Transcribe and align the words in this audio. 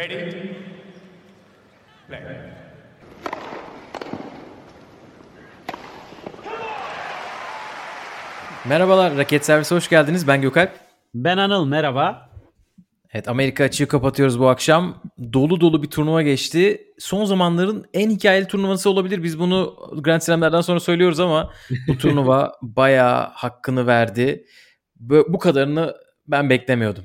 Ready? 0.00 0.32
Play. 2.08 2.20
Merhabalar, 8.68 9.16
Raket 9.16 9.44
Servisi 9.44 9.74
hoş 9.74 9.88
geldiniz. 9.88 10.28
Ben 10.28 10.42
Gökalp. 10.42 10.70
Ben 11.14 11.36
Anıl, 11.36 11.66
merhaba. 11.66 12.30
Evet, 13.12 13.28
Amerika 13.28 13.64
açığı 13.64 13.88
kapatıyoruz 13.88 14.40
bu 14.40 14.48
akşam. 14.48 15.02
Dolu 15.32 15.60
dolu 15.60 15.82
bir 15.82 15.90
turnuva 15.90 16.22
geçti. 16.22 16.86
Son 16.98 17.24
zamanların 17.24 17.84
en 17.94 18.10
hikayeli 18.10 18.46
turnuvası 18.46 18.90
olabilir. 18.90 19.22
Biz 19.22 19.38
bunu 19.38 19.76
Grand 19.96 20.20
Slam'lerden 20.20 20.60
sonra 20.60 20.80
söylüyoruz 20.80 21.20
ama 21.20 21.52
bu 21.88 21.98
turnuva 21.98 22.52
bayağı 22.62 23.30
hakkını 23.32 23.86
verdi. 23.86 24.44
Bu 25.28 25.38
kadarını 25.38 25.94
ben 26.28 26.50
beklemiyordum. 26.50 27.04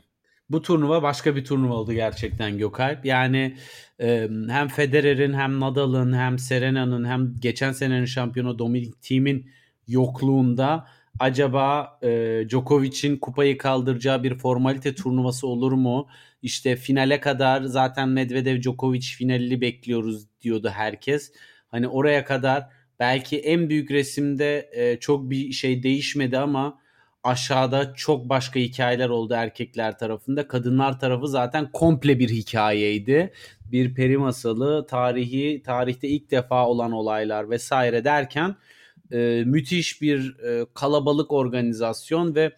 Bu 0.50 0.62
turnuva 0.62 1.04
başka 1.04 1.36
bir 1.36 1.46
turnuva 1.46 1.74
oldu 1.74 1.94
gerçekten 1.94 2.58
Gökalp. 2.58 3.06
Yani 3.06 3.58
e, 4.02 4.30
hem 4.50 4.68
Federer'in 4.68 5.34
hem 5.34 5.60
Nadal'ın 5.60 6.14
hem 6.14 6.40
Serena'nın 6.40 7.06
hem 7.06 7.36
geçen 7.40 7.72
senenin 7.72 8.06
şampiyonu 8.06 8.60
Dominic 8.60 8.92
Thiem'in 9.02 9.50
yokluğunda 9.88 10.88
acaba 11.20 12.00
e, 12.04 12.44
Djokovic'in 12.50 13.18
kupayı 13.18 13.58
kaldıracağı 13.58 14.24
bir 14.24 14.36
formalite 14.36 14.96
turnuvası 14.96 15.48
olur 15.48 15.72
mu? 15.72 16.08
İşte 16.42 16.76
finale 16.76 17.20
kadar 17.20 17.62
zaten 17.62 18.10
Medvedev 18.10 18.62
Djokovic 18.62 19.06
finalini 19.18 19.62
bekliyoruz 19.62 20.26
diyordu 20.42 20.70
herkes. 20.74 21.32
Hani 21.68 21.88
oraya 21.88 22.26
kadar 22.26 22.70
belki 23.00 23.40
en 23.40 23.70
büyük 23.70 23.92
resimde 23.92 24.70
e, 24.74 25.00
çok 25.00 25.30
bir 25.30 25.52
şey 25.52 25.84
değişmedi 25.84 26.38
ama 26.38 26.80
aşağıda 27.26 27.94
çok 27.94 28.30
başka 28.30 28.60
hikayeler 28.60 29.10
oldu 29.10 29.34
erkekler 29.34 29.98
tarafında. 29.98 30.48
Kadınlar 30.48 31.00
tarafı 31.00 31.28
zaten 31.28 31.72
komple 31.72 32.20
bir 32.20 32.30
hikayeydi. 32.30 33.34
Bir 33.72 33.96
peri 33.96 34.18
masalı, 34.18 34.88
tarihi, 34.88 35.64
tarihte 35.66 36.08
ilk 36.08 36.32
defa 36.32 36.68
olan 36.68 36.92
olaylar 36.92 37.50
vesaire 37.50 38.04
derken 38.04 38.56
e, 39.12 39.44
müthiş 39.46 40.02
bir 40.02 40.40
e, 40.40 40.66
kalabalık 40.74 41.32
organizasyon 41.32 42.36
ve 42.36 42.52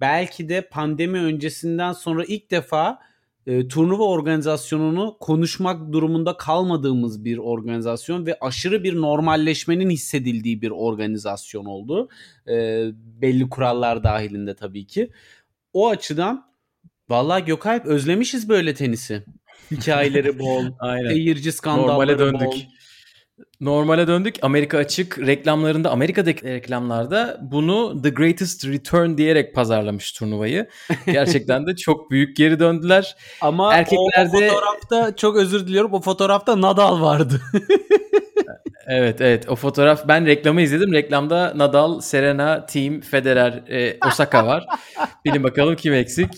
belki 0.00 0.48
de 0.48 0.68
pandemi 0.68 1.18
öncesinden 1.18 1.92
sonra 1.92 2.24
ilk 2.24 2.50
defa 2.50 2.98
e, 3.46 3.68
turnuva 3.68 4.04
organizasyonunu 4.04 5.16
konuşmak 5.20 5.92
durumunda 5.92 6.36
kalmadığımız 6.36 7.24
bir 7.24 7.38
organizasyon 7.38 8.26
ve 8.26 8.38
aşırı 8.40 8.84
bir 8.84 9.00
normalleşmenin 9.00 9.90
hissedildiği 9.90 10.62
bir 10.62 10.70
organizasyon 10.70 11.64
oldu. 11.64 12.08
E, 12.48 12.86
belli 12.94 13.48
kurallar 13.48 14.04
dahilinde 14.04 14.54
tabii 14.54 14.86
ki. 14.86 15.10
O 15.72 15.88
açıdan 15.88 16.46
vallahi 17.08 17.44
Gökalp 17.44 17.86
özlemişiz 17.86 18.48
böyle 18.48 18.74
tenisi. 18.74 19.24
Hikayeleri 19.70 20.38
bol, 20.38 20.64
seyirci 21.08 21.52
skandalları 21.52 21.88
Normale 21.88 22.18
döndük. 22.18 22.46
bol. 22.46 22.60
Normale 23.60 24.06
döndük. 24.06 24.34
Amerika 24.42 24.78
açık 24.78 25.18
reklamlarında, 25.18 25.90
Amerika'daki 25.90 26.44
reklamlarda 26.44 27.38
bunu 27.42 28.02
The 28.02 28.10
Greatest 28.10 28.66
Return 28.66 29.16
diyerek 29.16 29.54
pazarlamış 29.54 30.12
turnuvayı. 30.12 30.66
Gerçekten 31.06 31.66
de 31.66 31.76
çok 31.76 32.10
büyük 32.10 32.36
geri 32.36 32.60
döndüler. 32.60 33.16
Ama 33.40 33.74
Erkeklerde- 33.74 34.36
o 34.36 34.40
fotoğrafta 34.40 35.16
çok 35.16 35.36
özür 35.36 35.66
diliyorum 35.66 35.92
o 35.92 36.00
fotoğrafta 36.00 36.60
Nadal 36.60 37.00
vardı. 37.00 37.40
Evet 38.86 39.20
evet 39.20 39.48
o 39.48 39.56
fotoğraf 39.56 40.08
ben 40.08 40.26
reklamı 40.26 40.60
izledim. 40.62 40.92
Reklamda 40.92 41.52
Nadal, 41.56 42.00
Serena, 42.00 42.66
Team, 42.66 43.00
Federer, 43.00 43.52
e, 43.70 43.96
Osaka 44.06 44.46
var. 44.46 44.66
Bilin 45.24 45.42
bakalım 45.42 45.76
kim 45.76 45.92
eksik. 45.94 46.30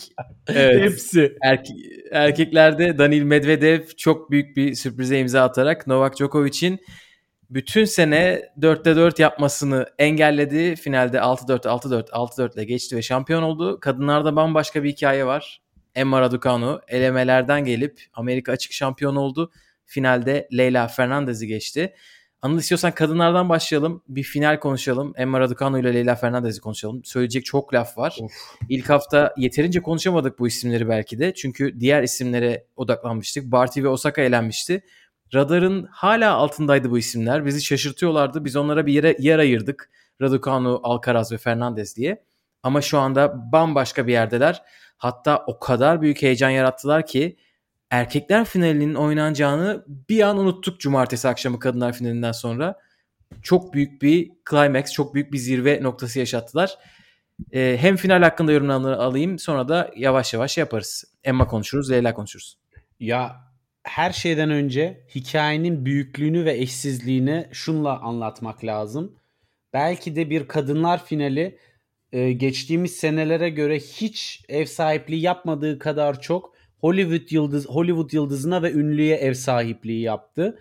Evet. 0.48 0.82
Hepsi. 0.82 1.32
Erke- 1.44 1.95
erkeklerde 2.10 2.98
Danil 2.98 3.22
Medvedev 3.22 3.80
çok 3.96 4.30
büyük 4.30 4.56
bir 4.56 4.74
sürprize 4.74 5.18
imza 5.18 5.42
atarak 5.42 5.86
Novak 5.86 6.16
Djokovic'in 6.16 6.80
bütün 7.50 7.84
sene 7.84 8.42
4'te 8.60 8.96
4 8.96 9.18
yapmasını 9.18 9.86
engelledi. 9.98 10.76
Finalde 10.76 11.16
6-4, 11.16 11.60
6-4, 11.60 12.10
6-4 12.10 12.54
ile 12.54 12.64
geçti 12.64 12.96
ve 12.96 13.02
şampiyon 13.02 13.42
oldu. 13.42 13.80
Kadınlarda 13.80 14.36
bambaşka 14.36 14.82
bir 14.82 14.88
hikaye 14.88 15.26
var. 15.26 15.62
Emma 15.94 16.20
Raducanu 16.20 16.80
elemelerden 16.88 17.64
gelip 17.64 18.00
Amerika 18.14 18.52
açık 18.52 18.72
şampiyon 18.72 19.16
oldu. 19.16 19.50
Finalde 19.84 20.48
Leyla 20.56 20.88
Fernandez'i 20.88 21.46
geçti. 21.46 21.94
Anıl 22.46 22.58
istiyorsan 22.58 22.92
kadınlardan 22.92 23.48
başlayalım. 23.48 24.02
Bir 24.08 24.22
final 24.22 24.60
konuşalım. 24.60 25.12
Emma 25.16 25.40
Raducanu 25.40 25.78
ile 25.78 25.94
Leyla 25.94 26.14
Fernandez'i 26.14 26.60
konuşalım. 26.60 27.04
Söyleyecek 27.04 27.44
çok 27.44 27.74
laf 27.74 27.98
var. 27.98 28.16
Of. 28.20 28.32
İlk 28.68 28.90
hafta 28.90 29.34
yeterince 29.36 29.82
konuşamadık 29.82 30.38
bu 30.38 30.48
isimleri 30.48 30.88
belki 30.88 31.18
de. 31.18 31.34
Çünkü 31.34 31.80
diğer 31.80 32.02
isimlere 32.02 32.66
odaklanmıştık. 32.76 33.52
Barty 33.52 33.82
ve 33.82 33.88
Osaka 33.88 34.22
elenmişti. 34.22 34.82
Radarın 35.34 35.88
hala 35.90 36.34
altındaydı 36.34 36.90
bu 36.90 36.98
isimler. 36.98 37.46
Bizi 37.46 37.62
şaşırtıyorlardı. 37.62 38.44
Biz 38.44 38.56
onlara 38.56 38.86
bir 38.86 38.92
yere 38.92 39.16
yer 39.18 39.38
ayırdık. 39.38 39.90
Raducanu, 40.20 40.80
Alcaraz 40.82 41.32
ve 41.32 41.38
Fernandez 41.38 41.96
diye. 41.96 42.24
Ama 42.62 42.80
şu 42.80 42.98
anda 42.98 43.52
bambaşka 43.52 44.06
bir 44.06 44.12
yerdeler. 44.12 44.62
Hatta 44.96 45.44
o 45.46 45.58
kadar 45.58 46.02
büyük 46.02 46.22
heyecan 46.22 46.50
yarattılar 46.50 47.06
ki 47.06 47.36
erkekler 47.90 48.44
finalinin 48.44 48.94
oynanacağını 48.94 49.84
bir 50.08 50.22
an 50.22 50.38
unuttuk 50.38 50.80
cumartesi 50.80 51.28
akşamı 51.28 51.58
kadınlar 51.58 51.92
finalinden 51.92 52.32
sonra. 52.32 52.80
Çok 53.42 53.74
büyük 53.74 54.02
bir 54.02 54.30
climax, 54.50 54.92
çok 54.92 55.14
büyük 55.14 55.32
bir 55.32 55.38
zirve 55.38 55.82
noktası 55.82 56.18
yaşattılar. 56.18 56.78
Ee, 57.52 57.76
hem 57.80 57.96
final 57.96 58.22
hakkında 58.22 58.52
yorumlarını 58.52 58.96
alayım 58.96 59.38
sonra 59.38 59.68
da 59.68 59.90
yavaş 59.96 60.34
yavaş 60.34 60.58
yaparız. 60.58 61.04
Emma 61.24 61.46
konuşuruz, 61.46 61.90
Leyla 61.90 62.14
konuşuruz. 62.14 62.58
Ya 63.00 63.46
her 63.82 64.12
şeyden 64.12 64.50
önce 64.50 65.04
hikayenin 65.14 65.84
büyüklüğünü 65.84 66.44
ve 66.44 66.58
eşsizliğini 66.58 67.48
şunla 67.52 68.00
anlatmak 68.00 68.64
lazım. 68.64 69.16
Belki 69.72 70.16
de 70.16 70.30
bir 70.30 70.48
kadınlar 70.48 71.04
finali 71.04 71.58
e, 72.12 72.32
geçtiğimiz 72.32 72.96
senelere 72.96 73.50
göre 73.50 73.78
hiç 73.78 74.44
ev 74.48 74.64
sahipliği 74.64 75.20
yapmadığı 75.20 75.78
kadar 75.78 76.20
çok 76.20 76.55
Hollywood 76.86 77.30
yıldız 77.30 77.66
Hollywood 77.66 78.12
yıldızına 78.12 78.62
ve 78.62 78.72
ünlüye 78.72 79.16
ev 79.16 79.34
sahipliği 79.34 80.00
yaptı. 80.00 80.58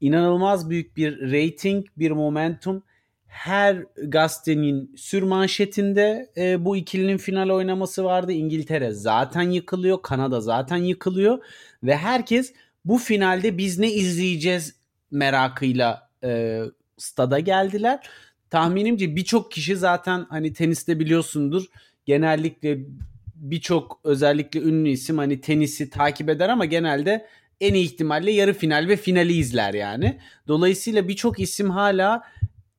İnanılmaz 0.00 0.70
büyük 0.70 0.96
bir 0.96 1.20
rating, 1.20 1.86
bir 1.96 2.10
momentum. 2.10 2.82
Her 3.26 3.76
gazetenin 4.06 4.94
sürmanşetinde 4.96 6.30
e, 6.36 6.64
bu 6.64 6.76
ikilinin 6.76 7.16
final 7.16 7.50
oynaması 7.50 8.04
vardı. 8.04 8.32
İngiltere 8.32 8.92
zaten 8.92 9.42
yıkılıyor, 9.42 10.02
Kanada 10.02 10.40
zaten 10.40 10.76
yıkılıyor 10.76 11.38
ve 11.82 11.96
herkes 11.96 12.52
bu 12.84 12.98
finalde 12.98 13.58
biz 13.58 13.78
ne 13.78 13.92
izleyeceğiz 13.92 14.76
merakıyla 15.10 16.10
e, 16.24 16.62
stada 16.96 17.40
geldiler. 17.40 18.08
Tahminimce 18.50 19.16
birçok 19.16 19.52
kişi 19.52 19.76
zaten 19.76 20.26
hani 20.28 20.52
teniste 20.52 21.00
biliyorsundur 21.00 21.64
genellikle 22.06 22.78
birçok 23.40 24.00
özellikle 24.04 24.60
ünlü 24.60 24.88
isim 24.88 25.18
hani 25.18 25.40
tenisi 25.40 25.90
takip 25.90 26.28
eder 26.28 26.48
ama 26.48 26.64
genelde 26.64 27.26
en 27.60 27.74
iyi 27.74 27.84
ihtimalle 27.84 28.30
yarı 28.30 28.54
final 28.54 28.88
ve 28.88 28.96
finali 28.96 29.32
izler 29.32 29.74
yani. 29.74 30.18
Dolayısıyla 30.48 31.08
birçok 31.08 31.40
isim 31.40 31.70
hala 31.70 32.22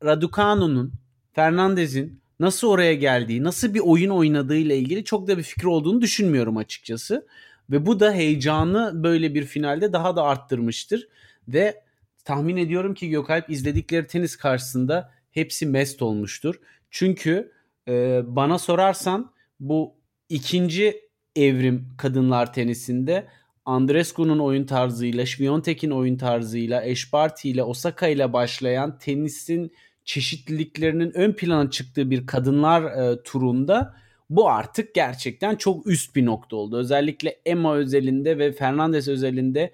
Raducanu'nun, 0.04 0.94
Fernandez'in 1.34 2.22
nasıl 2.40 2.68
oraya 2.68 2.94
geldiği, 2.94 3.44
nasıl 3.44 3.74
bir 3.74 3.80
oyun 3.80 4.10
oynadığı 4.10 4.58
ile 4.58 4.78
ilgili 4.78 5.04
çok 5.04 5.28
da 5.28 5.38
bir 5.38 5.44
fikir 5.44 5.66
olduğunu 5.66 6.02
düşünmüyorum 6.02 6.58
açıkçası. 6.58 7.28
Ve 7.70 7.86
bu 7.86 8.00
da 8.00 8.14
heyecanı 8.14 9.04
böyle 9.04 9.34
bir 9.34 9.46
finalde 9.46 9.94
daha 9.94 10.16
da 10.16 10.24
arttırmıştır. 10.24 11.08
Ve 11.48 11.84
tahmin 12.26 12.58
ediyorum 12.58 12.94
ki 12.94 13.10
Gökalp 13.10 13.50
izledikleri 13.50 14.08
tenis 14.08 14.36
karşısında 14.36 15.12
hepsi 15.32 15.66
mest 15.66 16.02
olmuştur. 16.02 16.56
Çünkü 16.92 17.52
e, 17.88 18.22
bana 18.26 18.60
sorarsan 18.60 19.32
bu 19.60 19.99
ikinci 20.30 21.02
evrim 21.36 21.88
kadınlar 21.98 22.54
tenisinde 22.54 23.28
Andrescu'nun 23.66 24.40
oyun 24.40 24.66
tarzıyla, 24.66 25.26
Świątek'in 25.26 25.92
oyun 25.92 26.18
tarzıyla, 26.18 26.84
Eşbarty 26.84 27.52
ile, 27.52 27.64
Osaka 27.64 28.08
ile 28.08 28.34
başlayan 28.34 28.98
tenisin 28.98 29.72
çeşitliliklerinin 30.04 31.12
ön 31.18 31.34
plana 31.34 31.70
çıktığı 31.70 32.10
bir 32.12 32.28
kadınlar 32.28 32.84
e, 32.84 33.24
turunda 33.24 33.96
bu 34.30 34.50
artık 34.50 34.96
gerçekten 34.96 35.56
çok 35.56 35.88
üst 35.88 36.16
bir 36.16 36.26
nokta 36.26 36.56
oldu. 36.56 36.78
Özellikle 36.78 37.40
Emma 37.46 37.76
özelinde 37.76 38.38
ve 38.38 38.52
Fernandez 38.52 39.08
özelinde 39.08 39.74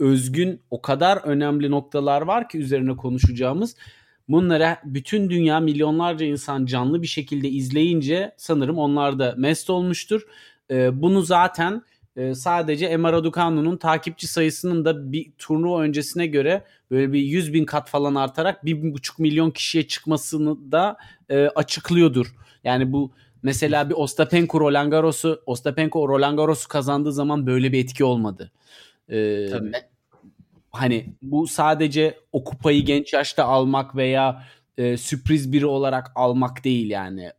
özgün 0.00 0.60
o 0.70 0.82
kadar 0.82 1.16
önemli 1.16 1.70
noktalar 1.70 2.22
var 2.22 2.48
ki 2.48 2.58
üzerine 2.58 2.96
konuşacağımız. 2.96 3.76
Bunları 4.28 4.76
bütün 4.84 5.30
dünya 5.30 5.60
milyonlarca 5.60 6.26
insan 6.26 6.66
canlı 6.66 7.02
bir 7.02 7.06
şekilde 7.06 7.48
izleyince 7.48 8.34
sanırım 8.36 8.78
onlar 8.78 9.18
da 9.18 9.34
mest 9.38 9.70
olmuştur. 9.70 10.26
Ee, 10.70 11.02
bunu 11.02 11.22
zaten 11.22 11.82
e, 12.16 12.34
sadece 12.34 12.86
Emma 12.86 13.12
Raducanu'nun 13.12 13.76
takipçi 13.76 14.26
sayısının 14.26 14.84
da 14.84 15.12
bir 15.12 15.32
turnuva 15.38 15.80
öncesine 15.80 16.26
göre 16.26 16.64
böyle 16.90 17.12
bir 17.12 17.20
100 17.20 17.52
bin 17.52 17.64
kat 17.64 17.88
falan 17.88 18.14
artarak 18.14 18.64
1,5 18.64 19.22
milyon 19.22 19.50
kişiye 19.50 19.88
çıkmasını 19.88 20.72
da 20.72 20.96
e, 21.28 21.48
açıklıyordur. 21.48 22.34
Yani 22.64 22.92
bu 22.92 23.12
mesela 23.42 23.90
bir 23.90 23.94
Ostapenko 23.94 24.60
Roland 24.60 24.90
Garros'u 24.90 25.42
Ostapenko 25.46 26.08
Roland 26.08 26.38
Garros'u 26.38 26.68
kazandığı 26.68 27.12
zaman 27.12 27.46
böyle 27.46 27.72
bir 27.72 27.84
etki 27.84 28.04
olmadı. 28.04 28.52
Ee, 29.08 29.46
Tabii. 29.50 29.72
Hani 30.80 31.14
bu 31.22 31.46
sadece 31.46 32.18
o 32.32 32.44
kupayı 32.44 32.84
genç 32.84 33.12
yaşta 33.12 33.44
almak 33.44 33.96
veya 33.96 34.44
e, 34.78 34.96
sürpriz 34.96 35.52
biri 35.52 35.66
olarak 35.66 36.12
almak 36.14 36.64
değil 36.64 36.90
yani. 36.90 37.30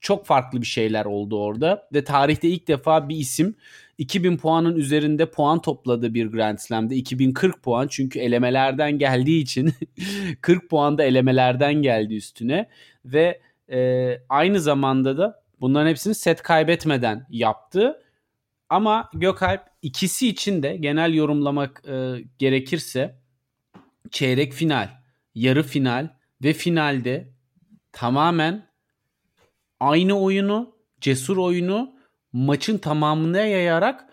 Çok 0.00 0.26
farklı 0.26 0.60
bir 0.60 0.66
şeyler 0.66 1.04
oldu 1.04 1.42
orada 1.42 1.88
ve 1.94 2.04
tarihte 2.04 2.48
ilk 2.48 2.68
defa 2.68 3.08
bir 3.08 3.16
isim 3.16 3.56
2000 3.98 4.36
puanın 4.36 4.76
üzerinde 4.76 5.30
puan 5.30 5.62
topladı 5.62 6.14
bir 6.14 6.26
Grand 6.26 6.58
Slam'de. 6.58 6.96
2040 6.96 7.62
puan 7.62 7.88
çünkü 7.88 8.18
elemelerden 8.18 8.98
geldiği 8.98 9.42
için 9.42 9.72
40 10.40 10.70
puan 10.70 10.98
da 10.98 11.04
elemelerden 11.04 11.74
geldi 11.74 12.14
üstüne 12.14 12.68
ve 13.04 13.40
e, 13.70 14.10
aynı 14.28 14.60
zamanda 14.60 15.18
da 15.18 15.42
bunların 15.60 15.88
hepsini 15.88 16.14
set 16.14 16.42
kaybetmeden 16.42 17.26
yaptı. 17.30 18.02
Ama 18.68 19.10
Gökalp 19.14 19.62
ikisi 19.86 20.28
için 20.28 20.62
de 20.62 20.76
genel 20.76 21.14
yorumlamak 21.14 21.82
e, 21.88 22.24
gerekirse 22.38 23.18
çeyrek 24.10 24.52
final, 24.52 24.90
yarı 25.34 25.62
final 25.62 26.08
ve 26.42 26.52
finalde 26.52 27.32
tamamen 27.92 28.66
aynı 29.80 30.20
oyunu, 30.20 30.74
cesur 31.00 31.36
oyunu 31.36 31.94
maçın 32.32 32.78
tamamına 32.78 33.40
yayarak 33.40 34.04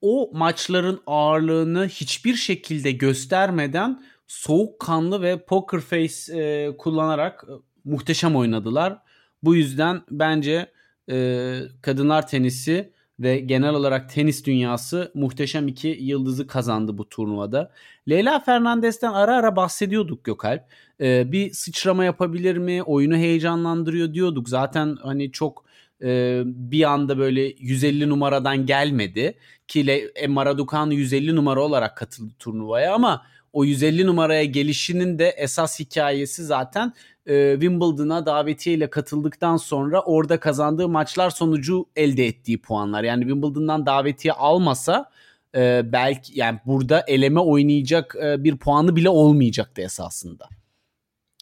o 0.00 0.30
maçların 0.32 1.00
ağırlığını 1.06 1.88
hiçbir 1.88 2.34
şekilde 2.34 2.92
göstermeden 2.92 4.02
soğukkanlı 4.26 5.22
ve 5.22 5.44
poker 5.44 5.80
face 5.80 6.40
e, 6.40 6.76
kullanarak 6.76 7.44
e, 7.48 7.52
muhteşem 7.84 8.36
oynadılar. 8.36 8.98
Bu 9.42 9.56
yüzden 9.56 10.02
bence 10.10 10.72
e, 11.10 11.58
kadınlar 11.82 12.26
tenisi 12.26 12.97
ve 13.20 13.38
genel 13.38 13.74
olarak 13.74 14.10
tenis 14.10 14.44
dünyası 14.44 15.12
muhteşem 15.14 15.68
iki 15.68 15.88
yıldızı 16.00 16.46
kazandı 16.46 16.98
bu 16.98 17.08
turnuvada. 17.08 17.72
Leyla 18.08 18.40
Fernandez'den 18.40 19.12
ara 19.12 19.36
ara 19.36 19.56
bahsediyorduk 19.56 20.24
Gökalp. 20.24 20.62
Ee, 21.00 21.32
bir 21.32 21.50
sıçrama 21.50 22.04
yapabilir 22.04 22.56
mi? 22.56 22.82
Oyunu 22.82 23.16
heyecanlandırıyor 23.16 24.14
diyorduk. 24.14 24.48
Zaten 24.48 24.96
hani 25.02 25.32
çok 25.32 25.64
e, 26.02 26.42
bir 26.46 26.90
anda 26.90 27.18
böyle 27.18 27.54
150 27.58 28.08
numaradan 28.08 28.66
gelmedi. 28.66 29.34
Ki 29.68 29.86
Le- 29.86 30.10
Raducanu 30.46 30.94
150 30.94 31.36
numara 31.36 31.60
olarak 31.60 31.96
katıldı 31.96 32.34
turnuvaya 32.38 32.94
ama 32.94 33.22
o 33.52 33.64
150 33.64 34.06
numaraya 34.06 34.44
gelişinin 34.44 35.18
de 35.18 35.28
esas 35.28 35.80
hikayesi 35.80 36.44
zaten 36.44 36.92
e, 37.26 37.52
Wimbledon'a 37.52 38.26
davetiyeyle 38.26 38.90
katıldıktan 38.90 39.56
sonra 39.56 40.00
orada 40.00 40.40
kazandığı 40.40 40.88
maçlar 40.88 41.30
sonucu 41.30 41.86
elde 41.96 42.26
ettiği 42.26 42.60
puanlar. 42.60 43.04
Yani 43.04 43.22
Wimbledon'dan 43.22 43.86
davetiye 43.86 44.32
almasa 44.32 45.10
e, 45.54 45.92
belki 45.92 46.38
yani 46.38 46.58
burada 46.66 47.04
eleme 47.06 47.40
oynayacak 47.40 48.16
e, 48.22 48.44
bir 48.44 48.56
puanı 48.56 48.96
bile 48.96 49.08
olmayacaktı 49.08 49.82
esasında. 49.82 50.48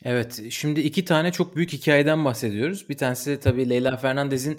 Evet, 0.04 0.42
şimdi 0.50 0.80
iki 0.80 1.04
tane 1.04 1.32
çok 1.32 1.56
büyük 1.56 1.72
hikayeden 1.72 2.24
bahsediyoruz. 2.24 2.88
Bir 2.88 2.96
tanesi 2.96 3.40
tabii 3.40 3.70
Leyla 3.70 3.96
Fernandez'in 3.96 4.58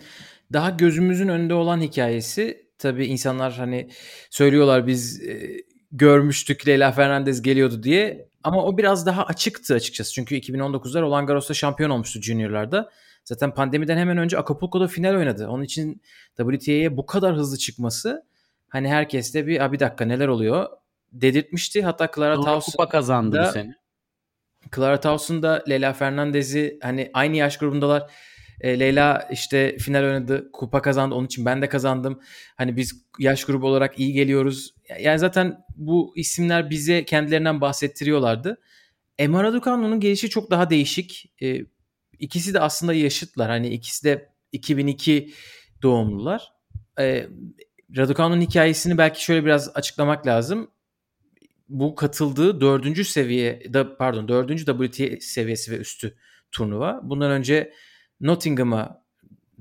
daha 0.54 0.70
gözümüzün 0.70 1.28
önünde 1.28 1.54
olan 1.54 1.82
hikayesi. 1.82 2.68
Tabii 2.78 3.06
insanlar 3.06 3.54
hani 3.54 3.90
söylüyorlar 4.30 4.88
biz 4.88 5.24
e, 5.24 5.64
görmüştük 5.92 6.68
Leyla 6.68 6.92
Fernandez 6.92 7.42
geliyordu 7.42 7.84
diye. 7.84 8.28
Ama 8.44 8.64
o 8.66 8.78
biraz 8.78 9.06
daha 9.06 9.26
açıktı 9.26 9.74
açıkçası. 9.74 10.14
Çünkü 10.14 10.36
2019'da 10.36 11.02
Roland 11.02 11.28
Garros'ta 11.28 11.54
şampiyon 11.54 11.90
olmuştu 11.90 12.22
juniorlarda. 12.22 12.90
Zaten 13.26 13.54
pandemiden 13.54 13.98
hemen 13.98 14.18
önce 14.18 14.38
Acapulco'da 14.38 14.88
final 14.88 15.16
oynadı. 15.16 15.48
Onun 15.48 15.64
için 15.64 16.02
WTA'ye 16.38 16.98
bu 16.98 17.06
kadar 17.06 17.36
hızlı 17.36 17.58
çıkması 17.58 18.24
hani 18.70 18.90
herkeste 18.90 19.48
bir, 19.48 19.64
"Aa, 19.66 19.72
bir 19.72 19.80
dakika 19.80 20.06
neler 20.06 20.28
oluyor 20.28 20.68
dedirtmişti. 21.12 21.82
Hatta 21.84 22.10
Clara 22.16 22.36
Tauson 22.42 22.72
kupa 22.72 22.90
kazandı 22.90 23.36
da- 23.36 23.48
bu 23.48 23.52
sene. 23.52 23.76
Clara 24.76 25.00
Tauson 25.00 25.44
da 25.44 25.64
Leyla 25.70 25.94
Fernandez'i 25.94 26.80
hani 26.82 27.12
aynı 27.14 27.36
yaş 27.38 27.58
grubundalar. 27.58 28.12
E, 28.62 28.80
Leyla 28.80 29.28
işte 29.32 29.78
final 29.78 30.04
oynadı, 30.04 30.50
kupa 30.54 30.82
kazandı. 30.82 31.16
Onun 31.16 31.26
için 31.26 31.46
ben 31.46 31.62
de 31.62 31.70
kazandım. 31.70 32.22
Hani 32.56 32.78
biz 32.78 33.06
yaş 33.20 33.46
grubu 33.46 33.68
olarak 33.68 34.00
iyi 34.00 34.14
geliyoruz. 34.14 34.76
Yani 35.00 35.20
zaten 35.20 35.66
bu 35.76 36.14
isimler 36.16 36.70
bize 36.70 37.06
kendilerinden 37.06 37.62
bahsettiriyorlardı. 37.62 38.62
Emma 39.20 39.44
Raducanu'nun 39.44 40.00
gelişi 40.00 40.30
çok 40.30 40.52
daha 40.52 40.70
değişik. 40.70 41.34
E, 41.42 41.66
ikisi 42.20 42.54
de 42.54 42.60
aslında 42.60 42.94
yaşıtlar. 42.94 43.50
Hani 43.50 43.68
ikisi 43.70 44.04
de 44.04 44.30
2002 44.52 45.34
doğumlular. 45.82 46.52
E, 47.00 47.28
Raducanu'nun 47.98 48.42
hikayesini 48.42 48.98
belki 48.98 49.24
şöyle 49.24 49.46
biraz 49.46 49.72
açıklamak 49.76 50.28
lazım 50.28 50.72
bu 51.70 51.96
katıldığı 51.96 52.62
dördüncü 52.62 53.06
seviye 53.06 53.64
pardon 54.00 54.28
dördüncü 54.28 54.66
WTA 54.66 55.20
seviyesi 55.20 55.72
ve 55.72 55.78
üstü 55.78 56.18
turnuva. 56.52 57.00
Bundan 57.04 57.32
önce 57.32 57.74
Nottingham'a 58.22 59.04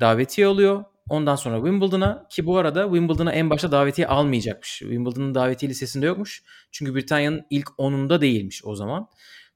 davetiye 0.00 0.46
alıyor. 0.46 0.84
Ondan 1.08 1.36
sonra 1.36 1.56
Wimbledon'a 1.56 2.26
ki 2.30 2.46
bu 2.46 2.58
arada 2.58 2.84
Wimbledon'a 2.84 3.32
en 3.32 3.50
başta 3.50 3.72
davetiye 3.72 4.06
almayacakmış. 4.08 4.78
Wimbledon'ın 4.78 5.34
davetiye 5.34 5.70
listesinde 5.70 6.06
yokmuş. 6.06 6.42
Çünkü 6.72 6.94
Britanya'nın 6.94 7.46
ilk 7.50 7.68
10'unda 7.68 8.20
değilmiş 8.20 8.64
o 8.64 8.74
zaman. 8.74 9.08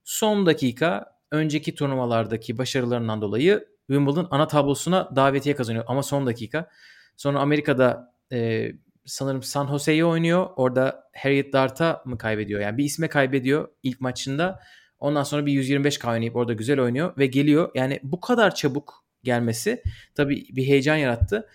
Son 0.03 0.45
dakika 0.45 1.17
önceki 1.31 1.75
turnuvalardaki 1.75 2.57
başarılarından 2.57 3.21
dolayı 3.21 3.67
Wimbledon 3.87 4.27
ana 4.31 4.47
tablosuna 4.47 5.09
davetiye 5.15 5.55
kazanıyor 5.55 5.85
ama 5.87 6.03
son 6.03 6.25
dakika. 6.25 6.69
Sonra 7.17 7.39
Amerika'da 7.39 8.13
e, 8.31 8.71
sanırım 9.05 9.43
San 9.43 9.67
Jose'yi 9.67 10.05
oynuyor. 10.05 10.49
Orada 10.55 11.03
Harriet 11.15 11.53
Dart'a 11.53 12.01
mı 12.05 12.17
kaybediyor? 12.17 12.61
Yani 12.61 12.77
bir 12.77 12.83
isme 12.83 13.07
kaybediyor 13.07 13.67
ilk 13.83 14.01
maçında. 14.01 14.59
Ondan 15.01 15.23
sonra 15.23 15.45
bir 15.45 15.63
125K 15.63 16.11
oynayıp 16.11 16.35
orada 16.35 16.53
güzel 16.53 16.79
oynuyor 16.79 17.17
ve 17.17 17.25
geliyor. 17.27 17.71
Yani 17.75 17.99
bu 18.03 18.21
kadar 18.21 18.55
çabuk 18.55 19.05
gelmesi 19.23 19.83
tabii 20.15 20.45
bir 20.51 20.67
heyecan 20.67 20.95
yarattı. 20.95 21.49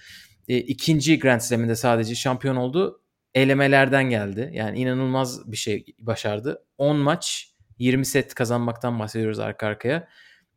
E, 0.48 0.58
ikinci 0.58 1.19
Grand 1.19 1.40
Slam'inde 1.40 1.75
sadece 1.75 2.14
şampiyon 2.14 2.56
oldu. 2.56 3.00
Elemelerden 3.34 4.10
geldi. 4.10 4.50
Yani 4.52 4.78
inanılmaz 4.78 5.52
bir 5.52 5.56
şey 5.56 5.84
başardı. 5.98 6.64
10 6.78 6.96
maç 6.96 7.50
20 7.78 8.06
set 8.06 8.34
kazanmaktan 8.34 8.98
bahsediyoruz 8.98 9.38
arka 9.38 9.66
arkaya. 9.66 10.08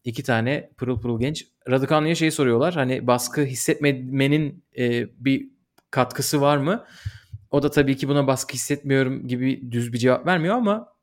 İki 0.04 0.24
tane 0.24 0.70
pırıl 0.78 1.02
pırıl 1.02 1.20
genç. 1.20 1.48
Raducanu'ya 1.70 2.16
şey 2.16 2.32
soruyorlar. 2.32 2.74
Hani 2.74 3.08
baskı 3.08 3.42
hissetmemenin 3.42 4.64
e, 4.78 5.08
bir 5.26 5.50
katkısı 5.92 6.42
var 6.42 6.58
mı? 6.58 6.86
O 7.52 7.64
da 7.64 7.72
tabii 7.72 7.98
ki 7.98 8.08
buna 8.08 8.28
baskı 8.28 8.54
hissetmiyorum 8.54 9.28
gibi 9.28 9.72
düz 9.72 9.94
bir 9.94 9.98
cevap 9.98 10.26
vermiyor 10.26 10.56
ama 10.56 10.99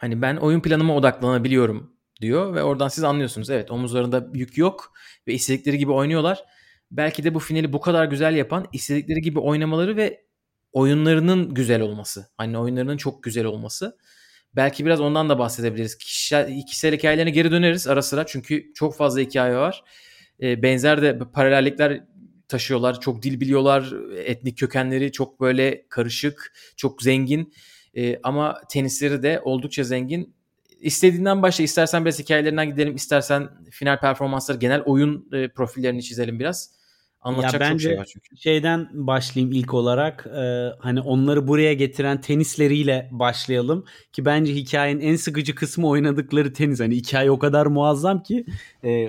hani 0.00 0.22
ben 0.22 0.36
oyun 0.36 0.60
planıma 0.60 0.96
odaklanabiliyorum 0.96 1.96
diyor 2.20 2.54
ve 2.54 2.62
oradan 2.62 2.88
siz 2.88 3.04
anlıyorsunuz. 3.04 3.50
Evet 3.50 3.70
omuzlarında 3.70 4.26
yük 4.34 4.58
yok 4.58 4.92
ve 5.26 5.32
istedikleri 5.32 5.78
gibi 5.78 5.92
oynuyorlar. 5.92 6.44
Belki 6.90 7.24
de 7.24 7.34
bu 7.34 7.38
finali 7.38 7.72
bu 7.72 7.80
kadar 7.80 8.04
güzel 8.04 8.36
yapan 8.36 8.66
istedikleri 8.72 9.20
gibi 9.20 9.38
oynamaları 9.38 9.96
ve 9.96 10.24
oyunlarının 10.72 11.54
güzel 11.54 11.80
olması. 11.80 12.26
Hani 12.36 12.58
oyunlarının 12.58 12.96
çok 12.96 13.22
güzel 13.22 13.44
olması. 13.44 13.96
Belki 14.56 14.86
biraz 14.86 15.00
ondan 15.00 15.28
da 15.28 15.38
bahsedebiliriz. 15.38 15.98
Kişisel, 15.98 16.66
kişisel 16.66 16.94
hikayelerine 16.96 17.30
geri 17.30 17.50
döneriz 17.50 17.86
ara 17.86 18.02
sıra 18.02 18.26
çünkü 18.26 18.72
çok 18.74 18.96
fazla 18.96 19.20
hikaye 19.20 19.56
var. 19.56 19.84
E, 20.42 20.62
benzer 20.62 21.02
de 21.02 21.18
paralellikler 21.18 22.04
taşıyorlar. 22.48 23.00
Çok 23.00 23.22
dil 23.22 23.40
biliyorlar. 23.40 23.92
Etnik 24.16 24.58
kökenleri 24.58 25.12
çok 25.12 25.40
böyle 25.40 25.86
karışık, 25.88 26.52
çok 26.76 27.02
zengin. 27.02 27.52
E, 27.96 28.20
ama 28.22 28.60
tenisleri 28.70 29.22
de 29.22 29.40
oldukça 29.44 29.84
zengin. 29.84 30.34
İstediğinden 30.80 31.42
başla. 31.42 31.64
istersen 31.64 32.04
biraz 32.04 32.18
hikayelerinden 32.18 32.70
gidelim. 32.70 32.94
istersen 32.96 33.48
final 33.70 34.00
performansları, 34.00 34.58
genel 34.58 34.82
oyun 34.82 35.28
e, 35.32 35.48
profillerini 35.48 36.02
çizelim 36.02 36.40
biraz. 36.40 36.80
Anlatacak 37.22 37.60
Ya 37.60 37.68
çok 37.68 37.72
bence- 37.74 37.88
şey 37.88 37.98
var 37.98 38.08
çünkü. 38.12 38.36
Şeyden 38.36 38.88
başlayayım 38.92 39.52
ilk 39.52 39.74
olarak. 39.74 40.26
Ee, 40.26 40.68
hani 40.78 41.00
onları 41.00 41.48
buraya 41.48 41.74
getiren 41.74 42.20
tenisleriyle 42.20 43.08
başlayalım. 43.12 43.84
Ki 44.12 44.24
bence 44.24 44.54
hikayenin 44.54 45.00
en 45.00 45.16
sıkıcı 45.16 45.54
kısmı 45.54 45.88
oynadıkları 45.88 46.52
tenis. 46.52 46.80
Hani 46.80 46.96
hikaye 46.96 47.30
o 47.30 47.38
kadar 47.38 47.66
muazzam 47.66 48.22
ki 48.22 48.46
e, 48.84 49.08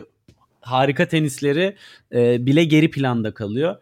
harika 0.62 1.08
tenisleri 1.08 1.76
e, 2.14 2.46
bile 2.46 2.64
geri 2.64 2.92
planda 2.92 3.34
kalıyor. 3.34 3.76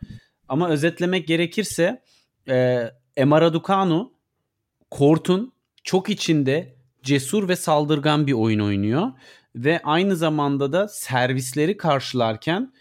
Ama 0.48 0.70
özetlemek 0.70 1.28
gerekirse 1.28 2.02
e, 2.50 2.86
Emma 3.18 3.42
Raducanu 3.42 4.14
kortun 4.92 5.54
çok 5.84 6.10
içinde 6.10 6.76
cesur 7.04 7.50
ve 7.50 7.56
saldırgan 7.56 8.28
bir 8.28 8.34
oyun 8.34 8.60
oynuyor. 8.60 9.12
Ve 9.56 9.82
aynı 9.84 10.16
zamanda 10.16 10.74
da 10.74 10.88
servisleri 10.88 11.78
karşılarken 11.78 12.74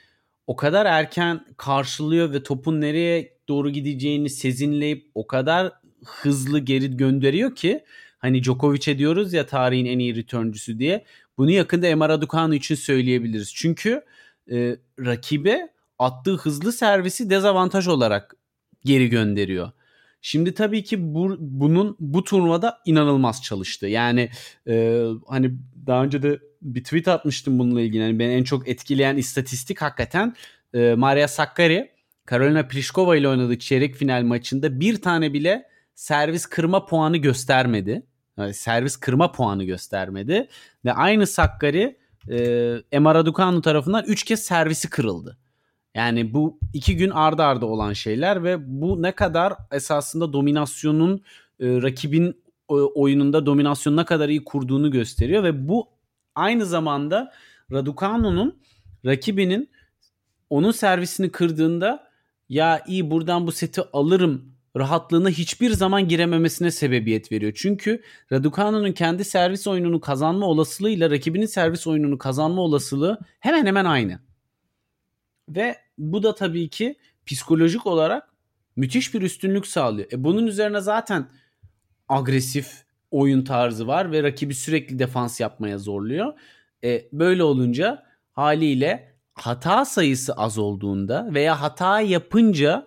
o 0.46 0.56
kadar 0.56 0.86
erken 0.86 1.46
karşılıyor 1.56 2.32
ve 2.32 2.42
topun 2.42 2.80
nereye 2.80 3.38
doğru 3.48 3.70
gideceğini 3.70 4.30
sezinleyip 4.30 5.10
o 5.14 5.26
kadar 5.26 5.72
hızlı 6.04 6.58
geri 6.58 6.96
gönderiyor 6.96 7.54
ki 7.54 7.84
hani 8.18 8.42
Djokovic'e 8.42 8.98
diyoruz 8.98 9.32
ya 9.32 9.46
tarihin 9.46 9.86
en 9.86 9.98
iyi 9.98 10.16
returncüsü 10.16 10.78
diye. 10.78 11.04
Bunu 11.38 11.50
yakında 11.50 11.86
Emma 11.86 12.08
Raducanu 12.08 12.54
için 12.54 12.74
söyleyebiliriz. 12.74 13.54
Çünkü 13.54 14.04
e, 14.50 14.76
rakibe 15.00 15.68
attığı 15.98 16.36
hızlı 16.36 16.72
servisi 16.72 17.30
dezavantaj 17.30 17.88
olarak 17.88 18.36
geri 18.84 19.08
gönderiyor. 19.08 19.70
Şimdi 20.22 20.54
tabii 20.54 20.84
ki 20.84 21.14
bu, 21.14 21.36
bunun 21.38 21.96
bu 22.00 22.24
turnuvada 22.24 22.78
inanılmaz 22.84 23.42
çalıştı. 23.42 23.86
Yani 23.86 24.30
e, 24.68 25.04
hani 25.28 25.50
daha 25.86 26.04
önce 26.04 26.22
de 26.22 26.38
bir 26.62 26.84
tweet 26.84 27.08
atmıştım 27.08 27.58
bununla 27.58 27.80
ilgili. 27.80 28.02
Yani 28.02 28.18
beni 28.18 28.32
en 28.32 28.44
çok 28.44 28.68
etkileyen 28.68 29.16
istatistik 29.16 29.82
hakikaten 29.82 30.34
e, 30.74 30.94
Maria 30.94 31.28
Sakkari 31.28 31.90
Karolina 32.28 32.68
Pliskova 32.68 33.16
ile 33.16 33.28
oynadığı 33.28 33.58
çeyrek 33.58 33.94
final 33.94 34.22
maçında 34.22 34.80
bir 34.80 35.02
tane 35.02 35.32
bile 35.32 35.68
servis 35.94 36.46
kırma 36.46 36.86
puanı 36.86 37.16
göstermedi. 37.16 38.02
Yani 38.38 38.54
servis 38.54 38.96
kırma 38.96 39.32
puanı 39.32 39.64
göstermedi. 39.64 40.48
Ve 40.84 40.92
aynı 40.92 41.26
Sakkari 41.26 41.98
e, 42.30 42.74
Emma 42.92 43.14
Raducanu 43.14 43.62
tarafından 43.62 44.04
3 44.06 44.24
kez 44.24 44.42
servisi 44.42 44.90
kırıldı. 44.90 45.38
Yani 45.98 46.34
bu 46.34 46.58
iki 46.72 46.96
gün 46.96 47.10
ardı 47.10 47.42
ardı 47.42 47.66
olan 47.66 47.92
şeyler 47.92 48.44
ve 48.44 48.80
bu 48.80 49.02
ne 49.02 49.12
kadar 49.12 49.52
esasında 49.72 50.32
dominasyonun 50.32 51.22
e, 51.60 51.82
rakibin 51.82 52.42
e, 52.70 52.74
oyununda 52.74 53.46
dominasyonu 53.46 53.96
ne 53.96 54.04
kadar 54.04 54.28
iyi 54.28 54.44
kurduğunu 54.44 54.90
gösteriyor 54.90 55.44
ve 55.44 55.68
bu 55.68 55.88
aynı 56.34 56.66
zamanda 56.66 57.32
Raducanu'nun 57.72 58.58
rakibinin 59.06 59.70
onun 60.50 60.70
servisini 60.70 61.30
kırdığında 61.30 62.08
ya 62.48 62.84
iyi 62.86 63.10
buradan 63.10 63.46
bu 63.46 63.52
seti 63.52 63.82
alırım 63.92 64.54
rahatlığına 64.76 65.28
hiçbir 65.28 65.70
zaman 65.70 66.08
girememesine 66.08 66.70
sebebiyet 66.70 67.32
veriyor. 67.32 67.52
Çünkü 67.56 68.02
Raducanu'nun 68.32 68.92
kendi 68.92 69.24
servis 69.24 69.66
oyununu 69.66 70.00
kazanma 70.00 70.46
olasılığıyla 70.46 71.10
rakibinin 71.10 71.46
servis 71.46 71.86
oyununu 71.86 72.18
kazanma 72.18 72.62
olasılığı 72.62 73.18
hemen 73.40 73.66
hemen 73.66 73.84
aynı. 73.84 74.27
Ve 75.48 75.76
bu 75.98 76.22
da 76.22 76.34
tabii 76.34 76.68
ki 76.68 76.96
psikolojik 77.26 77.86
olarak 77.86 78.28
müthiş 78.76 79.14
bir 79.14 79.22
üstünlük 79.22 79.66
sağlıyor. 79.66 80.12
E 80.12 80.24
bunun 80.24 80.46
üzerine 80.46 80.80
zaten 80.80 81.28
agresif 82.08 82.84
oyun 83.10 83.44
tarzı 83.44 83.86
var 83.86 84.12
ve 84.12 84.22
rakibi 84.22 84.54
sürekli 84.54 84.98
defans 84.98 85.40
yapmaya 85.40 85.78
zorluyor. 85.78 86.32
E 86.84 87.08
böyle 87.12 87.42
olunca 87.42 88.02
haliyle 88.32 89.12
hata 89.34 89.84
sayısı 89.84 90.32
az 90.32 90.58
olduğunda 90.58 91.28
veya 91.34 91.60
hata 91.60 92.00
yapınca 92.00 92.86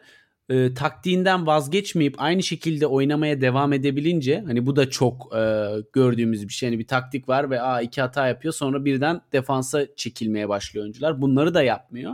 e, 0.50 0.74
taktiğinden 0.74 1.48
vazgeçmeyip 1.48 2.16
aynı 2.18 2.44
şekilde 2.44 2.88
oynamaya 2.88 3.42
devam 3.42 3.74
edebilince 3.74 4.44
hani 4.48 4.66
bu 4.66 4.76
da 4.76 4.90
çok 4.90 5.36
e, 5.36 5.68
gördüğümüz 5.94 6.48
bir 6.48 6.54
şey. 6.54 6.70
Yani 6.70 6.80
bir 6.80 6.88
taktik 6.88 7.30
var 7.30 7.50
ve 7.50 7.62
a 7.62 7.82
iki 7.82 8.02
hata 8.02 8.28
yapıyor 8.28 8.54
sonra 8.54 8.86
birden 8.86 9.22
defansa 9.34 9.96
çekilmeye 9.96 10.50
başlıyor 10.50 10.84
oyuncular. 10.84 11.22
Bunları 11.22 11.54
da 11.54 11.64
yapmıyor. 11.64 12.14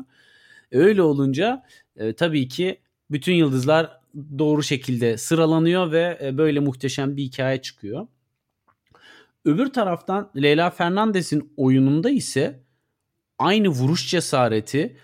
Öyle 0.71 1.01
olunca 1.01 1.63
e, 1.95 2.13
tabii 2.13 2.47
ki 2.47 2.79
bütün 3.11 3.33
yıldızlar 3.33 3.99
doğru 4.37 4.63
şekilde 4.63 5.17
sıralanıyor 5.17 5.91
ve 5.91 6.19
e, 6.23 6.37
böyle 6.37 6.59
muhteşem 6.59 7.17
bir 7.17 7.23
hikaye 7.23 7.61
çıkıyor. 7.61 8.07
Öbür 9.45 9.67
taraftan 9.67 10.31
Leyla 10.35 10.69
Fernandez'in 10.69 11.53
oyununda 11.57 12.09
ise 12.09 12.59
aynı 13.39 13.67
vuruş 13.67 14.09
cesareti 14.09 14.97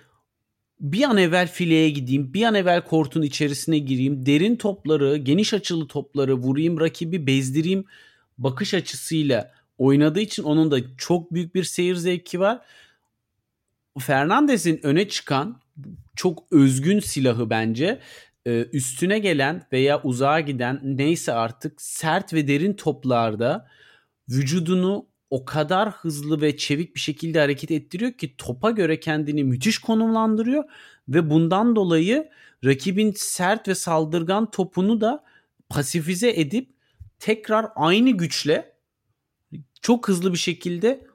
bir 0.80 1.04
an 1.04 1.18
evvel 1.18 1.48
fileye 1.48 1.90
gideyim, 1.90 2.34
bir 2.34 2.44
an 2.44 2.56
evvel 2.56 2.82
kortun 2.82 3.22
içerisine 3.22 3.78
gireyim, 3.78 4.26
derin 4.26 4.56
topları, 4.56 5.18
geniş 5.18 5.54
açılı 5.54 5.88
topları 5.88 6.34
vurayım, 6.34 6.80
rakibi 6.80 7.28
bezdireyim 7.28 7.86
bakış 8.38 8.74
açısıyla 8.74 9.52
oynadığı 9.78 10.20
için 10.20 10.44
onun 10.44 10.72
da 10.72 10.78
çok 10.98 11.34
büyük 11.34 11.56
bir 11.56 11.64
seyir 11.64 11.96
zevki 11.96 12.40
var. 12.40 12.62
Fernandez'in 14.00 14.80
öne 14.84 15.08
çıkan 15.08 15.62
çok 16.16 16.44
özgün 16.52 17.00
silahı 17.00 17.50
bence 17.50 18.00
e, 18.46 18.66
üstüne 18.74 19.20
gelen 19.20 19.68
veya 19.72 20.02
uzağa 20.04 20.40
giden 20.40 20.80
neyse 20.84 21.34
artık 21.34 21.82
sert 21.82 22.34
ve 22.34 22.48
derin 22.48 22.74
toplarda 22.74 23.68
vücudunu 24.30 25.08
o 25.30 25.46
kadar 25.46 25.92
hızlı 25.92 26.42
ve 26.42 26.58
çevik 26.58 26.96
bir 26.96 27.00
şekilde 27.00 27.40
hareket 27.40 27.72
ettiriyor 27.72 28.12
ki 28.12 28.38
topa 28.38 28.72
göre 28.72 29.00
kendini 29.00 29.44
müthiş 29.44 29.78
konumlandırıyor 29.78 30.64
ve 31.08 31.30
bundan 31.30 31.76
dolayı 31.76 32.30
rakibin 32.66 33.14
sert 33.16 33.68
ve 33.68 33.76
saldırgan 33.76 34.52
topunu 34.52 35.02
da 35.02 35.24
pasifize 35.70 36.30
edip 36.30 36.70
tekrar 37.20 37.68
aynı 37.76 38.10
güçle 38.10 38.74
çok 39.82 40.08
hızlı 40.08 40.34
bir 40.34 40.38
şekilde 40.38 41.08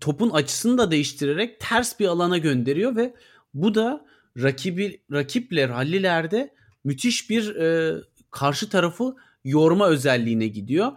topun 0.00 0.30
açısını 0.30 0.78
da 0.78 0.90
değiştirerek 0.90 1.60
ters 1.60 2.00
bir 2.00 2.06
alana 2.06 2.38
gönderiyor 2.38 2.96
ve 2.96 3.14
bu 3.54 3.74
da 3.74 4.06
rakibi 4.42 5.00
rakiple 5.12 5.68
rallilerde 5.68 6.54
müthiş 6.84 7.30
bir 7.30 7.56
e, 7.56 7.96
karşı 8.30 8.68
tarafı 8.68 9.16
yorma 9.44 9.86
özelliğine 9.88 10.46
gidiyor. 10.46 10.92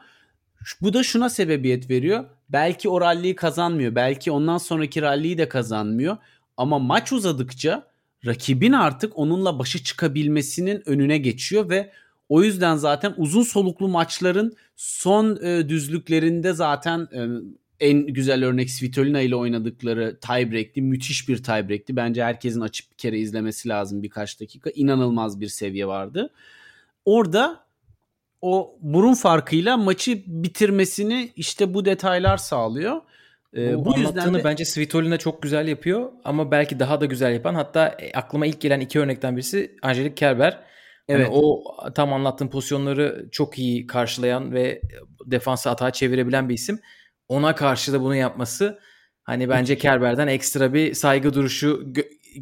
Bu 0.81 0.93
da 0.93 1.03
şuna 1.03 1.29
sebebiyet 1.29 1.89
veriyor. 1.89 2.25
Belki 2.49 2.89
o 2.89 3.01
ralliyi 3.01 3.35
kazanmıyor. 3.35 3.95
Belki 3.95 4.31
ondan 4.31 4.57
sonraki 4.57 5.01
ralliyi 5.01 5.37
de 5.37 5.49
kazanmıyor. 5.49 6.17
Ama 6.57 6.79
maç 6.79 7.11
uzadıkça 7.11 7.87
rakibin 8.25 8.73
artık 8.73 9.17
onunla 9.17 9.59
başa 9.59 9.79
çıkabilmesinin 9.79 10.89
önüne 10.89 11.17
geçiyor 11.17 11.69
ve 11.69 11.91
o 12.29 12.43
yüzden 12.43 12.75
zaten 12.75 13.13
uzun 13.17 13.43
soluklu 13.43 13.87
maçların 13.87 14.53
son 14.75 15.43
e, 15.43 15.69
düzlüklerinde 15.69 16.53
zaten 16.53 16.99
e, 16.99 17.21
en 17.81 18.07
güzel 18.07 18.45
örnek 18.45 18.69
Svitolina 18.69 19.21
ile 19.21 19.35
oynadıkları 19.35 20.19
tiebreak'ti. 20.19 20.81
Müthiş 20.81 21.29
bir 21.29 21.43
tiebreak'ti. 21.43 21.95
Bence 21.95 22.23
herkesin 22.23 22.61
açıp 22.61 22.91
bir 22.91 22.97
kere 22.97 23.19
izlemesi 23.19 23.69
lazım 23.69 24.03
birkaç 24.03 24.39
dakika. 24.39 24.69
İnanılmaz 24.69 25.39
bir 25.39 25.47
seviye 25.47 25.87
vardı. 25.87 26.29
Orada 27.05 27.65
o 28.41 28.77
burun 28.81 29.13
farkıyla 29.13 29.77
maçı 29.77 30.23
bitirmesini 30.27 31.31
işte 31.35 31.73
bu 31.73 31.85
detaylar 31.85 32.37
sağlıyor. 32.37 33.01
Ee, 33.57 33.77
bu, 33.77 33.85
bu 33.85 33.99
yüzden 33.99 34.33
de... 34.33 34.43
bence 34.43 34.65
Svitolina 34.65 35.17
çok 35.17 35.41
güzel 35.41 35.67
yapıyor 35.67 36.11
ama 36.23 36.51
belki 36.51 36.79
daha 36.79 37.01
da 37.01 37.05
güzel 37.05 37.33
yapan 37.33 37.55
hatta 37.55 37.87
e, 37.87 38.11
aklıma 38.11 38.45
ilk 38.45 38.61
gelen 38.61 38.79
iki 38.79 38.99
örnekten 38.99 39.35
birisi 39.35 39.75
Angelique 39.81 40.15
Kerber. 40.15 40.51
Hani 40.51 40.61
evet. 41.07 41.27
Yani 41.27 41.35
o 41.35 41.63
tam 41.95 42.13
anlattığım 42.13 42.49
pozisyonları 42.49 43.29
çok 43.31 43.59
iyi 43.59 43.87
karşılayan 43.87 44.53
ve 44.53 44.81
defansı 45.25 45.69
atağa 45.69 45.91
çevirebilen 45.91 46.49
bir 46.49 46.53
isim. 46.53 46.79
Ona 47.31 47.55
karşı 47.55 47.93
da 47.93 48.01
bunu 48.01 48.15
yapması 48.15 48.79
hani 49.23 49.49
bence 49.49 49.77
Kerber'den 49.77 50.27
ekstra 50.27 50.73
bir 50.73 50.93
saygı 50.93 51.33
duruşu 51.33 51.93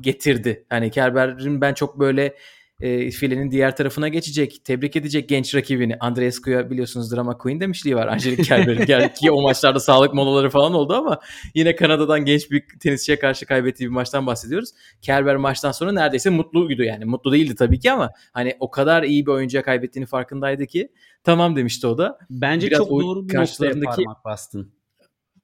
getirdi. 0.01 0.65
Hani 0.69 0.91
Kerber'in 0.91 1.61
ben 1.61 1.73
çok 1.73 1.99
böyle 1.99 2.35
e, 2.81 3.11
filenin 3.11 3.51
diğer 3.51 3.75
tarafına 3.75 4.07
geçecek. 4.07 4.65
Tebrik 4.65 4.95
edecek 4.95 5.29
genç 5.29 5.55
rakibini. 5.55 5.97
Andreescu'ya 5.99 6.69
biliyorsunuz 6.69 7.15
drama 7.15 7.37
queen 7.37 7.59
demişliği 7.59 7.95
var. 7.95 8.07
Angelique 8.07 8.45
Kerber'in. 8.45 9.09
ki 9.09 9.31
o 9.31 9.41
maçlarda 9.41 9.79
sağlık 9.79 10.13
molaları 10.13 10.49
falan 10.49 10.73
oldu 10.73 10.93
ama 10.93 11.19
yine 11.55 11.75
Kanada'dan 11.75 12.25
genç 12.25 12.51
bir 12.51 12.63
tenisçiye 12.79 13.19
karşı 13.19 13.45
kaybettiği 13.45 13.89
bir 13.89 13.93
maçtan 13.93 14.27
bahsediyoruz. 14.27 14.69
Kerber 15.01 15.35
maçtan 15.35 15.71
sonra 15.71 15.91
neredeyse 15.91 16.29
mutluydu 16.29 16.83
yani. 16.83 17.05
Mutlu 17.05 17.31
değildi 17.31 17.55
tabii 17.55 17.79
ki 17.79 17.91
ama 17.91 18.09
hani 18.33 18.57
o 18.59 18.71
kadar 18.71 19.03
iyi 19.03 19.25
bir 19.25 19.31
oyuncuya 19.31 19.63
kaybettiğini 19.63 20.05
farkındaydı 20.05 20.65
ki 20.65 20.91
tamam 21.23 21.55
demişti 21.55 21.87
o 21.87 21.97
da. 21.97 22.17
Bence 22.29 22.67
Biraz 22.67 22.77
çok 22.77 22.89
doğru 22.89 23.29
bir 23.29 23.35
noktaya 23.35 23.79
parmak 23.79 24.25
bastın. 24.25 24.78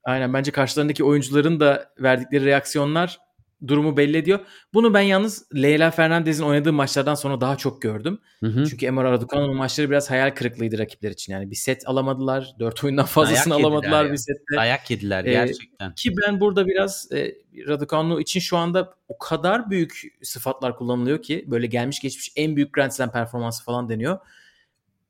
Aynen 0.05 0.33
bence 0.33 0.51
karşılarındaki 0.51 1.03
oyuncuların 1.03 1.59
da 1.59 1.93
verdikleri 1.99 2.45
reaksiyonlar 2.45 3.19
durumu 3.67 3.97
belli 3.97 4.17
ediyor. 4.17 4.39
Bunu 4.73 4.93
ben 4.93 5.01
yalnız 5.01 5.45
Leyla 5.55 5.91
Fernandez'in 5.91 6.43
oynadığı 6.43 6.73
maçlardan 6.73 7.15
sonra 7.15 7.41
daha 7.41 7.55
çok 7.55 7.81
gördüm. 7.81 8.19
Hı 8.39 8.47
hı. 8.47 8.65
Çünkü 8.65 8.85
Emre 8.85 9.03
Raducanu'nun 9.03 9.55
maçları 9.55 9.89
biraz 9.89 10.11
hayal 10.11 10.31
kırıklığıydı 10.31 10.77
rakipler 10.77 11.11
için. 11.11 11.33
Yani 11.33 11.51
bir 11.51 11.55
set 11.55 11.87
alamadılar. 11.87 12.55
Dört 12.59 12.83
oyundan 12.83 13.05
fazlasını 13.05 13.53
Dayak 13.53 13.65
alamadılar 13.65 14.11
bir 14.11 14.17
sette. 14.17 14.55
Dayak 14.55 14.91
yediler 14.91 15.25
ee, 15.25 15.31
gerçekten. 15.31 15.95
Ki 15.95 16.13
ben 16.17 16.39
burada 16.39 16.67
biraz 16.67 17.11
e, 17.11 17.35
Raducanu 17.67 18.21
için 18.21 18.39
şu 18.39 18.57
anda 18.57 18.93
o 19.07 19.17
kadar 19.17 19.69
büyük 19.69 20.01
sıfatlar 20.23 20.77
kullanılıyor 20.77 21.21
ki 21.21 21.45
böyle 21.47 21.67
gelmiş 21.67 21.99
geçmiş 21.99 22.31
en 22.35 22.55
büyük 22.55 22.73
Grand 22.73 22.91
Slam 22.91 23.11
performansı 23.11 23.63
falan 23.63 23.89
deniyor. 23.89 24.19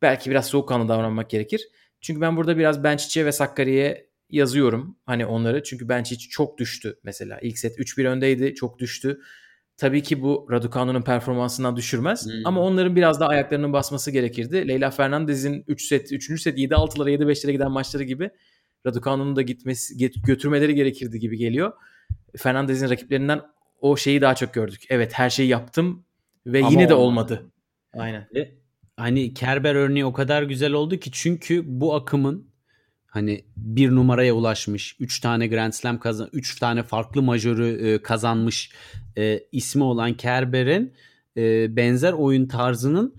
Belki 0.02 0.30
biraz 0.30 0.46
soğukkanlı 0.46 0.88
davranmak 0.88 1.30
gerekir. 1.30 1.68
Çünkü 2.02 2.22
ben 2.22 2.38
burada 2.38 2.58
biraz 2.58 2.84
Benchic'e 2.84 3.26
ve 3.26 3.32
Sakkari'ye 3.32 4.10
yazıyorum 4.30 4.98
hani 5.06 5.26
onları. 5.26 5.64
Çünkü 5.64 5.90
bence 5.90 6.16
hiç 6.16 6.30
çok 6.30 6.58
düştü 6.58 7.00
mesela. 7.04 7.40
İlk 7.42 7.60
set 7.60 7.80
3-1 7.80 8.08
öndeydi 8.08 8.56
çok 8.56 8.80
düştü. 8.80 9.20
Tabii 9.78 10.04
ki 10.04 10.22
bu 10.22 10.48
Raducanu'nun 10.52 11.02
performansından 11.02 11.76
düşürmez. 11.76 12.26
Hmm. 12.26 12.46
Ama 12.46 12.62
onların 12.62 12.96
biraz 12.96 13.20
daha 13.20 13.30
ayaklarının 13.30 13.74
basması 13.74 14.12
gerekirdi. 14.12 14.68
Leyla 14.68 14.92
Fernandez'in 14.92 15.64
3 15.68 15.88
set, 15.88 16.12
3. 16.12 16.42
set 16.42 16.58
7-6'lara 16.58 17.10
7-5'lere 17.10 17.52
giden 17.52 17.72
maçları 17.72 18.04
gibi 18.04 18.30
Raducanu'nun 18.86 19.36
da 19.36 19.42
gitmesi 19.42 19.98
götürmeleri 20.26 20.76
gerekirdi 20.76 21.20
gibi 21.20 21.38
geliyor. 21.38 21.74
Fernandez'in 22.38 22.90
rakiplerinden 22.90 23.42
o 23.82 23.98
şeyi 23.98 24.22
daha 24.22 24.36
çok 24.36 24.54
gördük. 24.54 24.82
Evet 24.90 25.14
her 25.14 25.30
şeyi 25.30 25.50
yaptım 25.50 26.06
ve 26.46 26.60
Ama 26.60 26.72
yine 26.72 26.90
de 26.90 26.94
olmadı. 26.94 27.52
Aynen. 27.94 28.28
Hani 28.98 29.34
Kerber 29.34 29.76
örneği 29.76 30.06
o 30.06 30.14
kadar 30.14 30.44
güzel 30.44 30.72
oldu 30.72 30.98
ki 30.98 31.10
çünkü 31.14 31.62
bu 31.66 31.96
akımın 31.96 32.55
hani 33.16 33.44
bir 33.58 33.92
numaraya 33.92 34.34
ulaşmış, 34.34 34.96
3 35.00 35.20
tane 35.20 35.48
Grand 35.48 35.74
Slam 35.74 36.00
kazan, 36.00 36.30
3 36.34 36.60
tane 36.60 36.84
farklı 36.84 37.22
majörü 37.22 37.88
e, 37.88 38.02
kazanmış 38.02 38.72
e, 39.18 39.40
ismi 39.52 39.84
olan 39.84 40.14
Kerber'in 40.14 40.94
e, 41.38 41.76
benzer 41.76 42.14
oyun 42.14 42.48
tarzının 42.48 43.16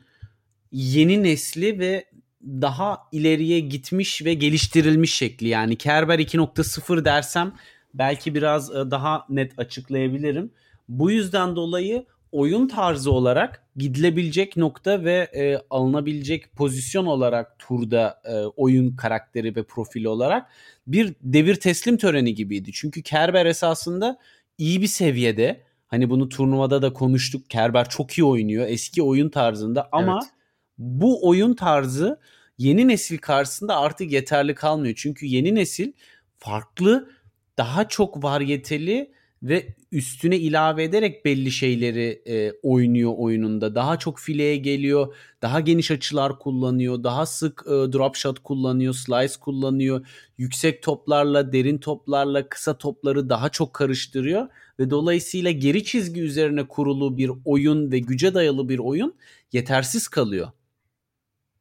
yeni 0.73 1.23
nesli 1.23 1.79
ve 1.79 2.05
daha 2.45 2.99
ileriye 3.13 3.61
gitmiş 3.61 4.25
ve 4.25 4.35
geliştirilmiş 4.35 5.15
şekli. 5.15 5.49
Yani 5.49 5.77
Kerber 5.77 6.19
2.0 6.19 7.05
dersem 7.05 7.53
belki 7.95 8.35
biraz 8.35 8.71
e, 8.71 8.91
daha 8.91 9.27
net 9.29 9.59
açıklayabilirim. 9.59 10.51
Bu 10.89 11.11
yüzden 11.11 11.57
dolayı 11.57 12.07
oyun 12.37 12.69
tarzı 12.69 13.13
olarak 13.13 13.63
gidilebilecek 13.77 14.57
nokta 14.57 15.05
ve 15.05 15.31
e, 15.35 15.59
alınabilecek 15.71 16.53
pozisyon 16.53 17.07
olarak 17.07 17.59
turda 17.59 18.23
e, 18.25 18.35
oyun 18.35 18.97
karakteri 18.97 19.57
ve 19.57 19.63
profili 19.63 20.09
olarak 20.09 20.51
bir 20.87 21.15
devir 21.23 21.55
teslim 21.55 21.97
töreni 21.97 22.35
gibiydi. 22.35 22.71
Çünkü 22.73 23.03
Kerber 23.03 23.47
esasında 23.47 24.19
iyi 24.59 24.83
bir 24.83 24.87
seviyede. 24.87 25.61
Hani 25.87 26.11
bunu 26.11 26.29
turnuvada 26.29 26.83
da 26.83 26.93
konuştuk. 26.93 27.51
Kerber 27.51 27.89
çok 27.89 28.19
iyi 28.19 28.25
oynuyor. 28.25 28.67
Eski 28.69 29.03
oyun 29.03 29.29
tarzında 29.29 29.89
ama 29.93 30.21
evet. 30.23 30.33
bu 30.79 31.29
oyun 31.29 31.55
tarzı 31.55 32.21
yeni 32.59 32.89
nesil 32.89 33.19
karşısında 33.19 33.77
artık 33.77 34.13
yeterli 34.13 34.55
kalmıyor. 34.55 34.95
Çünkü 34.97 35.27
yeni 35.27 35.55
nesil 35.55 35.93
farklı, 36.39 37.11
daha 37.59 37.89
çok 37.89 38.25
varyeteli 38.25 39.16
ve 39.43 39.75
üstüne 39.93 40.39
ilave 40.39 40.85
ederek 40.85 41.25
belli 41.25 41.51
şeyleri 41.51 42.23
e, 42.27 42.53
oynuyor 42.63 43.13
oyununda. 43.17 43.75
Daha 43.75 43.99
çok 43.99 44.19
fileye 44.19 44.57
geliyor, 44.57 45.15
daha 45.43 45.61
geniş 45.61 45.91
açılar 45.91 46.39
kullanıyor, 46.39 47.05
daha 47.05 47.27
sık 47.27 47.63
e, 47.67 47.71
drop 47.71 48.17
shot 48.17 48.39
kullanıyor, 48.39 48.95
slice 48.95 49.35
kullanıyor. 49.41 50.07
Yüksek 50.39 50.83
toplarla, 50.83 51.53
derin 51.53 51.79
toplarla 51.79 52.49
kısa 52.49 52.79
topları 52.79 53.29
daha 53.29 53.49
çok 53.49 53.75
karıştırıyor 53.75 54.49
ve 54.79 54.91
dolayısıyla 54.91 55.51
geri 55.51 55.85
çizgi 55.85 56.21
üzerine 56.21 56.69
kurulu 56.69 57.17
bir 57.17 57.31
oyun 57.45 57.93
ve 57.93 57.99
güce 57.99 58.35
dayalı 58.35 58.69
bir 58.69 58.79
oyun 58.79 59.15
yetersiz 59.53 60.09
kalıyor. 60.09 60.49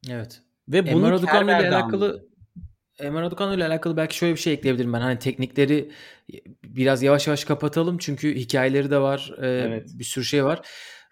Evet. 0.09 0.41
Ve 0.67 0.93
bunu 0.93 1.05
Emre 1.07 1.43
ile 1.43 1.69
alakalı 1.69 2.25
Emre 2.99 3.21
Raducanu 3.21 3.55
ile 3.55 3.65
alakalı 3.65 3.97
belki 3.97 4.17
şöyle 4.17 4.33
bir 4.33 4.39
şey 4.39 4.53
ekleyebilirim 4.53 4.93
ben. 4.93 5.01
Hani 5.01 5.19
teknikleri 5.19 5.91
biraz 6.63 7.03
yavaş 7.03 7.27
yavaş 7.27 7.43
kapatalım 7.43 7.97
çünkü 7.97 8.35
hikayeleri 8.35 8.91
de 8.91 8.99
var. 8.99 9.33
E, 9.41 9.47
evet. 9.47 9.89
Bir 9.93 10.03
sürü 10.03 10.25
şey 10.25 10.45
var. 10.45 10.61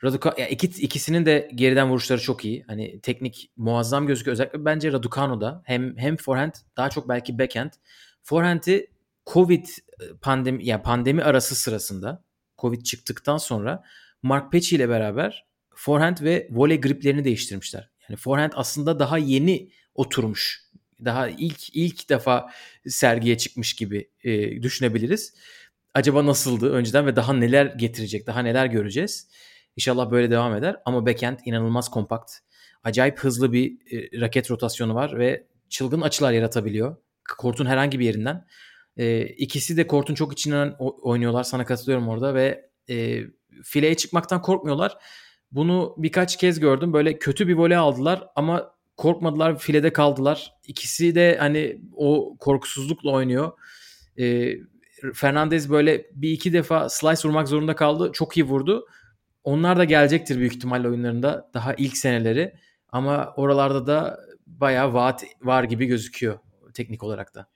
Raducanu 0.04 0.34
ya 0.38 0.48
iki, 0.48 0.68
ikisinin 0.68 1.26
de 1.26 1.50
geriden 1.56 1.90
vuruşları 1.90 2.22
çok 2.22 2.46
iyi. 2.46 2.64
Hani 2.68 3.00
teknik 3.02 3.52
muazzam 3.58 4.08
gözüküyor. 4.08 4.34
Özellikle 4.34 4.66
bence 4.66 4.92
Raducanu'da 4.92 5.62
hem 5.66 5.98
hem 5.98 6.18
forehand 6.18 6.54
daha 6.78 6.90
çok 6.90 7.10
belki 7.10 7.40
backhand. 7.40 7.72
Forehand'i 8.24 8.88
Covid 9.26 9.66
pandemi 10.22 10.66
ya 10.66 10.72
yani 10.72 10.84
pandemi 10.84 11.24
arası 11.24 11.56
sırasında 11.56 12.24
Covid 12.58 12.84
çıktıktan 12.84 13.38
sonra 13.38 13.84
Mark 14.22 14.52
Pecci 14.52 14.76
ile 14.76 14.90
beraber 14.90 15.46
forehand 15.76 16.18
ve 16.22 16.48
voley 16.52 16.82
griplerini 16.82 17.24
değiştirmişler. 17.24 17.90
Yani 18.10 18.18
forehand 18.18 18.52
aslında 18.56 19.00
daha 19.00 19.18
yeni 19.18 19.70
oturmuş. 19.96 20.63
Daha 21.06 21.30
ilk 21.30 21.76
ilk 21.76 22.10
defa 22.10 22.50
sergiye 22.88 23.38
çıkmış 23.38 23.74
gibi 23.76 24.10
e, 24.24 24.62
düşünebiliriz. 24.62 25.34
Acaba 25.94 26.26
nasıldı 26.26 26.72
önceden 26.72 27.06
ve 27.06 27.16
daha 27.16 27.34
neler 27.34 27.66
getirecek, 27.66 28.28
daha 28.28 28.40
neler 28.40 28.66
göreceğiz. 28.66 29.28
İnşallah 29.78 30.12
böyle 30.12 30.32
devam 30.32 30.56
eder 30.56 30.76
ama 30.86 31.06
backhand 31.06 31.40
inanılmaz 31.46 31.90
kompakt. 31.90 32.34
Acayip 32.84 33.20
hızlı 33.20 33.54
bir 33.54 33.72
e, 33.92 34.22
raket 34.22 34.52
rotasyonu 34.52 34.96
var 34.96 35.20
ve 35.20 35.48
çılgın 35.70 36.02
açılar 36.02 36.32
yaratabiliyor. 36.32 36.96
Kortun 37.38 37.66
herhangi 37.66 38.00
bir 38.00 38.06
yerinden. 38.06 38.48
E, 38.98 39.26
ikisi 39.26 39.78
de 39.78 39.88
kortun 39.88 40.16
çok 40.16 40.34
içinden 40.34 40.76
oynuyorlar. 40.80 41.44
Sana 41.44 41.66
katılıyorum 41.66 42.08
orada 42.08 42.36
ve 42.36 42.70
e, 42.90 43.22
fileye 43.64 43.96
çıkmaktan 43.96 44.42
korkmuyorlar. 44.42 44.98
Bunu 45.52 45.96
birkaç 45.98 46.38
kez 46.38 46.60
gördüm. 46.60 46.94
Böyle 46.94 47.20
kötü 47.20 47.48
bir 47.48 47.54
voley 47.54 47.78
aldılar 47.78 48.28
ama 48.36 48.73
korkmadılar 48.98 49.58
filede 49.58 49.94
kaldılar. 49.94 50.54
İkisi 50.68 51.16
de 51.16 51.38
hani 51.40 51.82
o 51.96 52.38
korkusuzlukla 52.40 53.12
oynuyor. 53.12 53.52
E, 54.20 54.56
Fernandez 55.14 55.70
böyle 55.70 56.06
bir 56.14 56.32
iki 56.32 56.54
defa 56.54 56.90
slice 56.90 57.28
vurmak 57.28 57.48
zorunda 57.48 57.76
kaldı. 57.76 58.12
Çok 58.14 58.38
iyi 58.38 58.44
vurdu. 58.44 58.88
Onlar 59.44 59.78
da 59.78 59.84
gelecektir 59.84 60.38
büyük 60.38 60.56
ihtimalle 60.56 60.88
oyunlarında. 60.88 61.50
Daha 61.54 61.74
ilk 61.74 61.98
seneleri. 61.98 62.54
Ama 62.90 63.34
oralarda 63.38 63.88
da 63.88 64.20
bayağı 64.48 64.94
vaat 64.94 65.24
var 65.42 65.64
gibi 65.64 65.86
gözüküyor 65.86 66.40
teknik 66.74 67.04
olarak 67.04 67.36
da. 67.36 67.48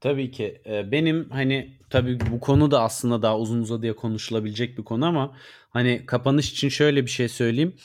Tabii 0.00 0.30
ki. 0.30 0.62
Benim 0.66 1.30
hani 1.30 1.78
tabii 1.90 2.18
bu 2.30 2.40
konu 2.40 2.70
da 2.70 2.82
aslında 2.82 3.22
daha 3.22 3.38
uzun 3.38 3.62
uzadıya 3.62 3.96
konuşulabilecek 3.96 4.78
bir 4.78 4.84
konu 4.84 5.06
ama 5.06 5.36
hani 5.70 6.06
kapanış 6.06 6.52
için 6.52 6.68
şöyle 6.68 7.04
bir 7.04 7.10
şey 7.10 7.28
söyleyeyim. 7.28 7.76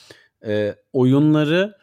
oyunları 0.92 1.81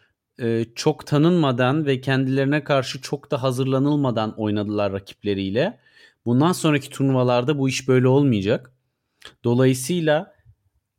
çok 0.75 1.06
tanınmadan 1.06 1.86
ve 1.86 2.02
kendilerine 2.02 2.63
karşı 2.63 3.02
çok 3.02 3.32
da 3.32 3.43
hazırlanılmadan 3.43 4.39
oynadılar 4.39 4.93
rakipleriyle. 4.93 5.80
Bundan 6.25 6.52
sonraki 6.52 6.89
turnuvalarda 6.89 7.58
bu 7.58 7.69
iş 7.69 7.88
böyle 7.88 8.08
olmayacak. 8.08 8.71
Dolayısıyla 9.43 10.34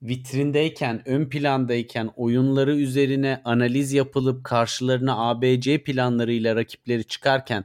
vitrindeyken, 0.03 1.03
ön 1.09 1.29
plandayken 1.29 2.11
oyunları 2.17 2.77
üzerine 2.77 3.43
analiz 3.45 3.93
yapılıp 3.93 4.45
karşılarına 4.45 5.29
ABC 5.29 5.83
planlarıyla 5.83 6.57
rakipleri 6.57 7.05
çıkarken 7.05 7.65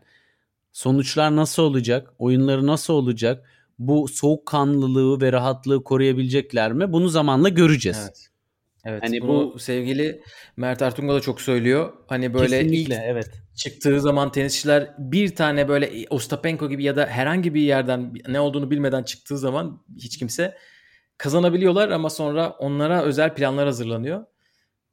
Sonuçlar 0.76 1.36
nasıl 1.36 1.64
olacak? 1.64 2.14
Oyunları 2.20 2.68
nasıl 2.68 2.94
olacak? 2.94 3.50
Bu 3.80 4.08
soğukkanlılığı 4.08 5.22
ve 5.22 5.32
rahatlığı 5.32 5.84
koruyabilecekler 5.84 6.74
mi? 6.74 6.94
Bunu 6.94 7.10
zamanla 7.10 7.50
göreceğiz. 7.50 7.98
Evet. 8.02 8.30
Evet. 8.86 9.04
Hani 9.04 9.22
bunu 9.22 9.54
bu 9.54 9.60
sevgili 9.60 10.22
Mert 10.58 10.82
Artunga 10.82 11.14
da 11.14 11.22
çok 11.22 11.42
söylüyor. 11.42 11.94
Hani 12.08 12.34
böyle 12.34 12.62
ilk 12.62 12.92
evet. 12.92 13.30
çıktığı 13.56 14.02
zaman 14.02 14.32
tenisçiler 14.32 14.94
bir 14.98 15.36
tane 15.36 15.68
böyle 15.68 16.06
Ostapenko 16.10 16.70
gibi 16.70 16.84
ya 16.84 16.96
da 16.96 17.06
herhangi 17.06 17.54
bir 17.54 17.62
yerden 17.62 18.14
ne 18.28 18.40
olduğunu 18.40 18.72
bilmeden 18.72 19.04
çıktığı 19.04 19.38
zaman 19.38 19.82
hiç 19.98 20.18
kimse 20.18 20.58
kazanabiliyorlar 21.18 21.90
ama 21.90 22.10
sonra 22.10 22.50
onlara 22.50 23.04
özel 23.04 23.36
planlar 23.36 23.66
hazırlanıyor. 23.66 24.26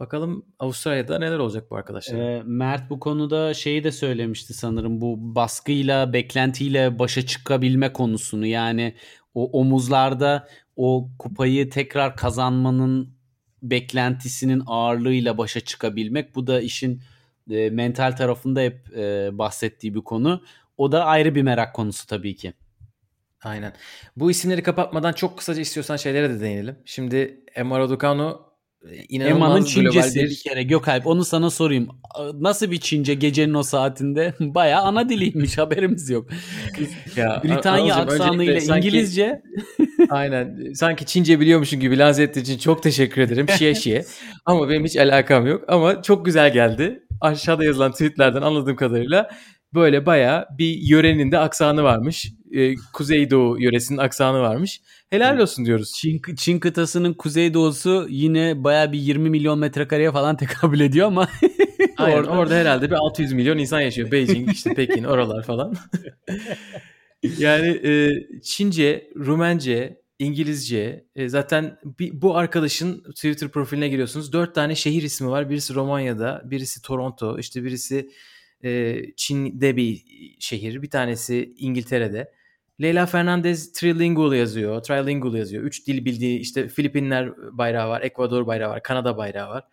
Bakalım 0.00 0.46
Avustralya'da 0.58 1.18
neler 1.18 1.38
olacak 1.38 1.70
bu 1.70 1.76
arkadaşlar. 1.76 2.18
E, 2.18 2.42
Mert 2.44 2.90
bu 2.90 3.00
konuda 3.00 3.54
şeyi 3.54 3.84
de 3.84 3.92
söylemişti 3.92 4.54
sanırım 4.54 5.00
bu 5.00 5.34
baskıyla 5.34 6.12
beklentiyle 6.12 6.98
başa 6.98 7.26
çıkabilme 7.26 7.92
konusunu 7.92 8.46
yani 8.46 8.94
o 9.34 9.60
omuzlarda 9.60 10.48
o 10.76 11.08
kupayı 11.18 11.70
tekrar 11.70 12.16
kazanmanın 12.16 13.21
beklentisinin 13.62 14.62
ağırlığıyla 14.66 15.38
başa 15.38 15.60
çıkabilmek 15.60 16.34
bu 16.34 16.46
da 16.46 16.60
işin 16.60 17.02
e, 17.50 17.70
mental 17.70 18.12
tarafında 18.12 18.60
hep 18.60 18.96
e, 18.96 19.30
bahsettiği 19.38 19.94
bir 19.94 20.00
konu. 20.00 20.42
O 20.76 20.92
da 20.92 21.04
ayrı 21.04 21.34
bir 21.34 21.42
merak 21.42 21.74
konusu 21.74 22.06
tabii 22.06 22.36
ki. 22.36 22.52
Aynen. 23.42 23.72
Bu 24.16 24.30
isimleri 24.30 24.62
kapatmadan 24.62 25.12
çok 25.12 25.38
kısaca 25.38 25.60
istiyorsan 25.60 25.96
şeylere 25.96 26.30
de 26.30 26.40
değinelim. 26.40 26.78
Şimdi 26.84 27.44
Emma 27.54 27.78
Raducanu 27.78 28.51
Emma'nın 29.10 29.64
Çincesi 29.64 30.20
bir... 30.20 30.30
bir 30.30 30.36
kere 30.36 30.62
Gökalp 30.62 31.06
onu 31.06 31.24
sana 31.24 31.50
sorayım. 31.50 31.88
Nasıl 32.34 32.70
bir 32.70 32.80
Çince 32.80 33.14
gecenin 33.14 33.54
o 33.54 33.62
saatinde? 33.62 34.34
Baya 34.40 34.80
ana 34.80 35.08
diliymiş 35.08 35.58
haberimiz 35.58 36.10
yok. 36.10 36.30
ya, 37.16 37.40
Britanya 37.44 37.96
aksanıyla 37.96 38.60
sanki, 38.60 38.88
İngilizce. 38.88 39.42
aynen 40.10 40.72
sanki 40.74 41.06
Çince 41.06 41.40
biliyormuşum 41.40 41.80
gibi 41.80 41.98
lanse 41.98 42.22
ettiğin 42.22 42.44
için 42.44 42.58
çok 42.58 42.82
teşekkür 42.82 43.22
ederim. 43.22 43.48
Şiye 43.48 43.74
şiye. 43.74 44.04
Ama 44.46 44.68
benim 44.68 44.84
hiç 44.84 44.96
alakam 44.96 45.46
yok. 45.46 45.64
Ama 45.68 46.02
çok 46.02 46.24
güzel 46.24 46.52
geldi. 46.52 47.02
Aşağıda 47.20 47.64
yazılan 47.64 47.92
tweetlerden 47.92 48.42
anladığım 48.42 48.76
kadarıyla 48.76 49.30
böyle 49.74 50.06
baya 50.06 50.48
bir 50.58 50.78
yörenin 50.82 51.32
de 51.32 51.38
aksanı 51.38 51.82
varmış. 51.82 52.32
Ee, 52.52 52.74
Kuzeydoğu 52.92 53.60
yöresinin 53.60 53.98
aksanı 53.98 54.40
varmış. 54.40 54.80
Helal 55.10 55.38
olsun 55.38 55.64
diyoruz. 55.64 55.92
Çin, 55.92 56.22
Çin 56.36 56.58
kıtasının 56.58 57.14
kuzeydoğusu 57.14 58.06
yine 58.10 58.64
baya 58.64 58.92
bir 58.92 58.98
20 58.98 59.30
milyon 59.30 59.58
metrekareye 59.58 60.12
falan 60.12 60.36
tekabül 60.36 60.80
ediyor 60.80 61.06
ama 61.06 61.28
Aynen, 61.96 62.16
orada, 62.16 62.30
orada 62.30 62.54
herhalde 62.54 62.90
bir 62.90 62.94
600 62.94 63.32
milyon 63.32 63.58
insan 63.58 63.80
yaşıyor. 63.80 64.10
Beijing, 64.12 64.52
işte 64.52 64.74
Pekin, 64.74 65.04
oralar 65.04 65.42
falan. 65.42 65.74
yani 67.38 67.68
e, 67.68 68.10
Çince, 68.42 69.10
Rumence, 69.16 70.02
İngilizce 70.18 71.06
e, 71.16 71.28
zaten 71.28 71.78
bir, 71.98 72.22
bu 72.22 72.36
arkadaşın 72.36 73.02
Twitter 73.02 73.48
profiline 73.48 73.88
giriyorsunuz. 73.88 74.32
Dört 74.32 74.54
tane 74.54 74.74
şehir 74.74 75.02
ismi 75.02 75.30
var. 75.30 75.50
Birisi 75.50 75.74
Romanya'da, 75.74 76.42
birisi 76.44 76.82
Toronto, 76.82 77.38
işte 77.38 77.64
birisi 77.64 78.10
e, 78.62 79.00
Çin'de 79.16 79.76
bir 79.76 80.04
şehir, 80.38 80.82
bir 80.82 80.90
tanesi 80.90 81.54
İngiltere'de. 81.56 82.32
Leyla 82.82 83.06
Fernandez 83.06 83.72
trilingual 83.72 84.32
yazıyor, 84.32 84.82
trilingual 84.82 85.34
yazıyor. 85.34 85.64
Üç 85.64 85.86
dil 85.86 86.04
bildiği 86.04 86.38
işte 86.38 86.68
Filipinler 86.68 87.30
bayrağı 87.58 87.88
var, 87.88 88.00
Ekvador 88.00 88.46
bayrağı 88.46 88.70
var, 88.70 88.82
Kanada 88.82 89.16
bayrağı 89.16 89.48
var. 89.48 89.64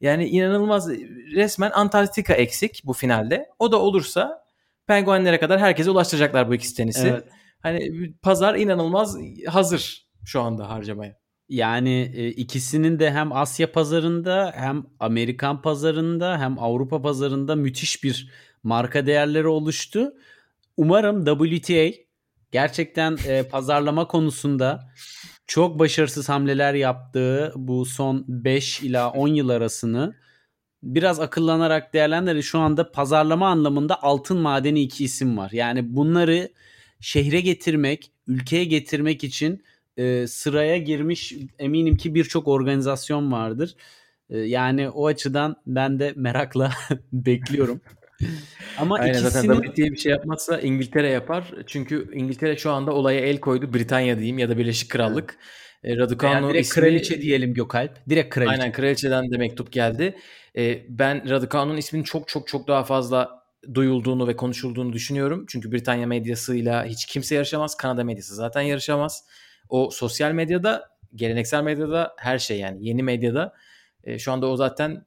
Yani 0.00 0.28
inanılmaz 0.28 0.90
resmen 1.34 1.70
Antarktika 1.70 2.34
eksik 2.34 2.82
bu 2.84 2.92
finalde. 2.92 3.48
O 3.58 3.72
da 3.72 3.80
olursa 3.80 4.44
penguenlere 4.86 5.40
kadar 5.40 5.60
herkese 5.60 5.90
ulaştıracaklar 5.90 6.48
bu 6.48 6.54
ikisi 6.54 6.76
tenisi. 6.76 7.08
Evet. 7.08 7.24
Hani 7.60 8.12
pazar 8.22 8.54
inanılmaz 8.54 9.16
hazır 9.46 10.08
şu 10.24 10.40
anda 10.40 10.70
harcamaya. 10.70 11.23
Yani 11.54 12.12
e, 12.14 12.28
ikisinin 12.28 12.98
de 12.98 13.10
hem 13.10 13.32
Asya 13.32 13.72
pazarında 13.72 14.52
hem 14.56 14.86
Amerikan 15.00 15.62
pazarında 15.62 16.38
hem 16.38 16.58
Avrupa 16.58 17.02
pazarında 17.02 17.56
müthiş 17.56 18.04
bir 18.04 18.30
marka 18.62 19.06
değerleri 19.06 19.48
oluştu. 19.48 20.14
Umarım 20.76 21.24
WTA 21.24 21.98
gerçekten 22.52 23.18
e, 23.26 23.42
pazarlama 23.42 24.08
konusunda 24.08 24.92
çok 25.46 25.78
başarısız 25.78 26.28
hamleler 26.28 26.74
yaptığı 26.74 27.52
bu 27.56 27.84
son 27.84 28.24
5 28.28 28.82
ila 28.82 29.10
10 29.10 29.28
yıl 29.28 29.48
arasını 29.48 30.14
biraz 30.82 31.20
akıllanarak 31.20 31.94
değerlendirir. 31.94 32.42
Şu 32.42 32.58
anda 32.58 32.92
pazarlama 32.92 33.48
anlamında 33.48 34.02
altın 34.02 34.38
madeni 34.38 34.82
iki 34.82 35.04
isim 35.04 35.38
var. 35.38 35.50
Yani 35.50 35.96
bunları 35.96 36.48
şehre 37.00 37.40
getirmek, 37.40 38.10
ülkeye 38.26 38.64
getirmek 38.64 39.24
için 39.24 39.62
e, 39.96 40.26
sıraya 40.26 40.78
girmiş 40.78 41.34
eminim 41.58 41.96
ki 41.96 42.14
birçok 42.14 42.48
organizasyon 42.48 43.32
vardır. 43.32 43.76
E, 44.30 44.38
yani 44.38 44.90
o 44.90 45.06
açıdan 45.06 45.56
ben 45.66 45.98
de 45.98 46.12
merakla 46.16 46.72
bekliyorum. 47.12 47.80
Ama 48.78 48.96
Aynen 48.96 49.08
ikisinin... 49.08 49.30
zaten 49.30 49.62
WTA 49.62 49.82
bir 49.82 49.96
şey 49.96 50.12
yapmazsa 50.12 50.60
İngiltere 50.60 51.08
yapar. 51.08 51.54
Çünkü 51.66 52.10
İngiltere 52.14 52.56
şu 52.56 52.70
anda 52.70 52.92
olaya 52.92 53.20
el 53.20 53.40
koydu. 53.40 53.74
Britanya 53.74 54.16
diyeyim 54.16 54.38
ya 54.38 54.48
da 54.48 54.58
Birleşik 54.58 54.90
Krallık. 54.90 55.38
Evet. 55.84 55.98
Raducanu 55.98 56.48
direkt 56.48 56.66
ismi... 56.66 56.80
kraliçe 56.80 57.22
diyelim 57.22 57.54
Gökalp. 57.54 58.08
Direkt 58.08 58.34
kraliçe. 58.34 58.52
Aynen 58.52 58.72
kraliçeden 58.72 59.30
de 59.30 59.36
mektup 59.36 59.72
geldi. 59.72 60.16
E, 60.56 60.82
ben 60.88 61.30
Raducanu'nun 61.30 61.76
isminin 61.76 62.04
çok 62.04 62.28
çok 62.28 62.48
çok 62.48 62.68
daha 62.68 62.84
fazla 62.84 63.44
duyulduğunu 63.74 64.28
ve 64.28 64.36
konuşulduğunu 64.36 64.92
düşünüyorum. 64.92 65.44
Çünkü 65.48 65.72
Britanya 65.72 66.06
medyasıyla 66.06 66.84
hiç 66.84 67.06
kimse 67.06 67.34
yarışamaz. 67.34 67.76
Kanada 67.76 68.04
medyası 68.04 68.34
zaten 68.34 68.60
yarışamaz. 68.60 69.24
O 69.68 69.90
sosyal 69.90 70.32
medyada, 70.32 70.90
geleneksel 71.14 71.62
medyada 71.62 72.14
her 72.18 72.38
şey 72.38 72.58
yani 72.58 72.88
yeni 72.88 73.02
medyada 73.02 73.54
e, 74.04 74.18
şu 74.18 74.32
anda 74.32 74.46
o 74.46 74.56
zaten 74.56 75.06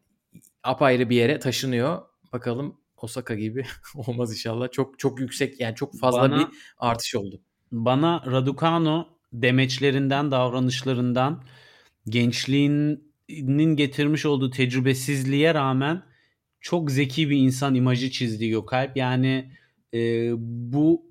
apayrı 0.64 1.10
bir 1.10 1.16
yere 1.16 1.40
taşınıyor. 1.40 2.02
Bakalım 2.34 2.78
Osaka 2.98 3.36
gibi 3.36 3.66
olmaz 3.96 4.32
inşallah. 4.32 4.72
Çok 4.72 5.00
çok 5.00 5.20
yüksek 5.20 5.60
yani 5.60 5.76
çok 5.76 6.00
fazla 6.00 6.22
bana, 6.22 6.40
bir 6.40 6.48
artış 6.78 7.16
oldu. 7.16 7.42
Bana 7.72 8.24
Raducanu 8.26 9.08
demeçlerinden, 9.34 10.32
davranışlarından, 10.32 11.44
gençliğinin 12.10 13.76
getirmiş 13.76 14.26
olduğu 14.26 14.50
tecrübesizliğe 14.50 15.54
rağmen 15.54 16.04
çok 16.62 16.92
zeki 16.92 17.30
bir 17.30 17.38
insan 17.38 17.76
imajı 17.76 18.12
çizdi 18.12 18.50
Gökalp. 18.50 18.98
Yani 18.98 19.52
e, 19.94 20.32
bu 20.72 21.06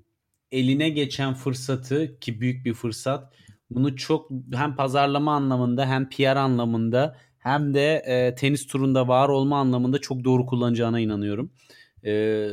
eline 0.51 0.89
geçen 0.89 1.33
fırsatı 1.33 2.19
ki 2.19 2.41
büyük 2.41 2.65
bir 2.65 2.73
fırsat 2.73 3.33
bunu 3.69 3.95
çok 3.95 4.29
hem 4.53 4.75
pazarlama 4.75 5.35
anlamında 5.35 5.85
hem 5.85 6.09
PR 6.09 6.35
anlamında 6.35 7.17
hem 7.37 7.73
de 7.73 7.95
e, 7.95 8.35
tenis 8.35 8.67
turunda 8.67 9.07
var 9.07 9.29
olma 9.29 9.59
anlamında 9.59 10.01
çok 10.01 10.23
doğru 10.23 10.45
kullanacağına 10.45 10.99
inanıyorum. 10.99 11.51
E, 12.05 12.47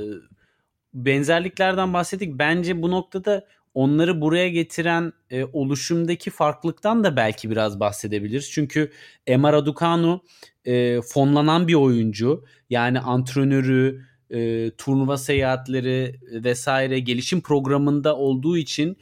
benzerliklerden 0.94 1.92
bahsettik. 1.92 2.38
Bence 2.38 2.83
bu 2.83 2.90
noktada 2.90 3.46
onları 3.74 4.20
buraya 4.20 4.48
getiren 4.48 5.12
e, 5.30 5.44
oluşumdaki 5.44 6.30
farklılıktan 6.30 7.04
da 7.04 7.16
belki 7.16 7.50
biraz 7.50 7.80
bahsedebiliriz. 7.80 8.50
Çünkü 8.50 8.92
Emma 9.26 9.52
Raducanu 9.52 10.22
e, 10.64 11.00
fonlanan 11.00 11.68
bir 11.68 11.74
oyuncu. 11.74 12.44
Yani 12.70 13.00
antrenörü, 13.00 14.04
e, 14.30 14.70
turnuva 14.70 15.16
seyahatleri 15.16 16.20
vesaire 16.44 17.00
gelişim 17.00 17.40
programında 17.40 18.16
olduğu 18.16 18.56
için 18.56 18.96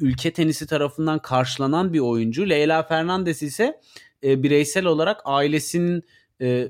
ülke 0.00 0.32
tenisi 0.32 0.66
tarafından 0.66 1.18
karşılanan 1.18 1.92
bir 1.92 1.98
oyuncu. 1.98 2.48
Leyla 2.48 2.82
Fernandez 2.82 3.42
ise 3.42 3.80
e, 4.24 4.42
bireysel 4.42 4.84
olarak 4.84 5.20
ailesinin 5.24 6.02
e, 6.40 6.68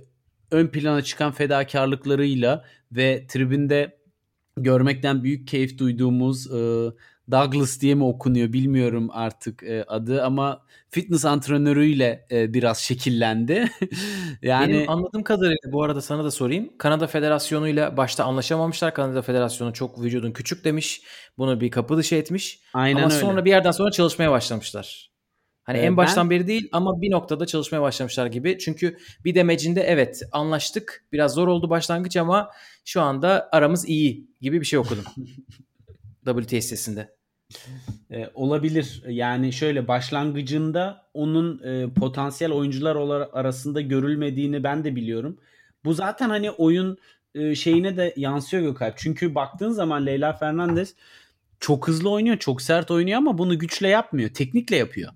ön 0.51 0.67
plana 0.67 1.03
çıkan 1.03 1.33
fedakarlıklarıyla 1.33 2.65
ve 2.93 3.27
tribünde 3.29 3.99
görmekten 4.57 5.25
büyük 5.25 5.49
keyif 5.49 5.79
duyduğumuz 5.79 6.53
e, 6.53 6.91
Douglas 7.31 7.81
diye 7.81 7.95
mi 7.95 8.05
okunuyor 8.05 8.53
bilmiyorum 8.53 9.09
artık 9.13 9.63
e, 9.63 9.85
adı 9.89 10.25
ama 10.25 10.63
fitness 10.89 11.25
antrenörüyle 11.25 12.27
e, 12.31 12.55
biraz 12.55 12.79
şekillendi. 12.79 13.69
yani 14.43 14.73
Benim 14.73 14.91
anladığım 14.91 15.23
kadarıyla 15.23 15.73
bu 15.73 15.83
arada 15.83 16.03
sana 16.03 16.25
da 16.25 16.31
sorayım. 16.31 16.71
Kanada 16.79 17.07
Federasyonu 17.07 17.69
ile 17.69 17.97
başta 17.97 18.25
anlaşamamışlar. 18.25 18.95
Kanada 18.95 19.23
Federasyonu 19.23 19.73
çok 19.73 20.03
vücudun 20.03 20.33
küçük 20.33 20.65
demiş. 20.65 21.03
Bunu 21.39 21.61
bir 21.61 21.71
kapı 21.71 21.97
dışı 21.97 22.15
etmiş. 22.15 22.61
Aynen 22.75 23.03
ama 23.03 23.15
öyle. 23.15 23.21
sonra 23.21 23.45
bir 23.45 23.51
yerden 23.51 23.71
sonra 23.71 23.91
çalışmaya 23.91 24.31
başlamışlar. 24.31 25.11
Hani 25.63 25.79
ee, 25.79 25.83
en 25.83 25.97
baştan 25.97 26.31
ben... 26.31 26.39
beri 26.39 26.47
değil 26.47 26.69
ama 26.73 27.01
bir 27.01 27.11
noktada 27.11 27.47
çalışmaya 27.47 27.83
başlamışlar 27.83 28.27
gibi. 28.27 28.59
Çünkü 28.59 28.97
bir 29.25 29.35
demecinde 29.35 29.81
evet 29.81 30.23
anlaştık. 30.33 31.05
Biraz 31.13 31.35
zor 31.35 31.49
oldu 31.49 31.71
başlangıç 31.71 32.17
ama 32.17 32.51
şu 32.85 33.01
anda 33.01 33.49
aramız 33.53 33.89
iyi 33.89 34.31
gibi 34.41 34.61
bir 34.61 34.67
şey 34.67 34.79
okudum. 34.79 35.05
Sitesinde. 36.61 37.16
Ee, 38.11 38.31
olabilir. 38.35 39.03
Yani 39.09 39.53
şöyle 39.53 39.89
başlangıcında 39.89 41.05
onun 41.15 41.63
e, 41.65 41.91
potansiyel 41.95 42.53
oyuncular 42.53 42.97
arasında 43.33 43.81
görülmediğini 43.81 44.65
ben 44.65 44.85
de 44.85 44.97
biliyorum. 44.97 45.39
Bu 45.85 45.95
zaten 45.95 46.29
hani 46.29 46.51
oyun 46.51 46.99
e, 47.35 47.55
şeyine 47.55 47.97
de 47.97 48.15
yansıyor 48.17 48.63
Gökalp. 48.63 48.99
Çünkü 48.99 49.35
baktığın 49.35 49.71
zaman 49.71 50.07
Leyla 50.07 50.33
Fernandez 50.33 50.95
çok 51.61 51.89
hızlı 51.89 52.11
oynuyor, 52.11 52.39
çok 52.39 52.63
sert 52.63 52.91
oynuyor 52.91 53.19
ama 53.19 53.39
bunu 53.39 53.59
güçle 53.59 53.89
yapmıyor. 53.89 54.31
Teknikle 54.31 54.77
yapıyor. 54.77 55.13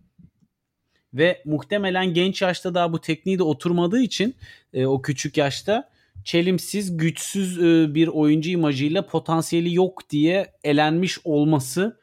Ve 1.15 1.43
muhtemelen 1.45 2.15
genç 2.15 2.43
yaşta 2.43 2.75
daha 2.75 2.93
bu 2.93 3.01
tekniği 3.01 3.39
de 3.39 3.43
oturmadığı 3.43 4.01
için 4.01 4.35
e, 4.73 4.87
o 4.87 5.03
küçük 5.03 5.37
yaşta 5.37 5.91
çelimsiz, 6.25 6.97
güçsüz 6.97 7.59
e, 7.59 7.95
bir 7.95 8.09
oyuncu 8.09 8.51
imajıyla 8.51 9.07
potansiyeli 9.07 9.75
yok 9.75 10.11
diye 10.11 10.53
elenmiş 10.65 11.19
olması 11.25 12.00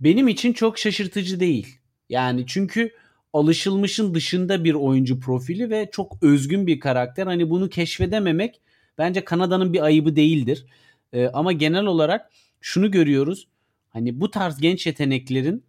benim 0.00 0.28
için 0.28 0.52
çok 0.52 0.78
şaşırtıcı 0.78 1.40
değil. 1.40 1.78
Yani 2.08 2.44
çünkü 2.46 2.92
alışılmışın 3.32 4.14
dışında 4.14 4.64
bir 4.64 4.74
oyuncu 4.74 5.20
profili 5.20 5.70
ve 5.70 5.88
çok 5.92 6.22
özgün 6.22 6.66
bir 6.66 6.80
karakter. 6.80 7.26
Hani 7.26 7.50
bunu 7.50 7.68
keşfedememek 7.68 8.60
bence 8.98 9.24
Kanada'nın 9.24 9.72
bir 9.72 9.80
ayıbı 9.80 10.16
değildir. 10.16 10.66
Ee, 11.12 11.26
ama 11.26 11.52
genel 11.52 11.84
olarak 11.84 12.30
şunu 12.60 12.90
görüyoruz. 12.90 13.48
Hani 13.88 14.20
bu 14.20 14.30
tarz 14.30 14.60
genç 14.60 14.86
yeteneklerin 14.86 15.64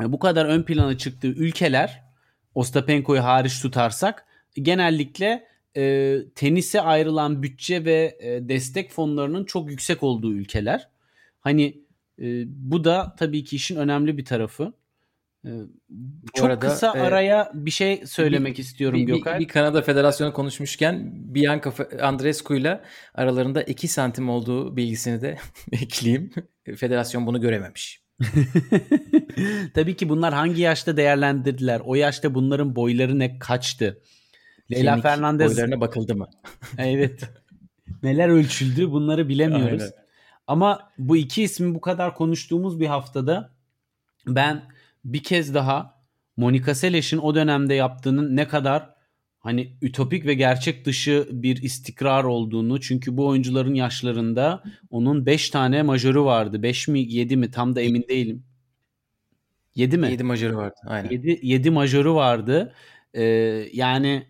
e, 0.00 0.12
bu 0.12 0.18
kadar 0.18 0.46
ön 0.46 0.62
plana 0.62 0.98
çıktığı 0.98 1.26
ülkeler 1.28 2.02
Ostapenko'yu 2.54 3.24
hariç 3.24 3.62
tutarsak 3.62 4.26
genellikle 4.54 5.46
e, 5.76 6.16
tenise 6.34 6.80
ayrılan 6.80 7.42
bütçe 7.42 7.84
ve 7.84 8.18
e, 8.20 8.48
destek 8.48 8.90
fonlarının 8.90 9.44
çok 9.44 9.70
yüksek 9.70 10.02
olduğu 10.02 10.34
ülkeler. 10.34 10.88
Hani 11.40 11.80
e, 12.18 12.44
bu 12.46 12.84
da 12.84 13.14
tabii 13.18 13.44
ki 13.44 13.56
işin 13.56 13.76
önemli 13.76 14.18
bir 14.18 14.24
tarafı. 14.24 14.72
E, 15.44 15.50
çok 16.34 16.46
arada, 16.46 16.58
kısa 16.58 16.86
e, 16.86 17.00
araya 17.00 17.50
bir 17.54 17.70
şey 17.70 18.06
söylemek 18.06 18.58
bir, 18.58 18.62
istiyorum 18.62 19.00
bir, 19.00 19.06
Gökay. 19.06 19.34
Bir, 19.34 19.40
bir 19.40 19.48
Kanada 19.48 19.82
Federasyonu 19.82 20.32
konuşmuşken 20.32 21.12
Bianca 21.14 21.72
Andreescu 22.02 22.54
ile 22.54 22.80
aralarında 23.14 23.62
2 23.62 23.88
santim 23.88 24.28
olduğu 24.28 24.76
bilgisini 24.76 25.20
de 25.20 25.38
ekleyeyim. 25.72 26.30
Federasyon 26.76 27.26
bunu 27.26 27.40
görememiş. 27.40 28.02
Tabii 29.74 29.96
ki 29.96 30.08
bunlar 30.08 30.34
hangi 30.34 30.62
yaşta 30.62 30.96
değerlendirdiler? 30.96 31.80
O 31.84 31.94
yaşta 31.94 32.34
bunların 32.34 32.76
boyları 32.76 33.18
ne 33.18 33.38
kaçtı? 33.38 34.02
Leyla 34.70 34.92
Kemik 34.92 35.02
Fernandez 35.02 35.56
boylarına 35.56 35.80
bakıldı 35.80 36.16
mı? 36.16 36.28
evet. 36.78 37.20
Neler 38.02 38.28
ölçüldü 38.28 38.90
bunları 38.90 39.28
bilemiyoruz. 39.28 39.82
Aynen. 39.82 40.07
Ama 40.48 40.90
bu 40.98 41.16
iki 41.16 41.42
ismi 41.42 41.74
bu 41.74 41.80
kadar 41.80 42.14
konuştuğumuz 42.14 42.80
bir 42.80 42.86
haftada 42.86 43.50
ben 44.26 44.62
bir 45.04 45.22
kez 45.22 45.54
daha 45.54 45.98
Monica 46.36 46.74
Seles'in 46.74 47.18
o 47.18 47.34
dönemde 47.34 47.74
yaptığının 47.74 48.36
ne 48.36 48.48
kadar 48.48 48.94
hani 49.38 49.76
ütopik 49.82 50.26
ve 50.26 50.34
gerçek 50.34 50.84
dışı 50.84 51.28
bir 51.32 51.62
istikrar 51.62 52.24
olduğunu 52.24 52.80
çünkü 52.80 53.16
bu 53.16 53.26
oyuncuların 53.26 53.74
yaşlarında 53.74 54.62
onun 54.90 55.26
5 55.26 55.50
tane 55.50 55.82
majörü 55.82 56.20
vardı. 56.20 56.62
5 56.62 56.88
mi 56.88 57.00
7 57.00 57.36
mi 57.36 57.50
tam 57.50 57.76
da 57.76 57.80
emin 57.80 58.04
değilim. 58.08 58.44
7 59.74 59.98
mi? 59.98 60.10
7 60.10 60.24
majörü 60.24 60.56
vardı. 60.56 60.76
Aynen. 60.86 61.10
7, 61.10 61.38
7 61.42 61.70
majörü 61.70 62.10
vardı. 62.10 62.74
Ee, 63.14 63.22
yani 63.72 64.26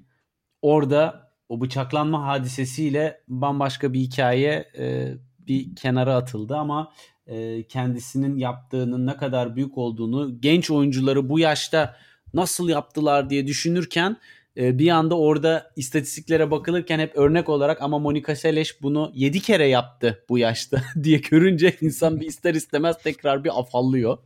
orada 0.62 1.32
o 1.48 1.60
bıçaklanma 1.60 2.26
hadisesiyle 2.26 3.20
bambaşka 3.28 3.92
bir 3.92 4.00
hikaye 4.00 4.70
e, 4.78 5.14
bir 5.48 5.76
kenara 5.76 6.16
atıldı 6.16 6.56
ama 6.56 6.92
e, 7.26 7.62
kendisinin 7.62 8.36
yaptığının 8.36 9.06
ne 9.06 9.16
kadar 9.16 9.56
büyük 9.56 9.78
olduğunu 9.78 10.40
genç 10.40 10.70
oyuncuları 10.70 11.28
bu 11.28 11.38
yaşta 11.38 11.96
nasıl 12.34 12.68
yaptılar 12.68 13.30
diye 13.30 13.46
düşünürken 13.46 14.16
e, 14.56 14.78
bir 14.78 14.88
anda 14.88 15.18
orada 15.18 15.70
istatistiklere 15.76 16.50
bakılırken 16.50 16.98
hep 16.98 17.16
örnek 17.16 17.48
olarak 17.48 17.82
ama 17.82 17.98
Monika 17.98 18.36
Seles 18.36 18.82
bunu 18.82 19.12
7 19.14 19.40
kere 19.40 19.66
yaptı 19.66 20.24
bu 20.28 20.38
yaşta 20.38 20.82
diye 21.02 21.18
görünce 21.18 21.76
insan 21.80 22.20
bir 22.20 22.26
ister 22.26 22.54
istemez 22.54 22.98
tekrar 23.02 23.44
bir 23.44 23.60
afallıyor. 23.60 24.18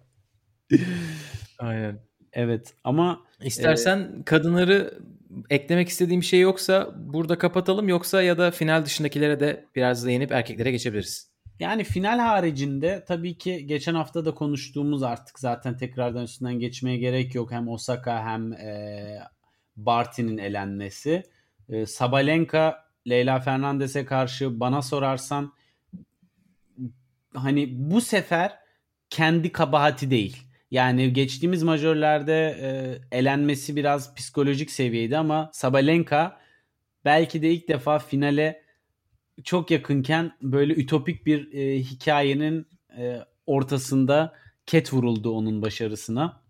Aynen. 1.59 1.99
Evet 2.33 2.75
ama 2.85 3.21
İstersen 3.45 3.99
e, 3.99 4.25
kadınları 4.25 4.99
eklemek 5.51 5.88
istediğim 5.88 6.21
bir 6.21 6.27
şey 6.27 6.40
yoksa 6.40 6.95
burada 6.97 7.38
kapatalım 7.38 7.88
yoksa 7.88 8.23
ya 8.23 8.38
da 8.38 8.51
final 8.51 8.85
dışındakilere 8.85 9.40
de 9.40 9.66
biraz 9.77 10.07
değinip 10.07 10.33
erkeklere 10.33 10.71
geçebiliriz. 10.71 11.33
Yani 11.61 11.85
final 11.85 12.18
haricinde 12.18 13.05
tabii 13.09 13.38
ki 13.38 13.66
geçen 13.66 13.95
hafta 13.95 14.25
da 14.25 14.35
konuştuğumuz 14.35 15.03
artık 15.03 15.38
zaten 15.38 15.77
tekrardan 15.77 16.25
üstünden 16.25 16.59
geçmeye 16.59 16.97
gerek 16.97 17.35
yok. 17.35 17.53
Hem 17.53 17.68
Osaka 17.68 18.25
hem 18.25 18.53
e, 18.53 19.18
Barty'nin 19.77 20.38
elenmesi. 20.38 21.23
E, 21.68 21.87
Sabalenka 21.87 22.85
Leyla 23.09 23.40
Fernandez'e 23.40 24.05
karşı 24.05 24.61
bana 24.61 24.83
sorarsan 24.83 25.53
hani 27.35 27.68
bu 27.90 28.01
sefer 28.01 28.59
kendi 29.11 29.53
kabahati 29.53 30.11
değil. 30.11 30.52
Yani 30.73 31.13
geçtiğimiz 31.13 31.63
majörlerde 31.63 32.57
e, 32.61 32.69
elenmesi 33.19 33.77
biraz 33.77 34.15
psikolojik 34.15 34.71
seviyeydi 34.71 35.19
ama 35.19 35.51
Sabalenka 35.53 36.41
belki 37.05 37.43
de 37.43 37.51
ilk 37.51 37.69
defa 37.69 37.99
finale 37.99 38.63
çok 39.45 39.71
yakınken 39.71 40.33
böyle 40.43 40.75
ütopik 40.75 41.27
bir 41.27 41.53
e, 41.53 41.79
hikayenin 41.79 42.67
e, 42.99 43.19
ortasında 43.47 44.35
ket 44.67 44.93
vuruldu 44.93 45.31
onun 45.31 45.63
başarısına. 45.63 46.43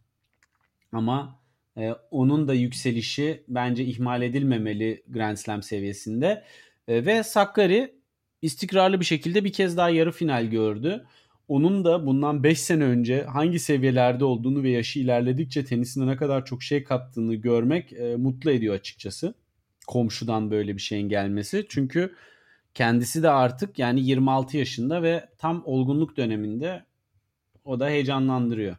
Ama 0.92 1.40
e, 1.76 1.92
onun 2.10 2.48
da 2.48 2.54
yükselişi 2.54 3.44
bence 3.48 3.84
ihmal 3.84 4.22
edilmemeli 4.22 5.02
Grand 5.08 5.36
Slam 5.36 5.62
seviyesinde. 5.62 6.44
E, 6.88 7.06
ve 7.06 7.22
Sakkari 7.22 7.94
istikrarlı 8.42 9.00
bir 9.00 9.04
şekilde 9.04 9.44
bir 9.44 9.52
kez 9.52 9.76
daha 9.76 9.90
yarı 9.90 10.12
final 10.12 10.44
gördü. 10.44 11.06
Onun 11.52 11.84
da 11.84 12.06
bundan 12.06 12.42
5 12.42 12.60
sene 12.60 12.84
önce 12.84 13.22
hangi 13.22 13.58
seviyelerde 13.58 14.24
olduğunu 14.24 14.62
ve 14.62 14.70
yaşı 14.70 14.98
ilerledikçe 14.98 15.64
tenisine 15.64 16.06
ne 16.06 16.16
kadar 16.16 16.44
çok 16.44 16.62
şey 16.62 16.84
kattığını 16.84 17.34
görmek 17.34 17.92
e, 17.92 18.16
mutlu 18.16 18.50
ediyor 18.50 18.74
açıkçası. 18.74 19.34
Komşudan 19.86 20.50
böyle 20.50 20.76
bir 20.76 20.80
şeyin 20.80 21.08
gelmesi. 21.08 21.66
Çünkü 21.68 22.14
kendisi 22.74 23.22
de 23.22 23.30
artık 23.30 23.78
yani 23.78 24.00
26 24.00 24.56
yaşında 24.56 25.02
ve 25.02 25.28
tam 25.38 25.62
olgunluk 25.64 26.16
döneminde 26.16 26.84
o 27.64 27.80
da 27.80 27.88
heyecanlandırıyor. 27.88 28.76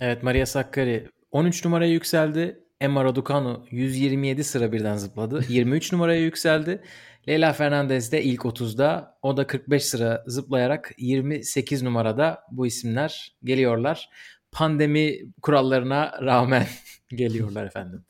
Evet 0.00 0.22
Maria 0.22 0.46
Sakkari 0.46 1.08
13 1.30 1.64
numaraya 1.64 1.92
yükseldi. 1.92 2.64
Emma 2.80 3.04
Raducanu 3.04 3.66
127 3.70 4.44
sıra 4.44 4.72
birden 4.72 4.96
zıpladı. 4.96 5.44
23 5.48 5.92
numaraya 5.92 6.20
yükseldi. 6.20 6.82
Leyla 7.28 7.52
Fernandez 7.52 8.12
de 8.12 8.22
ilk 8.22 8.40
30'da. 8.40 9.18
O 9.22 9.36
da 9.36 9.46
45 9.46 9.84
sıra 9.84 10.24
zıplayarak 10.26 10.92
28 10.98 11.82
numarada 11.82 12.42
bu 12.50 12.66
isimler 12.66 13.36
geliyorlar. 13.44 14.10
Pandemi 14.52 15.18
kurallarına 15.42 16.12
rağmen 16.22 16.66
geliyorlar 17.08 17.66
efendim. 17.66 18.04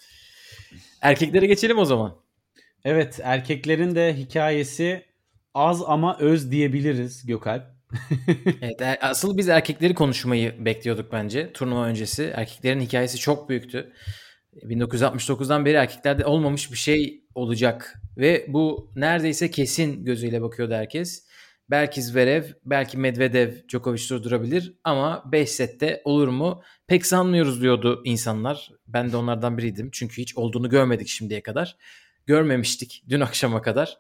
Erkeklere 1.03 1.47
geçelim 1.47 1.79
o 1.79 1.85
zaman. 1.85 2.17
Evet 2.85 3.21
erkeklerin 3.23 3.95
de 3.95 4.17
hikayesi 4.17 5.05
az 5.55 5.83
ama 5.87 6.19
öz 6.19 6.51
diyebiliriz 6.51 7.27
Gökalp. 7.27 7.65
evet, 8.63 8.83
e, 8.83 8.99
asıl 9.01 9.37
biz 9.37 9.49
erkekleri 9.49 9.95
konuşmayı 9.95 10.65
bekliyorduk 10.65 11.13
bence 11.13 11.53
turnuva 11.53 11.85
öncesi. 11.85 12.33
Erkeklerin 12.35 12.81
hikayesi 12.81 13.19
çok 13.19 13.49
büyüktü. 13.49 13.93
1969'dan 14.57 15.65
beri 15.65 15.77
erkeklerde 15.77 16.25
olmamış 16.25 16.73
bir 16.73 16.77
şey 16.77 17.25
olacak 17.35 18.03
ve 18.17 18.47
bu 18.49 18.93
neredeyse 18.97 19.51
kesin 19.51 20.05
gözüyle 20.05 20.43
bakıyordu 20.43 20.75
herkes. 20.75 21.27
Belki 21.71 22.03
Zverev, 22.03 22.45
belki 22.65 22.99
Medvedev 22.99 23.53
Djokovic 23.69 24.09
durdurabilir 24.11 24.75
ama 24.85 25.23
5 25.33 25.51
sette 25.51 26.03
olur 26.05 26.29
mu? 26.29 26.63
Pek 26.87 27.07
sanmıyoruz 27.07 27.63
diyordu 27.63 28.03
insanlar. 28.05 28.71
Ben 28.87 29.13
de 29.13 29.17
onlardan 29.17 29.59
biriydim. 29.59 29.89
Çünkü 29.93 30.23
hiç 30.23 30.37
olduğunu 30.37 30.69
görmedik 30.69 31.09
şimdiye 31.09 31.43
kadar. 31.43 31.77
Görmemiştik 32.27 33.05
dün 33.09 33.21
akşama 33.21 33.63
kadar. 33.63 33.99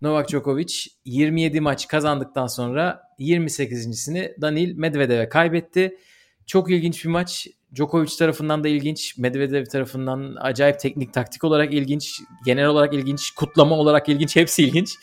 Novak 0.00 0.28
Djokovic 0.28 0.74
27 1.04 1.60
maç 1.60 1.88
kazandıktan 1.88 2.46
sonra 2.46 3.02
28.sini 3.18 4.40
Danil 4.40 4.76
Medvedev'e 4.76 5.28
kaybetti. 5.28 5.98
Çok 6.46 6.70
ilginç 6.70 7.04
bir 7.04 7.10
maç. 7.10 7.46
Djokovic 7.74 8.16
tarafından 8.18 8.64
da 8.64 8.68
ilginç, 8.68 9.18
Medvedev 9.18 9.64
tarafından 9.64 10.36
acayip 10.40 10.80
teknik 10.80 11.14
taktik 11.14 11.44
olarak 11.44 11.74
ilginç, 11.74 12.20
genel 12.44 12.66
olarak 12.66 12.94
ilginç, 12.94 13.30
kutlama 13.30 13.74
olarak 13.74 14.08
ilginç, 14.08 14.36
hepsi 14.36 14.62
ilginç. 14.62 14.94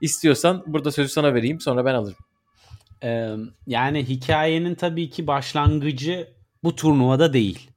İstiyorsan 0.00 0.64
burada 0.66 0.92
sözü 0.92 1.08
sana 1.08 1.34
vereyim 1.34 1.60
sonra 1.60 1.84
ben 1.84 1.94
alırım. 1.94 2.18
Ee, 3.02 3.30
yani 3.66 4.08
hikayenin 4.08 4.74
tabii 4.74 5.10
ki 5.10 5.26
başlangıcı 5.26 6.28
bu 6.64 6.76
turnuvada 6.76 7.32
değil. 7.32 7.70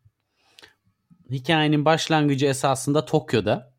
Hikayenin 1.31 1.85
başlangıcı 1.85 2.45
esasında 2.45 3.05
Tokyo'da. 3.05 3.73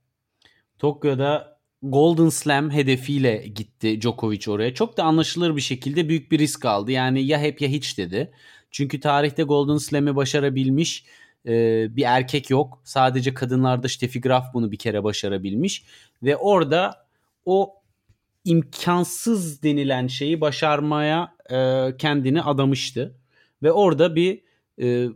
Tokyo'da 0.78 1.59
Golden 1.82 2.28
Slam 2.28 2.70
hedefiyle 2.70 3.46
gitti 3.46 4.00
Djokovic 4.00 4.40
oraya. 4.48 4.74
Çok 4.74 4.96
da 4.96 5.04
anlaşılır 5.04 5.56
bir 5.56 5.61
şekilde 5.61 6.09
büyük 6.09 6.32
bir 6.32 6.38
risk 6.38 6.64
aldı. 6.64 6.92
Yani 6.92 7.22
ya 7.22 7.40
hep 7.40 7.61
ya 7.61 7.68
hiç 7.68 7.98
dedi. 7.98 8.32
Çünkü 8.70 9.00
tarihte 9.00 9.42
Golden 9.42 9.79
Slam'i 9.79 10.16
başarabilmiş 10.16 11.05
e, 11.46 11.87
bir 11.96 12.02
erkek 12.02 12.50
yok. 12.50 12.81
Sadece 12.85 13.35
kadınlarda 13.35 13.88
Steffi 13.88 14.20
Graf 14.20 14.55
bunu 14.55 14.72
bir 14.72 14.76
kere 14.76 15.05
başarabilmiş. 15.05 15.85
Ve 16.22 16.37
orada 16.37 17.07
o 17.44 17.74
imkansız 18.44 19.62
denilen 19.62 20.07
şeyi 20.07 20.40
başarmaya 20.40 21.37
e, 21.50 21.88
kendini 21.96 22.42
adamıştı. 22.42 23.14
Ve 23.62 23.72
orada 23.72 24.16
bir 24.16 24.42
e, 24.83 25.09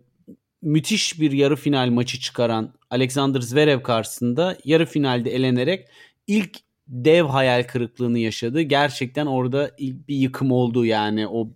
müthiş 0.62 1.20
bir 1.20 1.32
yarı 1.32 1.56
final 1.56 1.90
maçı 1.90 2.20
çıkaran 2.20 2.74
Alexander 2.90 3.40
Zverev 3.40 3.82
karşısında 3.82 4.56
yarı 4.64 4.86
finalde 4.86 5.30
elenerek 5.30 5.88
ilk 6.26 6.58
dev 6.88 7.24
hayal 7.24 7.62
kırıklığını 7.62 8.18
yaşadı. 8.18 8.62
Gerçekten 8.62 9.26
orada 9.26 9.70
ilk 9.78 10.08
bir 10.08 10.16
yıkım 10.16 10.52
oldu 10.52 10.84
yani 10.84 11.28
o 11.28 11.48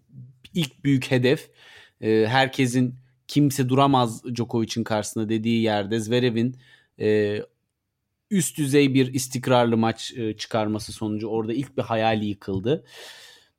ilk 0.54 0.84
büyük 0.84 1.10
hedef 1.10 1.50
e, 2.04 2.26
herkesin 2.26 2.94
kimse 3.28 3.68
duramaz 3.68 4.24
Djokovic'in 4.34 4.84
karşısında 4.84 5.28
dediği 5.28 5.62
yerde 5.62 6.00
Zverev'in 6.00 6.56
e, 7.00 7.38
üst 8.30 8.58
düzey 8.58 8.94
bir 8.94 9.14
istikrarlı 9.14 9.76
maç 9.76 10.12
e, 10.16 10.36
çıkarması 10.36 10.92
sonucu 10.92 11.28
orada 11.28 11.52
ilk 11.52 11.76
bir 11.76 11.82
hayali 11.82 12.26
yıkıldı. 12.26 12.84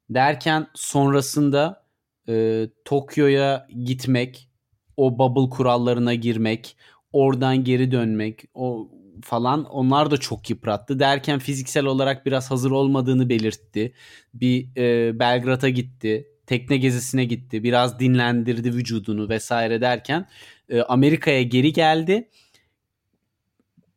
Derken 0.09 0.67
sonrasında 0.73 1.85
e, 2.29 2.67
Tokyo'ya 2.85 3.67
gitmek, 3.83 4.49
o 4.97 5.19
bubble 5.19 5.49
kurallarına 5.55 6.13
girmek, 6.13 6.77
oradan 7.13 7.63
geri 7.63 7.91
dönmek, 7.91 8.45
o 8.53 8.91
falan 9.23 9.65
onlar 9.65 10.11
da 10.11 10.17
çok 10.17 10.49
yıprattı. 10.49 10.99
Derken 10.99 11.39
fiziksel 11.39 11.85
olarak 11.85 12.25
biraz 12.25 12.51
hazır 12.51 12.71
olmadığını 12.71 13.29
belirtti. 13.29 13.93
Bir 14.33 14.77
e, 14.77 15.19
Belgrad'a 15.19 15.69
gitti 15.69 16.34
tekne 16.47 16.77
gezisine 16.77 17.25
gitti. 17.25 17.63
Biraz 17.63 17.99
dinlendirdi 17.99 18.73
vücudunu 18.73 19.29
vesaire 19.29 19.81
derken 19.81 20.27
e, 20.69 20.81
Amerika'ya 20.81 21.41
geri 21.41 21.73
geldi. 21.73 22.29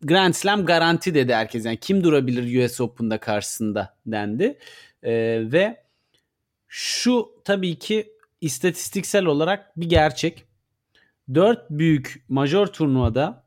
Grand 0.03 0.35
Slam 0.35 0.67
garanti 0.67 1.15
dedi 1.15 1.35
herkes. 1.35 1.65
Yani 1.65 1.77
kim 1.77 2.05
durabilir 2.05 2.65
US 2.65 2.81
Open'da 2.81 3.21
karşısında 3.21 3.97
dendi. 4.07 4.59
E, 5.03 5.13
ve 5.53 5.83
şu 6.69 7.31
tabii 7.45 7.79
ki 7.79 8.13
istatistiksel 8.41 9.25
olarak 9.25 9.81
bir 9.81 9.89
gerçek. 9.89 10.45
Dört 11.35 11.71
büyük 11.71 12.25
major 12.29 12.67
turnuvada 12.67 13.45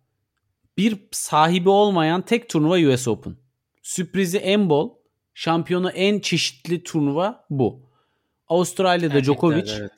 bir 0.77 0.97
sahibi 1.11 1.69
olmayan 1.69 2.21
tek 2.21 2.49
turnuva 2.49 2.93
US 2.93 3.07
Open. 3.07 3.35
Sürprizi 3.81 4.37
en 4.37 4.69
bol, 4.69 4.89
şampiyonu 5.33 5.89
en 5.89 6.19
çeşitli 6.19 6.83
turnuva 6.83 7.45
bu. 7.49 7.90
Avustralya'da 8.51 9.05
Erkekler, 9.05 9.23
Djokovic. 9.23 9.71
Evet. 9.79 9.91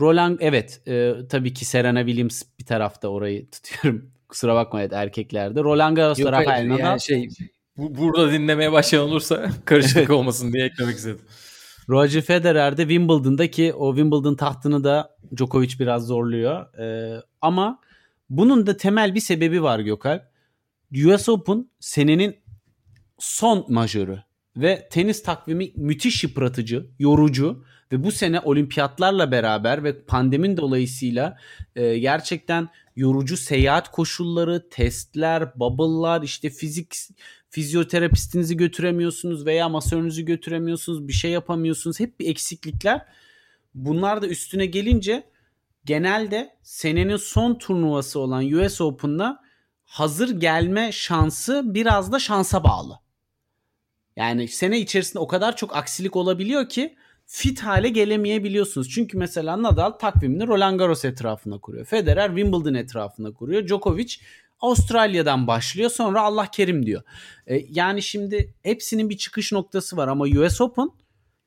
Roland 0.00 0.38
evet 0.40 0.88
e, 0.88 1.14
tabii 1.28 1.52
ki 1.54 1.64
Serena 1.64 2.06
Williams 2.06 2.42
bir 2.58 2.64
tarafta 2.64 3.08
orayı 3.08 3.50
tutuyorum. 3.50 4.10
Kusura 4.28 4.54
bakma 4.54 4.80
evet 4.80 4.92
erkeklerde. 4.92 5.62
Roland 5.62 5.96
Garros 5.96 6.18
Yok, 6.18 6.32
Rafael 6.32 6.68
Nadal. 6.68 6.78
Yani 6.78 7.00
şey 7.00 7.28
bu, 7.76 7.94
burada 7.94 8.32
dinlemeye 8.32 8.72
başlayan 8.72 9.02
olursa 9.02 9.50
karışıklık 9.64 10.10
olmasın 10.10 10.52
diye 10.52 10.66
eklemek 10.66 10.96
istedim. 10.96 11.20
Roger 11.88 12.20
Federer 12.20 12.76
de 12.76 12.82
Wimbledon'da 12.82 13.50
ki 13.50 13.72
o 13.72 13.94
Wimbledon 13.96 14.34
tahtını 14.34 14.84
da 14.84 15.16
Djokovic 15.36 15.78
biraz 15.78 16.06
zorluyor. 16.06 16.78
Ee, 16.78 17.22
ama 17.40 17.80
bunun 18.30 18.66
da 18.66 18.76
temel 18.76 19.14
bir 19.14 19.20
sebebi 19.20 19.62
var 19.62 19.78
Gökalp. 19.78 20.22
US 21.06 21.28
Open 21.28 21.70
senenin 21.80 22.36
son 23.18 23.66
majörü 23.68 24.27
ve 24.60 24.88
tenis 24.90 25.22
takvimi 25.22 25.72
müthiş 25.76 26.24
yıpratıcı, 26.24 26.86
yorucu 26.98 27.64
ve 27.92 28.04
bu 28.04 28.12
sene 28.12 28.40
olimpiyatlarla 28.40 29.30
beraber 29.30 29.84
ve 29.84 30.02
pandemin 30.02 30.56
dolayısıyla 30.56 31.38
e, 31.76 31.98
gerçekten 31.98 32.68
yorucu 32.96 33.36
seyahat 33.36 33.90
koşulları, 33.90 34.68
testler, 34.70 35.58
bubble'lar, 35.58 36.22
işte 36.22 36.50
fizik 36.50 36.94
fizyoterapistinizi 37.50 38.56
götüremiyorsunuz 38.56 39.46
veya 39.46 39.68
masörünüzü 39.68 40.24
götüremiyorsunuz, 40.24 41.08
bir 41.08 41.12
şey 41.12 41.30
yapamıyorsunuz. 41.30 42.00
Hep 42.00 42.20
bir 42.20 42.30
eksiklikler. 42.30 43.06
Bunlar 43.74 44.22
da 44.22 44.26
üstüne 44.26 44.66
gelince 44.66 45.30
genelde 45.84 46.56
senenin 46.62 47.16
son 47.16 47.54
turnuvası 47.54 48.20
olan 48.20 48.52
US 48.52 48.80
Open'da 48.80 49.40
hazır 49.84 50.40
gelme 50.40 50.92
şansı 50.92 51.62
biraz 51.64 52.12
da 52.12 52.18
şansa 52.18 52.64
bağlı. 52.64 53.00
Yani 54.18 54.48
sene 54.48 54.78
içerisinde 54.78 55.18
o 55.18 55.26
kadar 55.26 55.56
çok 55.56 55.76
aksilik 55.76 56.16
olabiliyor 56.16 56.68
ki 56.68 56.96
fit 57.26 57.60
hale 57.60 57.88
gelemeyebiliyorsunuz. 57.88 58.90
Çünkü 58.90 59.18
mesela 59.18 59.62
Nadal 59.62 59.90
takvimini 59.90 60.46
Roland 60.46 60.78
Garros 60.78 61.04
etrafına 61.04 61.58
kuruyor. 61.58 61.84
Federer 61.84 62.28
Wimbledon 62.28 62.74
etrafına 62.74 63.32
kuruyor. 63.32 63.66
Djokovic 63.66 64.14
Avustralya'dan 64.60 65.46
başlıyor 65.46 65.90
sonra 65.90 66.22
Allah 66.22 66.46
kerim 66.46 66.86
diyor. 66.86 67.02
E, 67.46 67.56
yani 67.70 68.02
şimdi 68.02 68.54
hepsinin 68.62 69.10
bir 69.10 69.16
çıkış 69.16 69.52
noktası 69.52 69.96
var 69.96 70.08
ama 70.08 70.24
US 70.24 70.60
Open 70.60 70.90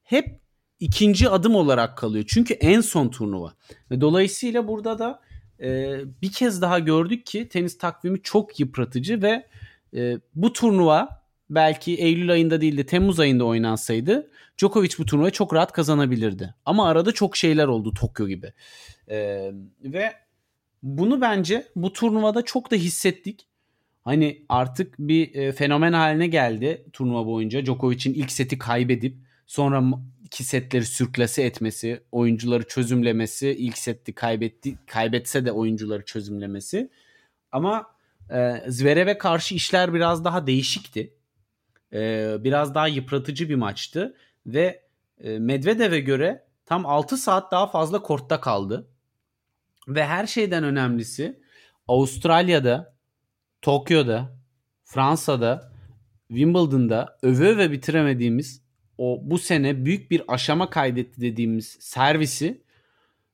hep 0.04 0.40
ikinci 0.80 1.30
adım 1.30 1.56
olarak 1.56 1.98
kalıyor. 1.98 2.26
Çünkü 2.28 2.54
en 2.54 2.82
son 2.82 3.10
turnuva. 3.10 3.54
Ve 3.92 4.02
dolayısıyla 4.02 4.68
burada 4.68 5.00
da 5.00 5.22
e, 5.60 6.00
bir 6.22 6.32
kez 6.32 6.62
daha 6.62 6.80
gördük 6.80 7.26
ki 7.26 7.50
tenis 7.50 7.78
takvimi 7.78 8.22
çok 8.22 8.60
yıpratıcı 8.60 9.22
ve 9.22 9.48
e, 9.96 10.18
bu 10.36 10.54
turnuva 10.54 11.21
belki 11.52 11.96
Eylül 11.96 12.32
ayında 12.32 12.62
değil 12.62 12.78
de 12.78 12.86
Temmuz 12.86 13.20
ayında 13.20 13.46
oynansaydı 13.46 14.32
Djokovic 14.58 14.90
bu 15.00 15.06
turnuvayı 15.06 15.32
çok 15.32 15.54
rahat 15.54 15.72
kazanabilirdi. 15.72 16.56
Ama 16.66 16.88
arada 16.88 17.12
çok 17.12 17.38
şeyler 17.38 17.68
oldu 17.68 17.94
Tokyo 17.94 18.28
gibi. 18.28 18.54
E, 19.08 19.52
ve 19.84 20.14
bunu 20.84 21.22
bence 21.22 21.68
bu 21.76 21.94
turnuvada 21.94 22.42
çok 22.42 22.72
da 22.72 22.76
hissettik. 22.76 23.48
Hani 24.04 24.46
artık 24.50 25.00
bir 25.00 25.36
e, 25.36 25.52
fenomen 25.52 25.94
haline 25.94 26.28
geldi 26.28 26.86
turnuva 26.94 27.26
boyunca. 27.26 27.66
Djokovic'in 27.66 28.14
ilk 28.14 28.32
seti 28.32 28.58
kaybedip 28.58 29.18
sonra 29.48 29.84
iki 30.26 30.44
setleri 30.44 30.86
sürklase 30.86 31.44
etmesi, 31.44 32.04
oyuncuları 32.12 32.64
çözümlemesi, 32.64 33.50
ilk 33.50 33.78
seti 33.78 34.14
kaybetti, 34.14 34.76
kaybetse 34.86 35.46
de 35.46 35.52
oyuncuları 35.52 36.06
çözümlemesi. 36.06 36.90
Ama 37.52 37.88
e, 38.34 38.64
Zverev'e 38.68 39.18
karşı 39.18 39.56
işler 39.56 39.94
biraz 39.94 40.26
daha 40.26 40.48
değişikti. 40.48 41.14
E, 41.94 42.36
biraz 42.40 42.76
daha 42.76 42.88
yıpratıcı 42.88 43.50
bir 43.50 43.56
maçtı 43.56 44.16
ve 44.46 44.84
e, 45.20 45.40
Medvedev'e 45.40 46.00
göre 46.00 46.46
tam 46.66 46.86
6 46.86 47.18
saat 47.18 47.52
daha 47.52 47.68
fazla 47.68 48.02
kortta 48.02 48.42
kaldı. 48.42 48.88
Ve 49.88 50.06
her 50.06 50.28
şeyden 50.28 50.64
önemlisi 50.64 51.42
Avustralya'da, 51.88 52.96
Tokyo'da, 53.62 54.38
Fransa'da, 54.84 55.72
Wimbledon'da 56.28 57.18
öve 57.22 57.48
öve 57.48 57.72
bitiremediğimiz 57.72 58.62
o 58.98 59.20
bu 59.24 59.38
sene 59.38 59.86
büyük 59.86 60.12
bir 60.12 60.24
aşama 60.28 60.70
kaydetti 60.70 61.22
dediğimiz 61.22 61.78
servisi 61.80 62.62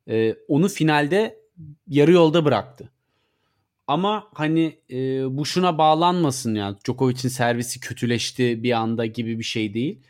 e, 0.10 0.36
onu 0.48 0.70
finalde 0.70 1.40
yarı 1.88 2.12
yolda 2.12 2.46
bıraktı. 2.46 2.90
Ama 3.88 4.28
hani 4.34 4.80
e, 4.92 4.98
bu 5.38 5.46
şuna 5.46 5.78
bağlanmasın 5.78 6.56
yani 6.56 6.78
Djokovic'in 6.86 7.30
servisi 7.30 7.80
kötüleşti 7.80 8.64
bir 8.64 8.72
anda 8.72 9.06
gibi 9.06 9.40
bir 9.40 9.44
şey 9.44 9.74
değil. 9.74 10.02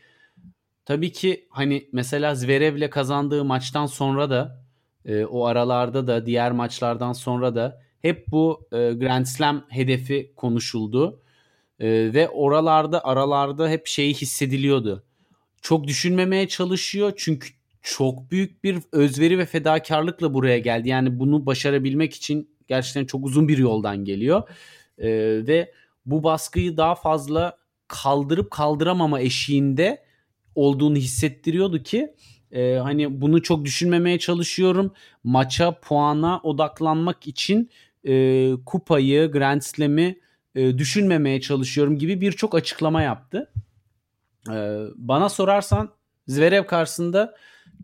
Tabii 0.84 1.12
ki 1.12 1.48
hani 1.50 1.88
mesela 1.92 2.34
Zverev'le 2.34 2.90
kazandığı 2.90 3.44
maçtan 3.44 3.86
sonra 3.86 4.30
da 4.30 4.64
e, 5.04 5.24
o 5.24 5.44
aralarda 5.44 6.06
da 6.06 6.26
diğer 6.26 6.52
maçlardan 6.52 7.12
sonra 7.12 7.54
da 7.54 7.82
hep 8.02 8.28
bu 8.28 8.68
e, 8.72 8.76
Grand 8.76 9.26
Slam 9.26 9.64
hedefi 9.68 10.32
konuşuldu. 10.36 11.22
E, 11.80 11.88
ve 12.14 12.28
oralarda 12.28 13.04
aralarda 13.04 13.68
hep 13.68 13.86
şeyi 13.86 14.14
hissediliyordu 14.14 15.04
çok 15.62 15.86
düşünmemeye 15.86 16.48
çalışıyor 16.48 17.12
çünkü 17.16 17.48
çok 17.82 18.30
büyük 18.30 18.64
bir 18.64 18.78
özveri 18.92 19.38
ve 19.38 19.46
fedakarlıkla 19.46 20.34
buraya 20.34 20.58
geldi. 20.58 20.88
Yani 20.88 21.18
bunu 21.18 21.46
başarabilmek 21.46 22.14
için 22.14 22.50
gerçekten 22.68 23.04
çok 23.04 23.26
uzun 23.26 23.48
bir 23.48 23.58
yoldan 23.58 24.04
geliyor. 24.04 24.42
Ee, 24.98 25.08
ve 25.46 25.72
bu 26.06 26.22
baskıyı 26.22 26.76
daha 26.76 26.94
fazla 26.94 27.58
kaldırıp 27.88 28.50
kaldıramama 28.50 29.20
eşiğinde 29.20 30.02
olduğunu 30.54 30.96
hissettiriyordu 30.96 31.82
ki 31.82 32.14
e, 32.52 32.74
hani 32.74 33.20
bunu 33.20 33.42
çok 33.42 33.64
düşünmemeye 33.64 34.18
çalışıyorum. 34.18 34.92
Maça, 35.24 35.80
puana 35.80 36.40
odaklanmak 36.42 37.26
için 37.26 37.70
e, 38.04 38.52
kupayı, 38.66 39.30
Grand 39.30 39.60
Slam'i 39.60 40.20
e, 40.54 40.78
düşünmemeye 40.78 41.40
çalışıyorum 41.40 41.98
gibi 41.98 42.20
birçok 42.20 42.54
açıklama 42.54 43.02
yaptı. 43.02 43.52
Ee, 44.50 44.80
bana 44.96 45.28
sorarsan 45.28 45.90
Zverev 46.26 46.66
karşısında 46.66 47.34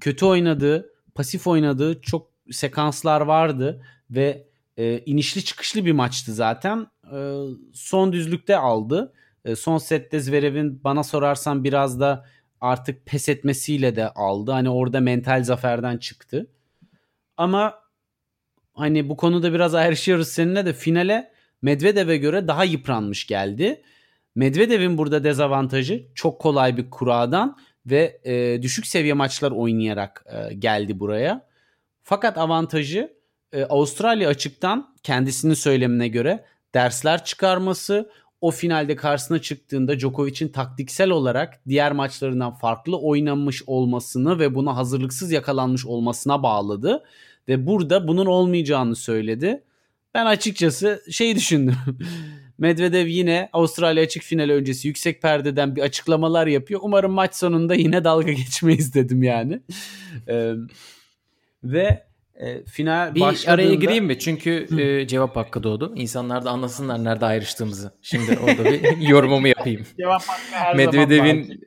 kötü 0.00 0.24
oynadığı, 0.26 0.90
pasif 1.14 1.46
oynadığı 1.46 2.00
çok 2.00 2.30
sekanslar 2.50 3.20
vardı 3.20 3.84
ve 4.10 4.48
e, 4.76 4.98
inişli 4.98 5.44
çıkışlı 5.44 5.84
bir 5.84 5.92
maçtı 5.92 6.32
zaten. 6.32 6.86
E, 7.12 7.18
son 7.74 8.12
düzlükte 8.12 8.56
aldı. 8.56 9.12
E, 9.44 9.56
son 9.56 9.78
sette 9.78 10.20
Zverev'in 10.20 10.84
bana 10.84 11.02
sorarsan 11.02 11.64
biraz 11.64 12.00
da 12.00 12.26
artık 12.60 13.06
pes 13.06 13.28
etmesiyle 13.28 13.96
de 13.96 14.08
aldı. 14.08 14.52
Hani 14.52 14.70
orada 14.70 15.00
mental 15.00 15.42
zaferden 15.42 15.98
çıktı. 15.98 16.46
Ama 17.36 17.74
hani 18.74 19.08
bu 19.08 19.16
konuda 19.16 19.52
biraz 19.52 19.74
ayrışıyoruz 19.74 20.28
seninle 20.28 20.66
de 20.66 20.72
finale 20.72 21.34
Medvedev'e 21.62 22.16
göre 22.16 22.48
daha 22.48 22.64
yıpranmış 22.64 23.26
geldi. 23.26 23.82
Medvedev'in 24.34 24.98
burada 24.98 25.24
dezavantajı 25.24 26.06
çok 26.14 26.40
kolay 26.40 26.76
bir 26.76 26.90
kuradan 26.90 27.58
ve 27.86 28.20
e, 28.24 28.62
düşük 28.62 28.86
seviye 28.86 29.14
maçlar 29.14 29.50
oynayarak 29.50 30.24
e, 30.26 30.54
geldi 30.54 31.00
buraya. 31.00 31.46
Fakat 32.02 32.38
avantajı 32.38 33.16
e, 33.54 33.64
Avustralya 33.64 34.28
açıktan 34.28 34.94
kendisinin 35.02 35.54
söylemine 35.54 36.08
göre 36.08 36.44
dersler 36.74 37.24
çıkarması, 37.24 38.10
o 38.40 38.50
finalde 38.50 38.96
karşısına 38.96 39.38
çıktığında 39.38 39.98
Djokovic'in 39.98 40.48
taktiksel 40.48 41.10
olarak 41.10 41.60
diğer 41.68 41.92
maçlarından 41.92 42.54
farklı 42.54 42.98
oynamış 42.98 43.62
olmasını 43.66 44.38
ve 44.38 44.54
buna 44.54 44.76
hazırlıksız 44.76 45.32
yakalanmış 45.32 45.86
olmasına 45.86 46.42
bağladı 46.42 47.02
ve 47.48 47.66
burada 47.66 48.08
bunun 48.08 48.26
olmayacağını 48.26 48.96
söyledi. 48.96 49.64
Ben 50.14 50.26
açıkçası 50.26 51.02
şey 51.10 51.36
düşündüm. 51.36 51.76
Medvedev 52.58 53.06
yine 53.06 53.48
Avustralya 53.52 54.02
açık 54.02 54.22
finali 54.22 54.52
öncesi 54.52 54.88
yüksek 54.88 55.22
perdeden 55.22 55.76
bir 55.76 55.82
açıklamalar 55.82 56.46
yapıyor. 56.46 56.80
Umarım 56.82 57.12
maç 57.12 57.34
sonunda 57.34 57.74
yine 57.74 58.04
dalga 58.04 58.32
geçmeyiz 58.32 58.94
dedim 58.94 59.22
yani. 59.22 59.60
Ee, 60.28 60.52
ve 61.64 62.04
e, 62.40 62.64
final 62.64 63.14
bir 63.14 63.20
başladığında... 63.20 63.52
araya 63.54 63.74
gireyim 63.74 64.04
mi? 64.04 64.18
Çünkü 64.18 64.80
e, 64.80 65.06
cevap 65.06 65.36
hakkı 65.36 65.62
doğdu. 65.62 65.92
İnsanlar 65.96 66.44
da 66.44 66.50
anlasınlar 66.50 67.04
nerede 67.04 67.26
ayrıştığımızı. 67.26 67.92
Şimdi 68.02 68.38
orada 68.38 68.64
bir 68.64 68.96
yorumumu 69.08 69.48
yapayım. 69.48 69.86
cevap 69.98 70.22
hakkı 70.22 70.54
her 70.54 70.76
Medvedev'in 70.76 71.64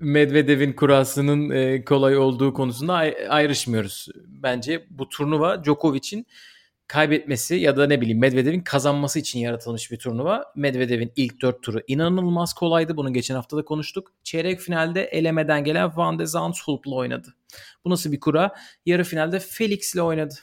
Medvedev'in 0.00 0.72
kurasının 0.72 1.50
e, 1.50 1.84
kolay 1.84 2.16
olduğu 2.16 2.54
konusunda 2.54 2.94
ayrışmıyoruz. 3.28 4.08
Bence 4.26 4.86
bu 4.90 5.08
turnuva 5.08 5.64
Djokovic'in 5.64 6.26
kaybetmesi 6.86 7.54
ya 7.54 7.76
da 7.76 7.86
ne 7.86 8.00
bileyim 8.00 8.20
Medvedev'in 8.20 8.60
kazanması 8.60 9.18
için 9.18 9.38
yaratılmış 9.40 9.90
bir 9.90 9.98
turnuva. 9.98 10.52
Medvedev'in 10.56 11.12
ilk 11.16 11.42
dört 11.42 11.62
turu 11.62 11.80
inanılmaz 11.86 12.54
kolaydı. 12.54 12.96
Bunu 12.96 13.12
geçen 13.12 13.34
hafta 13.34 13.56
da 13.56 13.64
konuştuk. 13.64 14.12
Çeyrek 14.22 14.60
finalde 14.60 15.04
elemeden 15.04 15.64
gelen 15.64 15.96
Van 15.96 16.18
de 16.18 16.26
Zandschulp'la 16.26 16.94
oynadı. 16.94 17.34
Bu 17.84 17.90
nasıl 17.90 18.12
bir 18.12 18.20
kura? 18.20 18.54
Yarı 18.86 19.04
finalde 19.04 19.38
Felix'le 19.38 19.96
oynadı. 19.96 20.34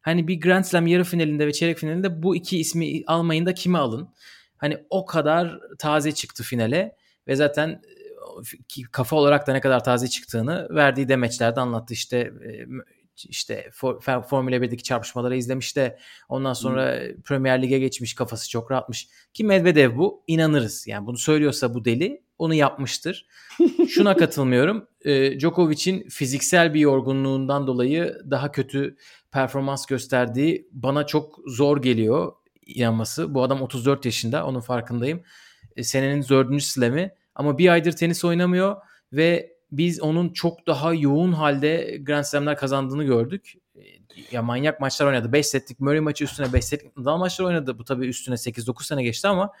Hani 0.00 0.28
bir 0.28 0.40
Grand 0.40 0.64
Slam 0.64 0.86
yarı 0.86 1.04
finalinde 1.04 1.46
ve 1.46 1.52
çeyrek 1.52 1.78
finalinde 1.78 2.22
bu 2.22 2.36
iki 2.36 2.58
ismi 2.58 3.02
almayın 3.06 3.46
da 3.46 3.54
kimi 3.54 3.78
alın? 3.78 4.08
Hani 4.56 4.78
o 4.90 5.06
kadar 5.06 5.58
taze 5.78 6.12
çıktı 6.12 6.42
finale 6.42 6.96
ve 7.28 7.36
zaten 7.36 7.68
e, 7.68 8.82
kafa 8.92 9.16
olarak 9.16 9.46
da 9.46 9.52
ne 9.52 9.60
kadar 9.60 9.84
taze 9.84 10.08
çıktığını 10.08 10.68
verdiği 10.70 11.08
demeçlerde 11.08 11.60
anlattı. 11.60 11.94
İşte 11.94 12.18
e, 12.18 12.66
işte 13.26 13.70
For, 13.72 14.00
Formula 14.00 14.56
1'deki 14.56 14.82
çarpışmaları 14.82 15.36
izlemiş 15.36 15.76
de 15.76 15.98
ondan 16.28 16.52
sonra 16.52 17.00
hmm. 17.00 17.22
Premier 17.22 17.62
Lig'e 17.62 17.78
geçmiş 17.78 18.14
kafası 18.14 18.50
çok 18.50 18.70
rahatmış. 18.70 19.08
Ki 19.34 19.44
Medvedev 19.44 19.96
bu 19.96 20.22
inanırız. 20.26 20.86
Yani 20.86 21.06
bunu 21.06 21.18
söylüyorsa 21.18 21.74
bu 21.74 21.84
deli 21.84 22.22
onu 22.38 22.54
yapmıştır. 22.54 23.26
Şuna 23.88 24.16
katılmıyorum. 24.16 24.86
E, 25.04 25.40
Djokovic'in 25.40 26.08
fiziksel 26.08 26.74
bir 26.74 26.80
yorgunluğundan 26.80 27.66
dolayı 27.66 28.22
daha 28.30 28.52
kötü 28.52 28.96
performans 29.32 29.86
gösterdiği 29.86 30.68
bana 30.72 31.06
çok 31.06 31.38
zor 31.46 31.82
geliyor 31.82 32.32
inanması. 32.66 33.34
Bu 33.34 33.42
adam 33.42 33.62
34 33.62 34.04
yaşında 34.04 34.46
onun 34.46 34.60
farkındayım. 34.60 35.22
E, 35.76 35.82
senenin 35.82 36.24
dördüncü 36.28 36.64
slam'i 36.64 37.10
ama 37.34 37.58
bir 37.58 37.68
aydır 37.68 37.92
tenis 37.92 38.24
oynamıyor 38.24 38.76
ve 39.12 39.57
biz 39.72 40.00
onun 40.00 40.28
çok 40.28 40.66
daha 40.66 40.94
yoğun 40.94 41.32
halde 41.32 41.98
Grand 42.02 42.24
Slam'ler 42.24 42.56
kazandığını 42.56 43.04
gördük. 43.04 43.54
Ya 44.30 44.42
manyak 44.42 44.80
maçlar 44.80 45.06
oynadı. 45.06 45.32
5 45.32 45.46
setlik 45.46 45.80
Murray 45.80 46.00
maçı 46.00 46.24
üstüne 46.24 46.52
5 46.52 46.64
setlik 46.64 46.96
Nadal 46.96 47.18
maçlar 47.18 47.44
oynadı. 47.44 47.78
Bu 47.78 47.84
tabii 47.84 48.06
üstüne 48.06 48.34
8-9 48.34 48.86
sene 48.86 49.02
geçti 49.02 49.28
ama 49.28 49.52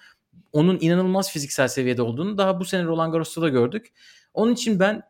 onun 0.52 0.78
inanılmaz 0.80 1.30
fiziksel 1.32 1.68
seviyede 1.68 2.02
olduğunu 2.02 2.38
daha 2.38 2.60
bu 2.60 2.64
sene 2.64 2.84
Roland 2.84 3.12
Garros'ta 3.12 3.42
da 3.42 3.48
gördük. 3.48 3.92
Onun 4.34 4.52
için 4.52 4.80
ben 4.80 5.02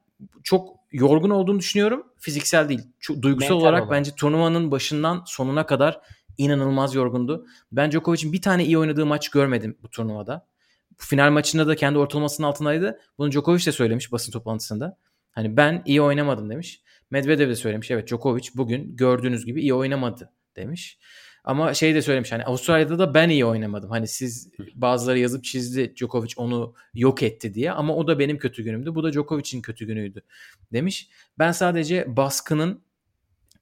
çok 0.42 0.78
yorgun 0.92 1.30
olduğunu 1.30 1.58
düşünüyorum. 1.58 2.06
Fiziksel 2.18 2.68
değil. 2.68 2.80
Şu, 2.98 3.22
duygusal 3.22 3.50
Mental 3.50 3.62
olarak 3.62 3.82
olarak. 3.82 3.98
bence 3.98 4.10
turnuvanın 4.10 4.70
başından 4.70 5.22
sonuna 5.26 5.66
kadar 5.66 6.00
inanılmaz 6.38 6.94
yorgundu. 6.94 7.46
Ben 7.72 7.90
Djokovic'in 7.90 8.32
bir 8.32 8.42
tane 8.42 8.64
iyi 8.64 8.78
oynadığı 8.78 9.06
maç 9.06 9.28
görmedim 9.28 9.76
bu 9.82 9.88
turnuvada. 9.88 10.46
Final 10.98 11.30
maçında 11.30 11.66
da 11.66 11.76
kendi 11.76 11.98
ortalamasının 11.98 12.46
altındaydı. 12.46 13.00
Bunu 13.18 13.32
Djokovic 13.32 13.66
de 13.66 13.72
söylemiş 13.72 14.12
basın 14.12 14.32
toplantısında. 14.32 14.98
Hani 15.30 15.56
ben 15.56 15.82
iyi 15.86 16.02
oynamadım 16.02 16.50
demiş. 16.50 16.82
Medvedev 17.10 17.48
de 17.48 17.56
söylemiş. 17.56 17.90
Evet 17.90 18.08
Djokovic 18.08 18.48
bugün 18.54 18.96
gördüğünüz 18.96 19.46
gibi 19.46 19.60
iyi 19.60 19.74
oynamadı 19.74 20.32
demiş. 20.56 20.98
Ama 21.44 21.74
şey 21.74 21.94
de 21.94 22.02
söylemiş 22.02 22.32
hani 22.32 22.44
Avustralya'da 22.44 22.98
da 22.98 23.14
ben 23.14 23.28
iyi 23.28 23.44
oynamadım. 23.44 23.90
Hani 23.90 24.08
siz 24.08 24.50
bazıları 24.74 25.18
yazıp 25.18 25.44
çizdi 25.44 25.96
Djokovic 25.96 26.32
onu 26.36 26.74
yok 26.94 27.22
etti 27.22 27.54
diye 27.54 27.72
ama 27.72 27.96
o 27.96 28.06
da 28.06 28.18
benim 28.18 28.38
kötü 28.38 28.62
günümdü. 28.62 28.94
Bu 28.94 29.02
da 29.02 29.12
Djokovic'in 29.12 29.62
kötü 29.62 29.86
günüydü 29.86 30.22
demiş. 30.72 31.08
Ben 31.38 31.52
sadece 31.52 32.16
baskının 32.16 32.82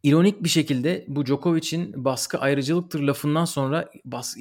ironik 0.03 0.43
bir 0.43 0.49
şekilde 0.49 1.05
bu 1.09 1.27
Djokovic'in 1.27 2.05
baskı 2.05 2.39
ayrıcalıktır 2.39 3.01
lafından 3.01 3.45
sonra 3.45 3.91
bas, 4.05 4.37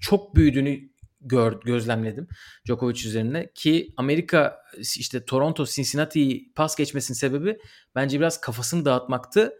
çok 0.00 0.36
büyüdüğünü 0.36 0.93
gör, 1.24 1.60
gözlemledim 1.64 2.28
Djokovic 2.66 3.06
üzerine 3.06 3.50
ki 3.54 3.88
Amerika 3.96 4.58
işte 4.96 5.24
Toronto 5.24 5.64
Cincinnati'yi 5.64 6.52
pas 6.54 6.76
geçmesinin 6.76 7.16
sebebi 7.16 7.58
bence 7.94 8.18
biraz 8.18 8.40
kafasını 8.40 8.84
dağıtmaktı 8.84 9.52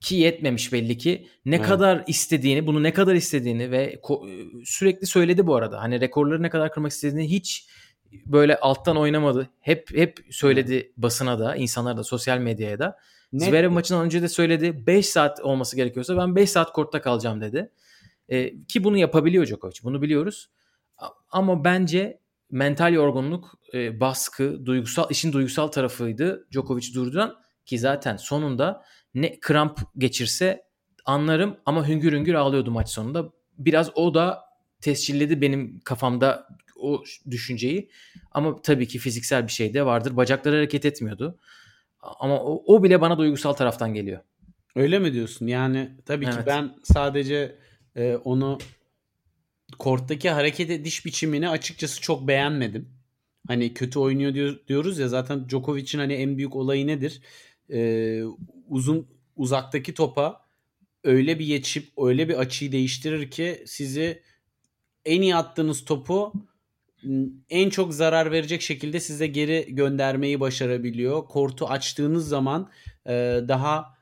ki 0.00 0.16
yetmemiş 0.16 0.72
belli 0.72 0.98
ki. 0.98 1.28
Ne 1.44 1.56
Evet. 1.56 1.66
kadar 1.68 2.04
istediğini, 2.06 2.66
bunu 2.66 2.82
ne 2.82 2.92
kadar 2.92 3.14
istediğini 3.14 3.70
ve 3.70 3.94
ko- 4.02 4.64
sürekli 4.64 5.06
söyledi 5.06 5.46
bu 5.46 5.56
arada. 5.56 5.80
Hani 5.82 6.00
rekorları 6.00 6.42
ne 6.42 6.50
kadar 6.50 6.72
kırmak 6.72 6.92
istediğini 6.92 7.30
hiç 7.30 7.68
böyle 8.26 8.56
alttan 8.56 8.96
oynamadı. 8.96 9.50
Hep 9.60 9.90
hep 9.94 10.18
söyledi 10.30 10.92
basına 10.96 11.38
da, 11.38 11.56
insanlara 11.56 11.96
da, 11.96 12.04
sosyal 12.04 12.38
medyaya 12.38 12.78
da. 12.78 12.98
Zverev 13.32 13.70
maçından 13.70 14.04
önce 14.04 14.22
de 14.22 14.28
söyledi 14.28 14.86
5 14.86 15.06
saat 15.06 15.40
olması 15.40 15.76
gerekiyorsa 15.76 16.16
ben 16.16 16.36
5 16.36 16.50
saat 16.50 16.72
kortta 16.72 17.02
kalacağım 17.02 17.40
dedi. 17.40 17.70
E, 18.28 18.64
ki 18.64 18.84
bunu 18.84 18.96
yapabiliyor 18.96 19.46
Djokovic. 19.46 19.74
Bunu 19.82 20.02
biliyoruz. 20.02 20.50
Ama 21.30 21.64
bence 21.64 22.20
mental 22.50 22.92
yorgunluk, 22.92 23.58
e, 23.74 24.00
baskı, 24.00 24.66
duygusal 24.66 25.10
işin 25.10 25.32
duygusal 25.32 25.68
tarafıydı 25.68 26.46
Djokovic 26.52 26.94
durduran 26.94 27.34
ki 27.66 27.78
zaten 27.78 28.16
sonunda 28.16 28.84
ne 29.14 29.40
kramp 29.40 29.80
geçirse 29.98 30.62
anlarım 31.04 31.56
ama 31.66 31.88
hüngür 31.88 32.12
hüngür 32.12 32.34
ağlıyordu 32.34 32.70
maç 32.70 32.88
sonunda. 32.88 33.32
Biraz 33.58 33.90
o 33.96 34.14
da 34.14 34.40
tescilledi 34.80 35.40
benim 35.40 35.80
kafamda 35.80 36.48
o 36.76 37.02
düşünceyi. 37.30 37.90
Ama 38.32 38.62
tabii 38.62 38.88
ki 38.88 38.98
fiziksel 38.98 39.46
bir 39.46 39.52
şey 39.52 39.74
de 39.74 39.86
vardır. 39.86 40.16
Bacakları 40.16 40.54
hareket 40.56 40.84
etmiyordu. 40.84 41.38
Ama 42.00 42.40
o, 42.40 42.62
o 42.66 42.82
bile 42.82 43.00
bana 43.00 43.18
duygusal 43.18 43.52
taraftan 43.52 43.94
geliyor. 43.94 44.20
Öyle 44.76 44.98
mi 44.98 45.12
diyorsun? 45.12 45.46
Yani 45.46 45.90
tabii 46.06 46.24
ki 46.24 46.32
Evet. 46.34 46.46
ben 46.46 46.74
sadece 46.82 47.58
e, 47.96 48.16
onu 48.16 48.58
korttaki 49.78 50.30
hareket 50.30 50.70
ediş 50.70 51.06
biçimini 51.06 51.48
açıkçası 51.48 52.00
çok 52.00 52.28
beğenmedim. 52.28 52.88
Hani 53.46 53.74
kötü 53.74 53.98
oynuyor 53.98 54.34
diyor- 54.34 54.66
diyoruz 54.68 54.98
ya 54.98 55.08
zaten 55.08 55.48
Djokovic'in 55.48 55.98
hani 55.98 56.12
en 56.14 56.36
büyük 56.38 56.56
olayı 56.56 56.86
nedir? 56.86 57.20
Ee, 57.70 58.22
uzun 58.68 59.08
uzaktaki 59.36 59.94
topa 59.94 60.48
öyle 61.04 61.38
bir 61.38 61.46
geçip 61.46 61.88
öyle 61.98 62.28
bir 62.28 62.34
açıyı 62.34 62.72
değiştirir 62.72 63.30
ki 63.30 63.62
sizi 63.66 64.22
en 65.04 65.22
iyi 65.22 65.36
attığınız 65.36 65.84
topu 65.84 66.32
en 67.50 67.70
çok 67.70 67.94
zarar 67.94 68.32
verecek 68.32 68.62
şekilde 68.62 69.00
size 69.00 69.26
geri 69.26 69.66
göndermeyi 69.74 70.40
başarabiliyor. 70.40 71.24
Kortu 71.24 71.66
açtığınız 71.66 72.28
zaman 72.28 72.70
e, 73.06 73.12
daha 73.48 73.97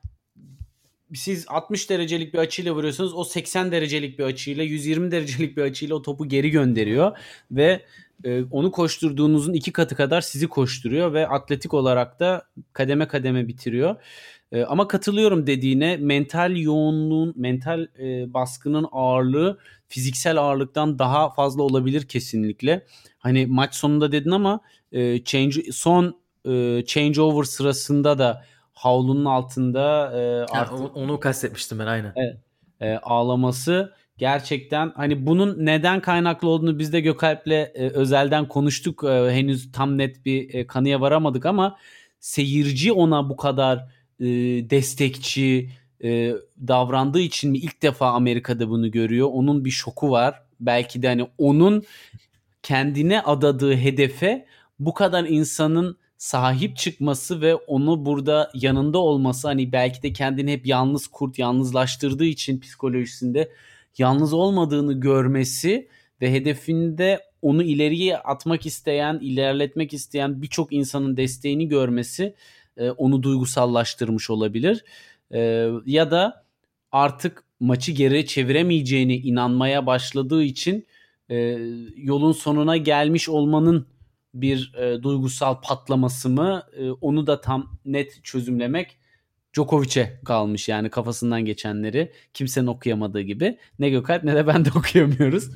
siz 1.15 1.45
60 1.49 1.91
derecelik 1.91 2.35
bir 2.35 2.39
açıyla 2.39 2.75
vuruyorsunuz. 2.75 3.15
O 3.15 3.25
80 3.25 3.73
derecelik 3.73 4.19
bir 4.19 4.25
açıyla 4.25 4.65
120 4.65 5.11
derecelik 5.11 5.57
bir 5.57 5.63
açıyla 5.63 5.97
o 5.97 6.03
topu 6.03 6.29
geri 6.29 6.51
gönderiyor 6.51 7.19
ve 7.51 7.83
e, 8.25 8.43
onu 8.43 8.71
koşturduğunuzun 8.71 9.53
iki 9.53 9.73
katı 9.73 9.97
kadar 9.97 10.21
sizi 10.21 10.49
koşturuyor 10.49 11.13
ve 11.13 11.29
atletik 11.29 11.75
olarak 11.75 12.21
da 12.21 12.47
kademe 12.73 13.09
kademe 13.09 13.49
bitiriyor. 13.49 13.97
E, 14.53 14.63
ama 14.63 14.89
katılıyorum 14.89 15.47
dediğine 15.47 15.97
mental 15.97 16.57
yoğunluğun, 16.57 17.35
mental 17.37 17.87
e, 17.99 18.35
baskının 18.35 18.87
ağırlığı 18.93 19.59
fiziksel 19.89 20.39
ağırlıktan 20.39 20.99
daha 20.99 21.31
fazla 21.31 21.63
olabilir 21.63 22.09
kesinlikle. 22.09 22.87
Hani 23.19 23.47
maç 23.47 23.75
sonunda 23.75 24.13
dedin 24.13 24.31
ama 24.31 24.61
e, 24.93 25.25
change 25.25 25.73
son 25.73 26.21
e, 26.49 26.85
changeover 26.87 27.45
sırasında 27.45 28.19
da 28.19 28.45
havlunun 28.77 29.25
altında 29.25 30.13
e, 30.15 30.21
Yani 30.21 30.47
artık 30.53 30.81
onu, 30.81 30.87
onu 30.95 31.21
kastetmiştim 31.21 31.79
ben 31.79 31.87
aynen. 31.87 32.13
e, 32.81 32.97
ağlaması 32.97 33.93
gerçekten 34.19 34.93
hani 34.97 35.27
bunun 35.27 35.67
neden 35.67 36.01
kaynaklı 36.01 36.49
olduğunu 36.49 36.79
biz 36.79 36.93
de 36.93 37.01
Gökalp'le 37.01 37.47
e, 37.75 37.91
özelden 37.95 38.49
konuştuk. 38.49 39.05
E, 39.05 39.31
henüz 39.31 39.73
tam 39.73 39.99
net 39.99 40.25
bir 40.27 40.55
e, 40.55 40.67
kanıya 40.67 41.01
varamadık 41.01 41.47
ama 41.47 41.77
seyirci 42.21 42.93
ona 42.93 43.29
bu 43.31 43.37
kadar 43.37 43.79
e, 44.21 44.27
destekçi 44.71 45.71
e, 46.05 46.33
davrandığı 46.69 47.21
için 47.21 47.51
mi 47.51 47.59
ilk 47.59 47.83
defa 47.83 48.11
Amerika'da 48.11 48.69
bunu 48.69 48.91
görüyor? 48.91 49.29
Onun 49.33 49.65
bir 49.65 49.71
şoku 49.71 50.11
var. 50.11 50.43
Belki 50.61 51.03
de 51.03 51.09
hani 51.09 51.29
onun 51.39 51.83
kendine 52.63 53.21
adadığı 53.21 53.77
hedefe 53.77 54.47
bu 54.79 54.95
kadar 54.95 55.25
insanın 55.25 55.99
sahip 56.19 56.77
çıkması 56.77 57.41
ve 57.41 57.55
onu 57.55 58.07
burada 58.07 58.51
yanında 58.55 58.99
olması 58.99 59.49
hani 59.49 59.73
belki 59.73 60.03
de 60.03 60.13
kendini 60.13 60.53
hep 60.53 60.67
yalnız 60.67 61.07
kurt 61.07 61.39
yalnızlaştırdığı 61.39 62.25
için 62.25 62.61
psikolojisinde 62.61 63.53
yalnız 63.99 64.33
olmadığını 64.33 65.01
görmesi 65.01 65.89
ve 66.21 66.33
hedefinde 66.33 67.21
onu 67.43 67.63
ileriye 67.63 68.19
atmak 68.19 68.67
isteyen, 68.67 69.19
ilerletmek 69.23 69.93
isteyen 69.93 70.43
birçok 70.43 70.73
insanın 70.73 71.17
desteğini 71.17 71.69
görmesi 71.69 72.35
e, 72.77 72.91
onu 72.91 73.23
duygusallaştırmış 73.23 74.31
olabilir. 74.31 74.85
E, 75.31 75.71
ya 75.87 76.11
da 76.11 76.45
artık 76.93 77.45
maçı 77.61 77.93
geri 77.93 78.27
çeviremeyeceğini 78.27 79.17
inanmaya 79.17 79.87
başladığı 79.87 80.43
için 80.43 80.87
e, 81.31 81.37
yolun 81.97 82.33
sonuna 82.33 82.77
gelmiş 82.77 83.29
olmanın 83.29 83.87
bir 84.41 84.75
e, 84.75 85.03
duygusal 85.03 85.61
patlaması 85.61 86.29
mı 86.29 86.63
e, 86.77 86.91
onu 86.91 87.27
da 87.27 87.41
tam 87.41 87.79
net 87.85 88.25
çözümlemek 88.25 88.99
Djokovic'e 89.57 90.21
kalmış 90.25 90.69
yani 90.69 90.91
kafasından 90.91 91.45
geçenleri 91.45 92.13
kimsenin 92.35 92.67
okuyamadığı 92.67 93.21
gibi 93.21 93.59
ne 93.79 93.91
Gökalp 93.91 94.25
ne 94.25 94.35
de 94.35 94.47
ben 94.47 94.65
de 94.65 94.69
okuyamıyoruz. 94.79 95.51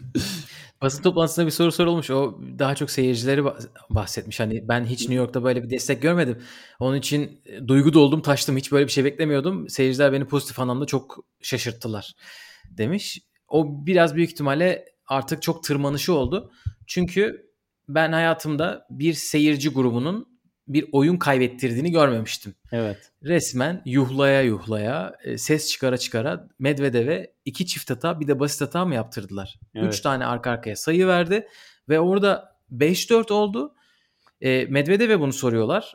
Basın 0.83 1.03
toplantısında 1.03 1.47
bir 1.47 1.51
soru 1.51 1.73
sorulmuş. 1.73 2.11
O 2.11 2.41
daha 2.59 2.75
çok 2.75 2.91
seyircileri 2.91 3.41
bah- 3.41 3.69
bahsetmiş. 3.91 4.41
Hani 4.41 4.69
ben 4.69 4.85
hiç 4.85 5.01
New 5.01 5.15
York'ta 5.15 5.45
böyle 5.45 5.63
bir 5.63 5.71
destek 5.71 6.03
görmedim. 6.03 6.39
Onun 6.79 6.97
için 6.97 7.41
e, 7.47 7.69
duygu 7.69 7.93
doldum 7.93 8.23
taştım. 8.23 8.57
Hiç 8.57 8.73
böyle 8.73 8.87
bir 8.87 8.93
şey 8.93 9.05
beklemiyordum. 9.05 9.69
Seyirciler 9.69 10.13
beni 10.13 10.25
pozitif 10.25 10.61
anlamda 10.61 10.87
çok 10.87 11.25
şaşırttılar 11.43 12.13
demiş. 12.71 13.19
O 13.49 13.87
biraz 13.87 14.15
büyük 14.15 14.31
ihtimalle 14.31 14.85
artık 15.07 15.43
çok 15.43 15.65
tırmanışı 15.65 16.15
oldu. 16.15 16.53
Çünkü 16.87 17.50
ben 17.95 18.13
hayatımda 18.13 18.87
bir 18.91 19.15
seyirci 19.15 19.69
grubunun 19.69 20.31
bir 20.69 20.89
oyun 20.93 21.17
kaybettirdiğini 21.17 21.91
görmemiştim. 21.91 22.55
Evet. 22.73 23.13
Resmen 23.23 23.83
yuhlaya 23.85 24.43
yuhlaya, 24.43 25.17
e, 25.25 25.39
ses 25.39 25.69
çıkara 25.69 25.99
çıkara 25.99 26.49
Medvedev'e 26.59 27.33
iki 27.45 27.67
çift 27.67 27.91
hata 27.91 28.21
bir 28.21 28.29
de 28.29 28.41
basit 28.41 28.61
hata 28.61 28.85
mı 28.85 28.95
yaptırdılar? 28.95 29.59
Evet. 29.75 29.95
Üç 29.95 30.01
tane 30.01 30.27
arka 30.27 30.51
arkaya 30.51 30.77
sayı 30.77 31.07
verdi 31.07 31.47
ve 31.89 32.01
orada 32.01 32.57
5-4 32.73 33.33
oldu. 33.33 33.75
E, 34.41 34.65
Medvedev'e 34.65 35.21
bunu 35.21 35.33
soruyorlar. 35.33 35.95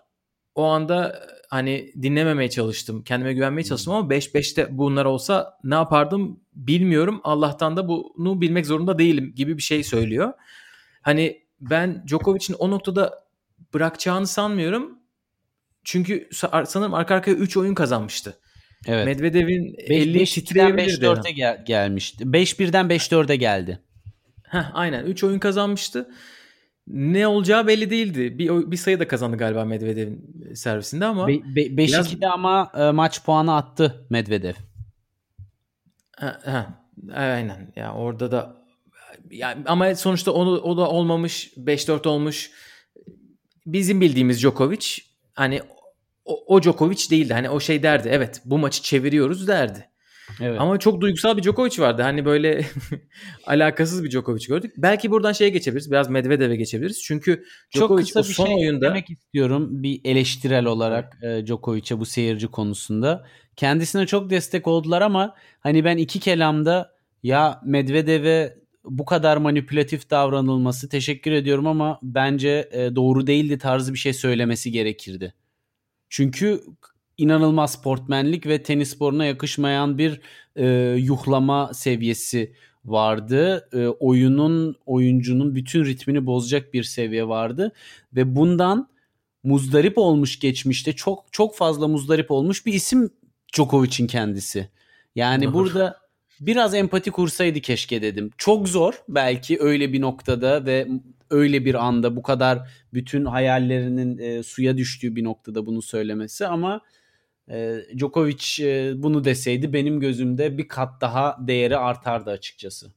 O 0.55 0.63
anda 0.63 1.09
e, 1.09 1.19
hani 1.49 1.91
dinlememeye 2.01 2.49
çalıştım. 2.49 3.03
Kendime 3.03 3.33
güvenmeye 3.33 3.63
çalıştım 3.63 3.93
ama 3.93 4.15
5-5'te 4.15 4.77
bunlar 4.77 5.05
olsa 5.05 5.57
ne 5.63 5.75
yapardım 5.75 6.39
bilmiyorum. 6.53 7.21
Allah'tan 7.23 7.77
da 7.77 7.87
bunu 7.87 8.41
bilmek 8.41 8.65
zorunda 8.65 8.99
değilim 8.99 9.33
gibi 9.35 9.57
bir 9.57 9.63
şey 9.63 9.83
söylüyor. 9.83 10.33
Hani 11.01 11.44
ben 11.61 12.03
Djokovic'in 12.07 12.53
o 12.59 12.71
noktada 12.71 13.23
bırakacağını 13.73 14.27
sanmıyorum. 14.27 14.99
Çünkü 15.83 16.27
sa- 16.31 16.65
sanırım 16.65 16.93
arka 16.93 17.15
arkaya 17.15 17.33
3 17.35 17.57
oyun 17.57 17.73
kazanmıştı. 17.75 18.39
Evet. 18.87 19.05
Medvedev'in 19.05 19.75
5 19.77 19.89
50 19.89 20.17
5'ten 20.17 20.25
titreyebilirdi. 20.25 21.05
5-4'e 21.05 21.31
gel- 21.31 21.65
gelmişti. 21.65 22.23
5-1'den 22.23 22.87
5-4'e 22.89 23.35
geldi. 23.35 23.79
Heh, 24.43 24.71
aynen 24.73 25.05
3 25.05 25.23
oyun 25.23 25.39
kazanmıştı. 25.39 26.09
Ne 26.87 27.27
olacağı 27.27 27.67
belli 27.67 27.89
değildi. 27.89 28.39
Bir, 28.39 28.71
bir 28.71 28.77
sayı 28.77 28.99
da 28.99 29.07
kazandı 29.07 29.37
galiba 29.37 29.65
Medvedev'in 29.65 30.53
servisinde 30.55 31.05
ama 31.05 31.27
Be- 31.27 31.55
be- 31.55 31.83
5-2'de 31.83 32.27
ama 32.27 32.71
e, 32.77 32.91
maç 32.91 33.23
puanı 33.23 33.55
attı 33.55 34.07
Medvedev. 34.09 34.53
Ha, 36.17 36.39
ha, 36.45 36.87
aynen 37.13 37.73
ya 37.75 37.93
orada 37.93 38.31
da 38.31 38.64
ya 39.37 39.57
ama 39.65 39.95
sonuçta 39.95 40.31
onu 40.31 40.59
o 40.61 40.77
da 40.77 40.89
olmamış 40.89 41.53
5-4 41.57 42.07
olmuş. 42.07 42.51
Bizim 43.65 44.01
bildiğimiz 44.01 44.39
Djokovic 44.41 44.85
hani 45.33 45.61
o, 46.25 46.55
o 46.55 46.61
Djokovic 46.61 47.09
değildi. 47.09 47.33
Hani 47.33 47.49
o 47.49 47.59
şey 47.59 47.83
derdi. 47.83 48.09
Evet 48.11 48.41
bu 48.45 48.57
maçı 48.57 48.83
çeviriyoruz 48.83 49.47
derdi. 49.47 49.89
Evet. 50.41 50.61
Ama 50.61 50.79
çok 50.79 51.01
duygusal 51.01 51.37
bir 51.37 51.43
Djokovic 51.43 51.79
vardı. 51.79 52.01
Hani 52.01 52.25
böyle 52.25 52.65
alakasız 53.47 54.03
bir 54.03 54.11
Djokovic 54.11 54.45
gördük. 54.47 54.73
Belki 54.77 55.11
buradan 55.11 55.31
şeye 55.31 55.49
geçebiliriz. 55.49 55.91
Biraz 55.91 56.09
Medvedev'e 56.09 56.55
geçebiliriz. 56.55 57.03
Çünkü 57.03 57.43
Djokovic 57.75 58.05
çok 58.05 58.07
kısa 58.07 58.19
o 58.19 58.23
son 58.23 58.45
şey 58.45 58.55
oyunda 58.55 58.85
demek 58.85 59.09
istiyorum 59.09 59.83
bir 59.83 60.01
eleştirel 60.03 60.65
olarak 60.65 61.23
e, 61.23 61.45
Djokovic'e 61.45 61.99
bu 61.99 62.05
seyirci 62.05 62.47
konusunda. 62.47 63.25
Kendisine 63.55 64.05
çok 64.07 64.29
destek 64.29 64.67
oldular 64.67 65.01
ama 65.01 65.35
hani 65.59 65.85
ben 65.85 65.97
iki 65.97 66.19
kelamda 66.19 66.95
ya 67.23 67.61
Medvedev'e 67.65 68.64
bu 68.85 69.05
kadar 69.05 69.37
manipülatif 69.37 70.09
davranılması 70.09 70.89
teşekkür 70.89 71.31
ediyorum 71.31 71.67
ama 71.67 71.99
bence 72.03 72.69
e, 72.71 72.95
doğru 72.95 73.27
değildi 73.27 73.57
tarzı 73.57 73.93
bir 73.93 73.99
şey 73.99 74.13
söylemesi 74.13 74.71
gerekirdi. 74.71 75.33
Çünkü 76.09 76.61
inanılmaz 77.17 77.71
sportmenlik 77.71 78.47
ve 78.47 78.63
tenis 78.63 78.89
sporuna 78.89 79.25
yakışmayan 79.25 79.97
bir 79.97 80.21
e, 80.55 80.65
yuhlama 80.99 81.73
seviyesi 81.73 82.53
vardı. 82.85 83.69
E, 83.73 83.87
oyunun 83.87 84.75
oyuncunun 84.85 85.55
bütün 85.55 85.85
ritmini 85.85 86.25
bozacak 86.25 86.73
bir 86.73 86.83
seviye 86.83 87.27
vardı 87.27 87.71
ve 88.15 88.35
bundan 88.35 88.89
muzdarip 89.43 89.97
olmuş 89.97 90.39
geçmişte 90.39 90.93
çok 90.93 91.25
çok 91.31 91.55
fazla 91.55 91.87
muzdarip 91.87 92.31
olmuş 92.31 92.65
bir 92.65 92.73
isim 92.73 93.09
Djokovic'in 93.55 94.07
kendisi. 94.07 94.69
Yani 95.15 95.53
burada 95.53 96.04
biraz 96.39 96.73
empati 96.73 97.11
kursaydı 97.11 97.59
keşke 97.59 98.01
dedim. 98.01 98.31
Çok 98.37 98.69
zor 98.69 98.93
belki 99.09 99.57
öyle 99.59 99.93
bir 99.93 100.01
noktada 100.01 100.65
ve 100.65 100.87
öyle 101.29 101.65
bir 101.65 101.85
anda 101.85 102.15
bu 102.15 102.23
kadar 102.23 102.69
bütün 102.93 103.25
hayallerinin 103.25 104.17
e, 104.17 104.43
suya 104.43 104.77
düştüğü 104.77 105.15
bir 105.15 105.23
noktada 105.23 105.65
bunu 105.65 105.81
söylemesi 105.81 106.47
ama 106.47 106.81
e, 107.49 107.75
Djokovic 107.97 108.59
e, 108.59 108.93
bunu 109.03 109.23
deseydi 109.23 109.73
benim 109.73 109.99
gözümde 109.99 110.57
bir 110.57 110.67
kat 110.67 111.01
daha 111.01 111.37
değeri 111.39 111.77
artardı 111.77 112.29
açıkçası. 112.29 112.91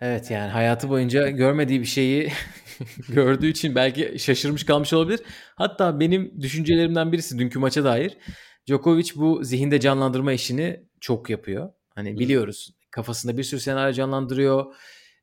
Evet 0.00 0.30
yani 0.30 0.50
hayatı 0.50 0.88
boyunca 0.88 1.30
görmediği 1.30 1.80
bir 1.80 1.86
şeyi 1.86 2.32
gördüğü 3.08 3.46
için 3.46 3.74
belki 3.74 4.18
şaşırmış 4.18 4.66
kalmış 4.66 4.92
olabilir. 4.92 5.20
Hatta 5.54 6.00
benim 6.00 6.40
düşüncelerimden 6.40 7.12
birisi 7.12 7.38
dünkü 7.38 7.58
maça 7.58 7.84
dair. 7.84 8.16
Djokovic 8.68 9.10
bu 9.14 9.44
zihinde 9.44 9.80
canlandırma 9.80 10.32
işini 10.32 10.84
çok 11.00 11.30
yapıyor. 11.30 11.72
Hani 11.94 12.18
biliyoruz 12.18 12.74
kafasında 12.94 13.36
bir 13.38 13.42
sürü 13.42 13.60
senaryo 13.60 13.92
canlandırıyor. 13.92 14.74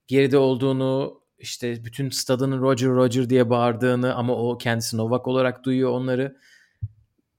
Geride 0.08 0.38
olduğunu 0.38 1.22
işte 1.38 1.86
bütün 1.86 2.10
stadının 2.10 2.62
Roger 2.62 2.90
Roger 2.90 3.30
diye 3.30 3.50
bağırdığını 3.50 4.16
ama 4.16 4.36
o 4.36 4.58
kendisi 4.58 4.98
Novak 4.98 5.28
olarak 5.28 5.64
duyuyor 5.64 5.92
onları. 5.92 6.38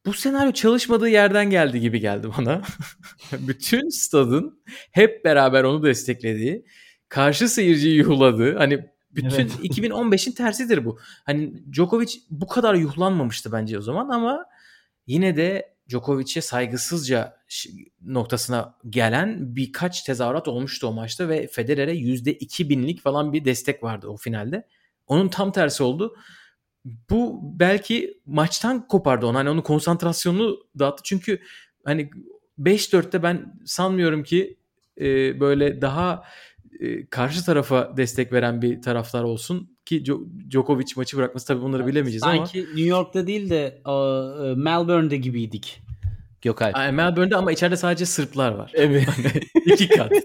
Bu 0.06 0.12
senaryo 0.12 0.52
çalışmadığı 0.52 1.08
yerden 1.08 1.50
geldi 1.50 1.80
gibi 1.80 2.00
geldi 2.00 2.28
bana. 2.38 2.62
bütün 3.32 3.88
stadın 3.88 4.62
hep 4.92 5.24
beraber 5.24 5.64
onu 5.64 5.82
desteklediği, 5.82 6.64
karşı 7.08 7.48
seyirciyi 7.48 7.96
yuhladığı, 7.96 8.56
hani 8.56 8.86
bütün 9.10 9.40
evet. 9.40 9.52
2015'in 9.62 10.32
tersidir 10.32 10.84
bu. 10.84 10.98
Hani 11.24 11.72
Djokovic 11.72 12.12
bu 12.30 12.46
kadar 12.46 12.74
yuhlanmamıştı 12.74 13.52
bence 13.52 13.78
o 13.78 13.82
zaman 13.82 14.08
ama 14.08 14.44
yine 15.06 15.36
de 15.36 15.71
Djokovic'e 15.88 16.40
saygısızca 16.40 17.36
noktasına 18.00 18.78
gelen 18.90 19.56
birkaç 19.56 20.02
tezahürat 20.02 20.48
olmuştu 20.48 20.86
o 20.86 20.92
maçta 20.92 21.28
ve 21.28 21.46
Federer'e 21.46 21.94
%2000'lik 21.94 23.00
falan 23.00 23.32
bir 23.32 23.44
destek 23.44 23.82
vardı 23.82 24.08
o 24.08 24.16
finalde. 24.16 24.66
Onun 25.06 25.28
tam 25.28 25.52
tersi 25.52 25.82
oldu. 25.82 26.16
Bu 27.10 27.40
belki 27.42 28.20
maçtan 28.26 28.88
kopardı 28.88 29.26
onu. 29.26 29.38
Hani 29.38 29.50
onun 29.50 29.62
konsantrasyonunu 29.62 30.58
dağıttı. 30.78 31.02
Çünkü 31.04 31.40
hani 31.84 32.10
5-4'te 32.58 33.22
ben 33.22 33.60
sanmıyorum 33.66 34.22
ki 34.22 34.58
e, 35.00 35.40
böyle 35.40 35.82
daha 35.82 36.24
e, 36.80 37.06
karşı 37.06 37.44
tarafa 37.44 37.96
destek 37.96 38.32
veren 38.32 38.62
bir 38.62 38.82
taraftar 38.82 39.22
olsun 39.22 39.71
ki 39.84 40.04
Djokovic 40.50 40.86
maçı 40.96 41.16
bırakması 41.16 41.46
tabii 41.46 41.62
bunları 41.62 41.86
bilemeyeceğiz 41.86 42.20
Sanki 42.20 42.38
ama. 42.38 42.46
Sanki 42.46 42.60
New 42.60 42.82
York'ta 42.82 43.26
değil 43.26 43.50
de 43.50 43.82
uh, 43.86 44.56
Melbourne'de 44.56 45.16
gibiydik. 45.16 45.82
Gökalp. 46.42 46.76
Yani 46.76 46.92
Melbourne'de 46.92 47.36
ama 47.36 47.52
içeride 47.52 47.76
sadece 47.76 48.06
Sırplar 48.06 48.52
var. 48.52 48.72
Evet. 48.74 49.08
İki 49.66 49.88
kat. 49.88 50.12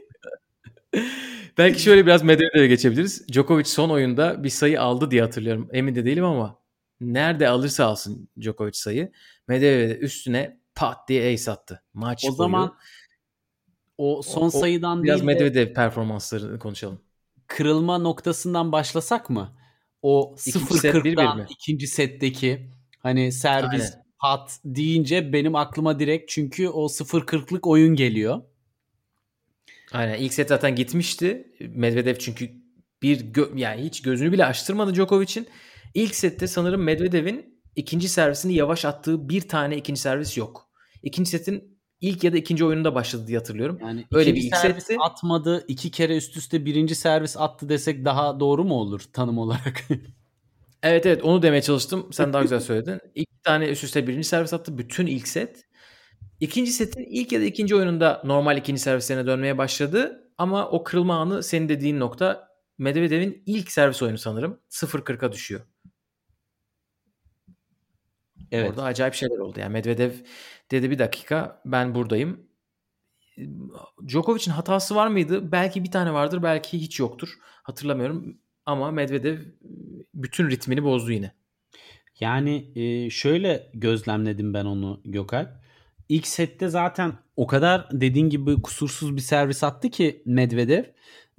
Belki 1.58 1.82
şöyle 1.82 2.06
biraz 2.06 2.24
Medvedev'e 2.24 2.68
geçebiliriz. 2.68 3.28
Djokovic 3.28 3.66
son 3.66 3.90
oyunda 3.90 4.44
bir 4.44 4.50
sayı 4.50 4.82
aldı 4.82 5.12
diye 5.12 5.22
hatırlıyorum. 5.22 5.70
Emin 5.74 5.96
de 5.96 6.06
değilim 6.06 6.26
ama 6.26 6.60
nerede 7.02 7.50
alırsa 7.50 7.86
alsın 7.86 8.30
Djokovic 8.42 8.74
sayı. 8.74 9.12
Medvedev 9.48 10.02
üstüne 10.02 10.60
pat 10.76 11.08
diye 11.08 11.34
ace 11.34 11.52
attı. 11.52 11.84
Maç 11.94 12.26
o 12.26 12.28
boyu. 12.28 12.36
zaman 12.36 12.76
o 13.98 14.22
son 14.22 14.48
o, 14.48 14.50
sayıdan 14.50 15.04
biraz 15.04 15.20
değil 15.20 15.26
Medvedev 15.26 15.56
de 15.56 15.74
performanslarını 15.74 16.60
konuşalım. 16.60 17.02
Kırılma 17.48 17.98
noktasından 17.98 18.72
başlasak 18.72 19.30
mı? 19.30 19.58
O 20.02 20.36
0-40'dan 20.38 21.48
ikinci 21.50 21.88
setteki 21.88 22.72
hani 23.00 23.32
servis 23.32 23.82
Aynen. 23.82 24.06
pat 24.20 24.60
deyince 24.66 25.34
benim 25.34 25.56
aklıma 25.56 26.00
direkt 26.00 26.30
çünkü 26.32 26.68
o 26.68 26.86
0-40'lık 26.86 27.68
oyun 27.68 27.96
geliyor. 27.96 28.42
Aynen 29.92 30.18
ilk 30.18 30.34
set 30.34 30.50
zaten 30.50 30.76
gitmişti. 30.76 31.54
Medvedev 31.70 32.16
çünkü 32.16 32.52
bir 33.02 33.20
gö- 33.34 33.60
yani 33.60 33.84
hiç 33.84 34.02
gözünü 34.02 34.32
bile 34.32 34.46
açtırmadı 34.46 34.94
Djokovic'in. 34.96 35.48
İlk 35.94 36.16
sette 36.16 36.48
sanırım 36.48 36.84
Medvedev'in 36.84 37.62
ikinci 37.76 38.10
servisini 38.10 38.54
yavaş 38.54 38.86
attığı 38.86 39.30
bir 39.30 39.42
tane 39.42 39.78
ikinci 39.78 40.02
servis 40.02 40.38
yok. 40.38 40.70
İkinci 41.04 41.30
setin 41.30 41.77
ilk 42.02 42.24
ya 42.24 42.34
da 42.34 42.38
ikinci 42.38 42.66
oyununda 42.66 42.96
başladı 42.96 43.28
diye 43.28 43.38
hatırlıyorum. 43.38 43.80
Yani 43.82 44.06
Öyle 44.12 44.36
bir 44.36 44.44
ilk 44.44 44.56
servis 44.56 44.84
setti. 44.84 45.00
atmadı. 45.02 45.66
iki 45.68 45.92
kere 45.92 46.18
üst 46.18 46.38
üste 46.38 46.66
birinci 46.66 46.96
servis 46.96 47.38
attı 47.38 47.70
desek 47.70 48.06
daha 48.06 48.40
doğru 48.40 48.64
mu 48.64 48.74
olur 48.76 49.02
tanım 49.14 49.38
olarak? 49.38 49.84
evet 50.84 51.06
evet 51.06 51.24
onu 51.24 51.42
demeye 51.42 51.62
çalıştım. 51.62 52.08
Sen 52.12 52.34
daha 52.34 52.42
güzel 52.42 52.60
söyledin. 52.60 53.00
İki 53.16 53.42
tane 53.44 53.68
üst 53.68 53.84
üste 53.84 54.08
birinci 54.08 54.28
servis 54.28 54.54
attı. 54.54 54.78
Bütün 54.78 55.06
ilk 55.06 55.28
set. 55.28 55.64
İkinci 56.40 56.72
setin 56.72 57.06
ilk 57.10 57.32
ya 57.32 57.42
da 57.42 57.44
ikinci 57.46 57.76
oyununda 57.76 58.22
normal 58.26 58.58
ikinci 58.58 58.82
servislerine 58.82 59.28
dönmeye 59.28 59.58
başladı. 59.58 60.24
Ama 60.38 60.70
o 60.70 60.84
kırılma 60.84 61.16
anı 61.20 61.44
senin 61.44 61.70
dediğin 61.70 62.00
nokta 62.00 62.48
Medvedev'in 62.78 63.44
ilk 63.46 63.72
servis 63.72 64.02
oyunu 64.02 64.18
sanırım 64.18 64.60
0-40'a 64.70 65.32
düşüyor. 65.32 65.62
Evet. 68.52 68.70
Orada 68.70 68.84
acayip 68.84 69.14
şeyler 69.14 69.38
oldu. 69.38 69.60
Yani 69.60 69.74
Medvedev 69.74 70.12
dedi 70.72 70.92
bir 70.92 71.00
dakika 71.00 71.62
ben 71.66 71.96
buradayım. 71.96 72.48
Djokovic'in 74.08 74.52
hatası 74.52 74.96
var 74.96 75.08
mıydı? 75.08 75.52
Belki 75.52 75.84
bir 75.84 75.92
tane 75.92 76.14
vardır, 76.14 76.44
belki 76.44 76.82
hiç 76.82 77.00
yoktur. 77.00 77.30
Hatırlamıyorum. 77.64 78.38
Ama 78.66 78.92
Medvedev 78.92 79.40
bütün 80.14 80.50
ritmini 80.50 80.84
bozdu 80.84 81.12
yine. 81.12 81.32
Yani 82.20 82.74
şöyle 83.12 83.72
gözlemledim 83.74 84.54
ben 84.54 84.66
onu 84.66 85.02
Gökalp. 85.06 85.50
İlk 86.10 86.28
sette 86.28 86.68
zaten 86.68 87.14
o 87.36 87.48
kadar 87.48 87.88
dediğin 87.92 88.30
gibi 88.30 88.62
kusursuz 88.62 89.16
bir 89.16 89.22
servis 89.22 89.64
attı 89.64 89.90
ki 89.90 90.24
Medvedev 90.26 90.84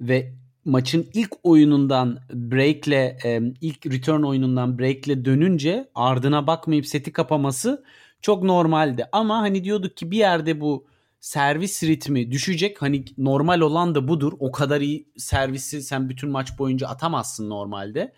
ve 0.01 0.33
maçın 0.65 1.09
ilk 1.13 1.31
oyunundan 1.43 2.19
breakle 2.33 3.17
ilk 3.61 3.85
return 3.85 4.21
oyunundan 4.21 4.79
breakle 4.79 5.25
dönünce 5.25 5.89
ardına 5.95 6.47
bakmayıp 6.47 6.87
seti 6.87 7.11
kapaması 7.13 7.83
çok 8.21 8.43
normaldi. 8.43 9.05
Ama 9.11 9.37
hani 9.37 9.63
diyorduk 9.63 9.97
ki 9.97 10.11
bir 10.11 10.17
yerde 10.17 10.61
bu 10.61 10.87
servis 11.19 11.83
ritmi 11.83 12.31
düşecek. 12.31 12.81
Hani 12.81 13.05
normal 13.17 13.61
olan 13.61 13.95
da 13.95 14.07
budur. 14.07 14.33
O 14.39 14.51
kadar 14.51 14.81
iyi 14.81 15.07
servisi 15.17 15.81
sen 15.81 16.09
bütün 16.09 16.29
maç 16.29 16.59
boyunca 16.59 16.87
atamazsın 16.87 17.49
normalde. 17.49 18.13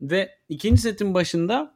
Ve 0.00 0.30
ikinci 0.48 0.80
setin 0.80 1.14
başında 1.14 1.74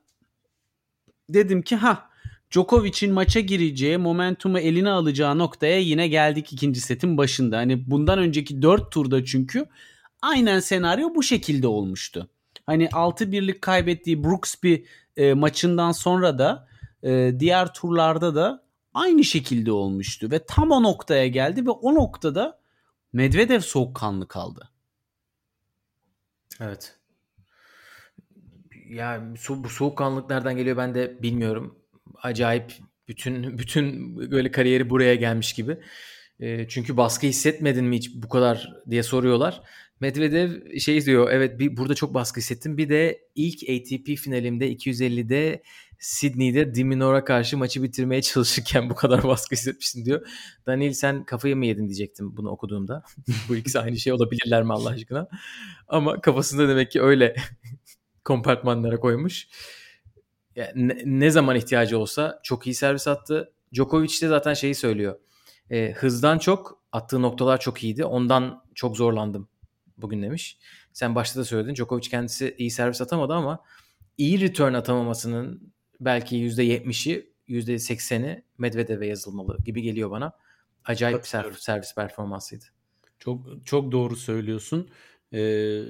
dedim 1.28 1.62
ki 1.62 1.76
ha 1.76 2.10
Djokovic'in 2.50 3.12
maça 3.12 3.40
gireceği, 3.40 3.98
momentumu 3.98 4.58
eline 4.58 4.90
alacağı 4.90 5.38
noktaya 5.38 5.78
yine 5.78 6.08
geldik 6.08 6.52
ikinci 6.52 6.80
setin 6.80 7.16
başında. 7.16 7.56
Hani 7.56 7.90
bundan 7.90 8.18
önceki 8.18 8.62
4 8.62 8.92
turda 8.92 9.24
çünkü 9.24 9.66
aynen 10.24 10.60
senaryo 10.60 11.14
bu 11.14 11.22
şekilde 11.22 11.66
olmuştu. 11.66 12.28
Hani 12.66 12.84
6-1'lik 12.84 13.62
kaybettiği 13.62 14.24
Brooksby 14.24 14.74
e, 15.16 15.34
maçından 15.34 15.92
sonra 15.92 16.38
da 16.38 16.68
e, 17.02 17.32
diğer 17.38 17.74
turlarda 17.74 18.34
da 18.34 18.64
aynı 18.94 19.24
şekilde 19.24 19.72
olmuştu 19.72 20.30
ve 20.30 20.44
tam 20.46 20.70
o 20.70 20.82
noktaya 20.82 21.26
geldi 21.26 21.66
ve 21.66 21.70
o 21.70 21.94
noktada 21.94 22.64
Medvedev 23.12 23.60
soğukkanlı 23.60 24.28
kaldı. 24.28 24.70
Evet. 26.60 26.96
Ya 28.88 29.22
bu 29.48 29.68
soğukkanlılık 29.68 30.30
nereden 30.30 30.56
geliyor 30.56 30.76
ben 30.76 30.94
de 30.94 31.22
bilmiyorum. 31.22 31.78
Acayip 32.22 32.72
bütün 33.08 33.58
bütün 33.58 34.16
böyle 34.30 34.50
kariyeri 34.50 34.90
buraya 34.90 35.14
gelmiş 35.14 35.52
gibi. 35.52 35.80
E, 36.40 36.68
çünkü 36.68 36.96
baskı 36.96 37.26
hissetmedin 37.26 37.84
mi 37.84 37.96
hiç 37.96 38.14
bu 38.14 38.28
kadar 38.28 38.72
diye 38.90 39.02
soruyorlar. 39.02 39.62
Medvedev 40.04 40.78
şey 40.78 41.04
diyor 41.04 41.30
evet 41.30 41.58
bir, 41.58 41.76
burada 41.76 41.94
çok 41.94 42.14
baskı 42.14 42.40
hissettim. 42.40 42.78
Bir 42.78 42.88
de 42.88 43.28
ilk 43.34 43.62
ATP 43.62 44.18
finalimde 44.18 44.72
250'de 44.72 45.62
Sydney'de 45.98 46.74
Diminor'a 46.74 47.24
karşı 47.24 47.58
maçı 47.58 47.82
bitirmeye 47.82 48.22
çalışırken 48.22 48.90
bu 48.90 48.94
kadar 48.94 49.22
baskı 49.28 49.54
hissetmişsin 49.54 50.04
diyor. 50.04 50.26
Daniel 50.66 50.92
sen 50.92 51.24
kafayı 51.24 51.56
mı 51.56 51.66
yedin 51.66 51.86
diyecektim 51.88 52.36
bunu 52.36 52.50
okuduğumda. 52.50 53.02
bu 53.48 53.56
ikisi 53.56 53.78
aynı 53.80 53.96
şey 53.96 54.12
olabilirler 54.12 54.62
mi 54.62 54.72
Allah 54.72 54.90
aşkına? 54.90 55.28
Ama 55.88 56.20
kafasında 56.20 56.68
demek 56.68 56.90
ki 56.90 57.02
öyle 57.02 57.36
kompartmanlara 58.24 59.00
koymuş. 59.00 59.48
Yani 60.56 61.02
ne 61.04 61.30
zaman 61.30 61.56
ihtiyacı 61.56 61.98
olsa 61.98 62.40
çok 62.42 62.66
iyi 62.66 62.74
servis 62.74 63.08
attı. 63.08 63.52
Djokovic 63.74 64.22
de 64.22 64.28
zaten 64.28 64.54
şeyi 64.54 64.74
söylüyor. 64.74 65.18
E, 65.70 65.92
hızdan 65.92 66.38
çok 66.38 66.82
attığı 66.92 67.22
noktalar 67.22 67.60
çok 67.60 67.84
iyiydi. 67.84 68.04
Ondan 68.04 68.64
çok 68.74 68.96
zorlandım 68.96 69.48
bugün 69.96 70.22
demiş. 70.22 70.58
Sen 70.92 71.14
başta 71.14 71.40
da 71.40 71.44
söyledin. 71.44 71.74
Djokovic 71.74 72.08
kendisi 72.08 72.54
iyi 72.58 72.70
servis 72.70 73.00
atamadı 73.00 73.32
ama 73.32 73.58
iyi 74.18 74.40
return 74.40 74.74
atamamasının 74.74 75.72
belki 76.00 76.36
%70'i 76.36 77.34
%80'i 77.48 78.44
Medvedev'e 78.58 79.06
yazılmalı 79.06 79.58
gibi 79.64 79.82
geliyor 79.82 80.10
bana. 80.10 80.32
Acayip 80.84 81.26
servis, 81.26 81.58
servis 81.58 81.94
performansıydı. 81.94 82.64
Çok 83.18 83.66
çok 83.66 83.92
doğru 83.92 84.16
söylüyorsun. 84.16 84.90
Ee, 85.32 85.82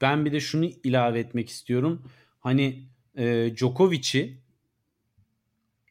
ben 0.00 0.24
bir 0.24 0.32
de 0.32 0.40
şunu 0.40 0.64
ilave 0.64 1.20
etmek 1.20 1.48
istiyorum. 1.48 2.02
Hani 2.40 2.88
e, 3.16 3.52
Djokovic'i 3.56 4.40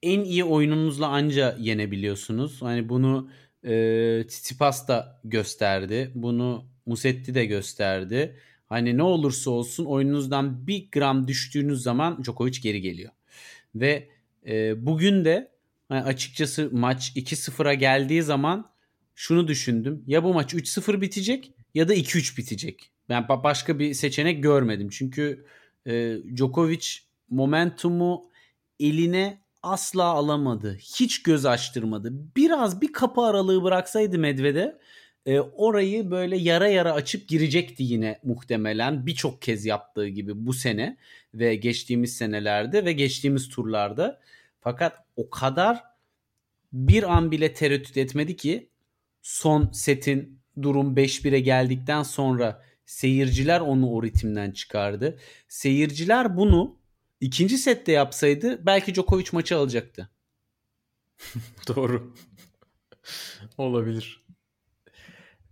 en 0.02 0.20
iyi 0.20 0.44
oyununuzla 0.44 1.08
anca 1.08 1.58
yenebiliyorsunuz. 1.60 2.62
Hani 2.62 2.90
bunu 2.90 3.30
e, 3.64 4.24
Tsitsipas 4.28 4.88
da 4.88 5.22
gösterdi. 5.24 6.12
Bunu 6.16 6.66
Musetti 6.86 7.36
de 7.36 7.46
gösterdi. 7.46 8.36
Hani 8.66 8.98
ne 8.98 9.04
olursa 9.04 9.52
olsun 9.52 9.86
oyununuzdan 9.86 10.68
bir 10.68 10.92
gram 10.92 11.28
düştüğünüz 11.28 11.84
zaman 11.84 12.24
Djokovic 12.24 12.62
geri 12.62 12.82
geliyor. 12.82 13.12
Ve 13.76 14.10
e, 14.48 14.86
bugün 14.86 15.26
de 15.26 15.52
hani 15.90 16.04
açıkçası 16.04 16.70
maç 16.72 17.12
2-0'a 17.16 17.74
geldiği 17.74 18.24
zaman 18.24 18.72
şunu 19.16 19.48
düşündüm. 19.48 20.04
Ya 20.08 20.24
bu 20.24 20.34
maç 20.34 20.54
3-0 20.54 21.02
bitecek 21.02 21.52
ya 21.74 21.88
da 21.88 21.96
2-3 21.96 22.38
bitecek. 22.38 22.92
Ben 23.10 23.28
başka 23.28 23.80
bir 23.80 23.94
seçenek 23.94 24.44
görmedim. 24.44 24.90
Çünkü 24.90 25.46
e, 25.88 26.18
Djokovic 26.36 26.88
momentumu 27.30 28.30
eline 28.80 29.42
asla 29.64 30.04
alamadı. 30.04 30.78
Hiç 30.80 31.24
göz 31.24 31.46
açtırmadı. 31.46 32.14
Biraz 32.36 32.82
bir 32.82 32.94
kapı 32.94 33.22
aralığı 33.22 33.64
bıraksaydı 33.64 34.20
Medved'e 34.20 34.80
e, 35.26 35.40
orayı 35.40 36.12
böyle 36.12 36.38
yara 36.38 36.68
yara 36.68 36.94
açıp 36.94 37.28
girecekti 37.28 37.84
yine 37.84 38.20
muhtemelen 38.24 39.06
birçok 39.06 39.42
kez 39.42 39.66
yaptığı 39.66 40.08
gibi 40.08 40.46
bu 40.46 40.54
sene 40.54 40.98
ve 41.34 41.56
geçtiğimiz 41.56 42.18
senelerde 42.18 42.86
ve 42.86 42.94
geçtiğimiz 42.94 43.50
turlarda. 43.50 44.22
Fakat 44.62 45.06
o 45.16 45.30
kadar 45.30 45.84
bir 46.74 47.16
an 47.18 47.32
bile 47.32 47.54
tereddüt 47.54 47.98
etmedi 47.98 48.36
ki 48.36 48.70
son 49.22 49.72
setin 49.72 50.40
durum 50.62 50.96
5-1'e 50.96 51.40
geldikten 51.40 52.04
sonra 52.04 52.64
seyirciler 52.86 53.60
onu 53.60 53.90
o 53.90 54.04
ritimden 54.04 54.52
çıkardı. 54.52 55.20
Seyirciler 55.48 56.38
bunu 56.38 56.78
ikinci 57.22 57.58
sette 57.58 57.92
yapsaydı 57.92 58.66
belki 58.66 58.96
Djokovic 58.96 59.30
maçı 59.32 59.58
alacaktı. 59.58 60.10
Doğru. 61.68 62.16
Olabilir. 63.58 64.25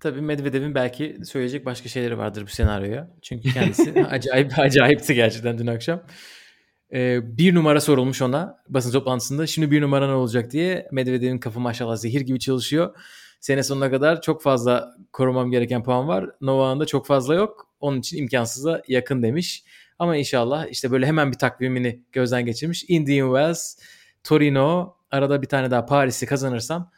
Tabii 0.04 0.22
Medvedev'in 0.22 0.76
belki 0.76 1.18
söyleyecek 1.26 1.66
başka 1.66 1.90
şeyleri 1.90 2.18
vardır 2.18 2.44
bu 2.44 2.48
senaryoya. 2.48 3.10
Çünkü 3.22 3.54
kendisi 3.54 4.06
acayip 4.10 4.60
acayipti 4.60 5.16
gerçekten 5.16 5.58
dün 5.58 5.68
akşam. 5.68 6.04
Ee, 6.94 7.38
bir 7.38 7.56
numara 7.56 7.82
sorulmuş 7.82 8.22
ona 8.22 8.58
basın 8.70 8.92
toplantısında. 8.92 9.48
Şimdi 9.48 9.72
bir 9.72 9.82
numara 9.82 10.08
ne 10.08 10.14
olacak 10.14 10.52
diye 10.52 10.88
Medvedev'in 10.92 11.38
kafa 11.38 11.60
maşallah 11.60 11.96
zehir 11.96 12.22
gibi 12.22 12.40
çalışıyor. 12.40 12.96
Sene 13.40 13.64
sonuna 13.64 13.92
kadar 13.92 14.22
çok 14.22 14.42
fazla 14.42 14.96
korumam 15.12 15.52
gereken 15.52 15.84
puan 15.84 16.08
var. 16.08 16.30
Novak'ın 16.42 16.80
da 16.80 16.86
çok 16.86 17.08
fazla 17.08 17.36
yok. 17.36 17.70
Onun 17.80 18.00
için 18.00 18.18
imkansıza 18.18 18.82
yakın 18.88 19.24
demiş. 19.24 19.64
Ama 20.00 20.18
inşallah 20.18 20.68
işte 20.68 20.92
böyle 20.92 21.06
hemen 21.06 21.32
bir 21.32 21.38
takvimini 21.38 22.04
gözden 22.12 22.46
geçirmiş. 22.46 22.86
Indian 22.88 23.28
Wells, 23.28 23.78
Torino, 24.24 24.98
arada 25.12 25.42
bir 25.42 25.48
tane 25.48 25.72
daha 25.72 25.86
Paris'i 25.86 26.26
kazanırsam 26.26 26.92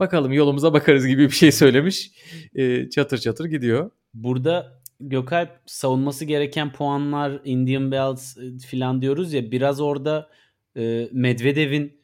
bakalım 0.00 0.32
yolumuza 0.32 0.72
bakarız 0.72 1.06
gibi 1.06 1.24
bir 1.24 1.34
şey 1.34 1.52
söylemiş. 1.52 2.10
E, 2.54 2.90
çatır 2.90 3.18
çatır 3.18 3.44
gidiyor. 3.44 3.90
Burada 4.14 4.84
Gökalp 5.00 5.50
savunması 5.66 6.24
gereken 6.24 6.72
puanlar 6.72 7.40
Indian 7.44 7.82
Wells 7.82 8.36
e, 8.38 8.58
filan 8.58 9.02
diyoruz 9.02 9.32
ya 9.32 9.50
biraz 9.50 9.80
orada 9.80 10.30
e, 10.76 11.08
Medvedev'in 11.12 12.00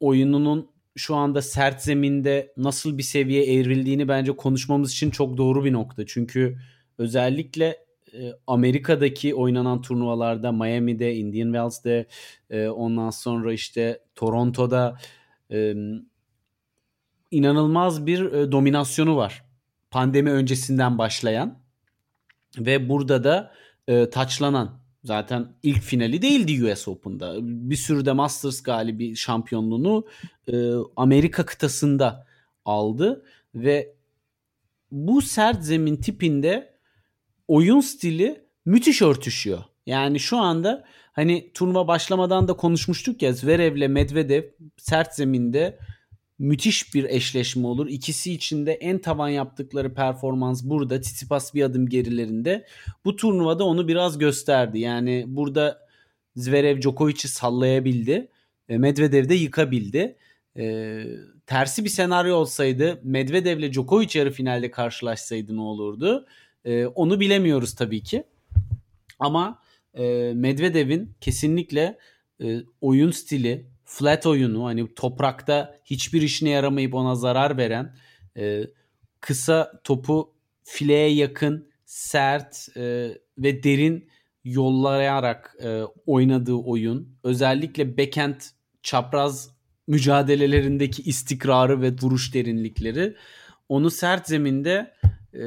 oyununun 0.00 0.70
şu 0.96 1.14
anda 1.14 1.42
sert 1.42 1.82
zeminde 1.82 2.52
nasıl 2.56 2.98
bir 2.98 3.02
seviye 3.02 3.44
evrildiğini 3.54 4.08
bence 4.08 4.32
konuşmamız 4.32 4.92
için 4.92 5.10
çok 5.10 5.36
doğru 5.36 5.64
bir 5.64 5.72
nokta. 5.72 6.06
Çünkü 6.06 6.58
özellikle 6.98 7.66
e, 8.14 8.32
Amerika'daki 8.46 9.34
oynanan 9.34 9.82
turnuvalarda 9.82 10.52
Miami'de, 10.52 11.14
Indian 11.14 11.46
Wells'de 11.46 12.06
e, 12.50 12.68
ondan 12.68 13.10
sonra 13.10 13.52
işte 13.52 14.00
Toronto'da 14.14 14.98
e, 15.52 15.74
inanılmaz 17.30 18.06
bir 18.06 18.52
dominasyonu 18.52 19.16
var. 19.16 19.44
Pandemi 19.90 20.30
öncesinden 20.30 20.98
başlayan 20.98 21.58
ve 22.58 22.88
burada 22.88 23.24
da 23.24 23.52
taçlanan 24.10 24.80
zaten 25.04 25.48
ilk 25.62 25.80
finali 25.82 26.22
değildi 26.22 26.72
US 26.72 26.88
Open'da. 26.88 27.36
Bir 27.42 27.76
sürü 27.76 28.06
de 28.06 28.12
Masters 28.12 28.62
galibi 28.62 29.16
şampiyonluğunu 29.16 30.06
Amerika 30.96 31.46
kıtasında 31.46 32.26
aldı 32.64 33.24
ve 33.54 33.94
bu 34.92 35.22
sert 35.22 35.64
zemin 35.64 35.96
tipinde 35.96 36.74
oyun 37.48 37.80
stili 37.80 38.44
müthiş 38.64 39.02
örtüşüyor. 39.02 39.58
Yani 39.86 40.20
şu 40.20 40.38
anda 40.38 40.84
hani 41.12 41.50
turnuva 41.54 41.88
başlamadan 41.88 42.48
da 42.48 42.52
konuşmuştuk 42.52 43.22
ya 43.22 43.32
Zverev'le 43.32 43.88
Medvedev 43.88 44.42
sert 44.76 45.14
zeminde 45.14 45.78
müthiş 46.40 46.94
bir 46.94 47.04
eşleşme 47.04 47.66
olur. 47.66 47.88
İkisi 47.88 48.32
için 48.32 48.66
de 48.66 48.72
en 48.72 48.98
tavan 48.98 49.28
yaptıkları 49.28 49.94
performans 49.94 50.64
burada. 50.64 51.00
Tsitsipas 51.00 51.54
bir 51.54 51.62
adım 51.62 51.88
gerilerinde. 51.88 52.66
Bu 53.04 53.16
turnuvada 53.16 53.64
onu 53.64 53.88
biraz 53.88 54.18
gösterdi. 54.18 54.78
Yani 54.78 55.24
burada 55.26 55.86
Zverev 56.36 56.80
Djokovic'i 56.80 57.28
sallayabildi. 57.28 58.28
Medvedev 58.68 59.28
de 59.28 59.34
yıkabildi. 59.34 60.16
E, 60.56 61.04
tersi 61.46 61.84
bir 61.84 61.90
senaryo 61.90 62.36
olsaydı 62.36 63.00
Medvedev 63.02 63.58
ile 63.58 63.72
Djokovic 63.72 64.18
yarı 64.18 64.30
finalde 64.30 64.70
karşılaşsaydı 64.70 65.56
ne 65.56 65.60
olurdu? 65.60 66.26
E, 66.64 66.86
onu 66.86 67.20
bilemiyoruz 67.20 67.74
tabii 67.74 68.02
ki. 68.02 68.24
Ama 69.18 69.62
e, 69.94 70.32
Medvedev'in 70.34 71.12
kesinlikle 71.20 71.98
e, 72.42 72.60
oyun 72.80 73.10
stili, 73.10 73.66
flat 73.90 74.26
oyunu 74.26 74.64
hani 74.64 74.94
toprakta 74.94 75.78
hiçbir 75.84 76.22
işine 76.22 76.50
yaramayıp 76.50 76.94
ona 76.94 77.14
zarar 77.14 77.56
veren 77.56 77.96
e, 78.36 78.64
kısa 79.20 79.80
topu 79.84 80.34
fileye 80.64 81.14
yakın, 81.14 81.70
sert 81.84 82.68
e, 82.76 82.82
ve 83.38 83.62
derin 83.62 84.08
yollayarak 84.44 85.56
e, 85.62 85.82
oynadığı 86.06 86.54
oyun. 86.54 87.16
Özellikle 87.24 87.98
backhand 87.98 88.40
çapraz 88.82 89.50
mücadelelerindeki 89.86 91.02
istikrarı 91.02 91.82
ve 91.82 91.98
duruş 91.98 92.34
derinlikleri 92.34 93.16
onu 93.68 93.90
sert 93.90 94.28
zeminde 94.28 94.94
e, 95.34 95.40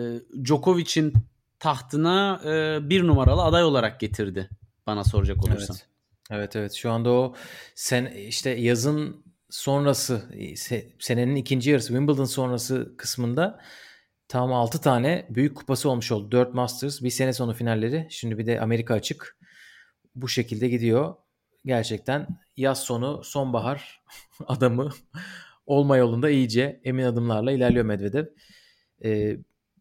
Djokovic'in 0.43 1.13
tahtına 1.59 2.41
e, 2.45 2.79
bir 2.89 3.07
numaralı 3.07 3.41
aday 3.43 3.63
olarak 3.63 3.99
getirdi 3.99 4.49
bana 4.87 5.03
soracak 5.03 5.43
olursan. 5.43 5.75
Evet. 5.79 5.92
Evet 6.33 6.55
evet 6.55 6.73
şu 6.73 6.91
anda 6.91 7.09
o 7.11 7.35
sen 7.75 8.05
işte 8.05 8.49
yazın 8.49 9.25
sonrası 9.49 10.29
senenin 10.99 11.35
ikinci 11.35 11.69
yarısı 11.69 11.87
Wimbledon 11.87 12.25
sonrası 12.25 12.97
kısmında 12.97 13.59
tam 14.27 14.53
6 14.53 14.81
tane 14.81 15.25
büyük 15.29 15.57
kupası 15.57 15.89
olmuş 15.89 16.11
oldu. 16.11 16.31
4 16.31 16.53
Masters, 16.53 17.01
bir 17.01 17.09
sene 17.09 17.33
sonu 17.33 17.53
finalleri. 17.53 18.07
Şimdi 18.09 18.37
bir 18.37 18.45
de 18.45 18.61
Amerika 18.61 18.93
açık. 18.93 19.37
Bu 20.15 20.29
şekilde 20.29 20.69
gidiyor. 20.69 21.15
Gerçekten 21.65 22.27
yaz 22.57 22.83
sonu 22.83 23.23
sonbahar 23.23 24.01
adamı 24.47 24.89
olma 25.65 25.97
yolunda 25.97 26.29
iyice 26.29 26.81
emin 26.83 27.03
adımlarla 27.03 27.51
ilerliyor 27.51 27.85
Medvedev. 27.85 28.25
Ee, 29.05 29.37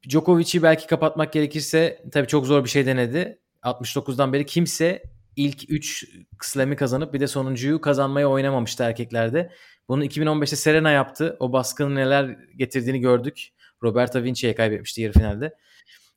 Djokovic'i 0.09 0.62
belki 0.62 0.86
kapatmak 0.86 1.32
gerekirse 1.32 2.05
tabii 2.12 2.28
çok 2.28 2.46
zor 2.46 2.64
bir 2.64 2.70
şey 2.70 2.86
denedi. 2.86 3.38
69'dan 3.62 4.32
beri 4.32 4.46
kimse 4.46 5.03
ilk 5.37 5.70
3 5.70 6.07
slam'i 6.41 6.76
kazanıp 6.76 7.14
bir 7.14 7.20
de 7.20 7.26
sonuncuyu 7.26 7.80
kazanmaya 7.80 8.28
oynamamıştı 8.28 8.83
erkeklerde. 8.83 9.51
Bunu 9.89 10.05
2015'te 10.05 10.57
Serena 10.57 10.91
yaptı. 10.91 11.37
O 11.41 11.53
baskının 11.53 11.95
neler 11.95 12.37
getirdiğini 12.57 13.01
gördük. 13.01 13.53
Roberta 13.83 14.22
Vinci'ye 14.22 14.55
kaybetmişti 14.55 15.03
yarı 15.03 15.12
finalde. 15.12 15.57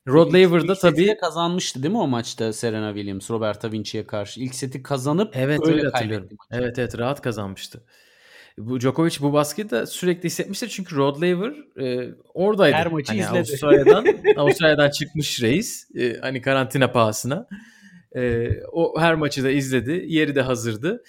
Rod 0.08 0.34
Laver'da 0.34 0.74
tabii 0.74 1.16
kazanmıştı 1.20 1.82
değil 1.82 1.92
mi 1.92 1.98
o 1.98 2.06
maçta 2.06 2.52
Serena 2.52 2.94
Williams 2.94 3.30
Roberta 3.30 3.72
Vinci'ye 3.72 4.06
karşı. 4.06 4.40
İlk 4.40 4.54
seti 4.54 4.82
kazanıp 4.82 5.36
evet, 5.36 5.60
öyle, 5.66 5.76
öyle 5.76 5.88
hatırlıyorum. 5.88 6.28
Evet 6.50 6.78
evet 6.78 6.98
rahat 6.98 7.22
kazanmıştı. 7.22 7.82
Bu 8.58 8.80
Djokovic 8.80 9.16
bu 9.20 9.32
baskıyı 9.32 9.70
da 9.70 9.86
sürekli 9.86 10.26
hissetmiştir 10.26 10.68
çünkü 10.68 10.96
Rod 10.96 11.22
Laver 11.22 11.82
e, 11.86 12.14
oradaydı. 12.34 12.76
Her 12.76 12.86
maçı 12.86 13.12
hani 13.12 13.20
izledi. 13.20 13.38
Avustralya'dan, 13.38 14.06
Avustralya'dan 14.36 14.90
çıkmış 14.90 15.42
reis. 15.42 15.88
E, 15.96 16.18
hani 16.20 16.42
karantina 16.42 16.92
pahasına. 16.92 17.48
E, 18.16 18.50
o 18.72 19.00
her 19.00 19.14
maçı 19.14 19.44
da 19.44 19.50
izledi. 19.50 20.04
Yeri 20.06 20.34
de 20.34 20.42
hazırdı. 20.42 21.02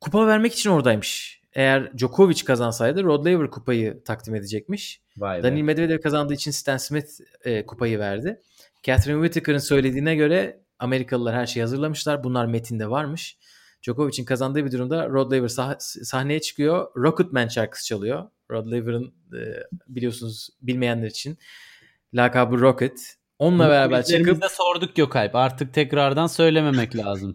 Kupa 0.00 0.26
vermek 0.26 0.52
için 0.52 0.70
oradaymış. 0.70 1.40
Eğer 1.52 1.98
Djokovic 1.98 2.44
kazansaydı 2.44 3.04
Rod 3.04 3.26
Laver 3.26 3.50
kupayı 3.50 4.02
takdim 4.04 4.34
edecekmiş. 4.34 5.00
Vay 5.16 5.42
Daniil 5.42 5.62
Medvedev 5.62 6.00
kazandığı 6.00 6.34
için 6.34 6.50
Stan 6.50 6.76
Smith 6.76 7.08
e, 7.44 7.66
kupayı 7.66 7.98
verdi. 7.98 8.40
Catherine 8.82 9.22
Whitaker'ın 9.26 9.58
söylediğine 9.58 10.16
göre 10.16 10.60
Amerikalılar 10.78 11.34
her 11.34 11.46
şeyi 11.46 11.62
hazırlamışlar. 11.62 12.24
Bunlar 12.24 12.46
metinde 12.46 12.90
varmış. 12.90 13.38
Djokovic'in 13.82 14.24
kazandığı 14.24 14.64
bir 14.64 14.72
durumda 14.72 15.08
Rod 15.08 15.32
Laver 15.32 15.48
sah- 15.48 16.04
sahneye 16.04 16.40
çıkıyor. 16.40 16.88
Rocketman 16.96 17.48
şarkısı 17.48 17.86
çalıyor. 17.86 18.24
Rod 18.50 18.66
Laver'ın 18.66 19.14
e, 19.32 19.40
biliyorsunuz 19.88 20.48
bilmeyenler 20.62 21.06
için 21.06 21.38
lakabı 22.14 22.60
Rocket. 22.60 23.16
Onunla 23.38 23.68
beraber 23.68 24.04
çıkıp... 24.04 24.44
sorduk 24.50 24.96
Gökalp. 24.96 25.34
Artık 25.34 25.74
tekrardan 25.74 26.26
söylememek 26.26 26.96
lazım. 26.96 27.34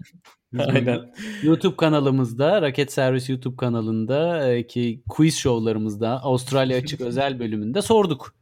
Aynen. 0.59 1.13
YouTube 1.43 1.75
kanalımızda, 1.75 2.61
Raket 2.61 2.91
Servis 2.91 3.29
YouTube 3.29 3.55
kanalında 3.55 4.47
e, 4.47 4.67
ki 4.67 5.03
quiz 5.09 5.37
şovlarımızda 5.37 6.09
Avustralya 6.23 6.77
Açık 6.77 7.01
özel 7.01 7.39
bölümünde 7.39 7.81
sorduk. 7.81 8.35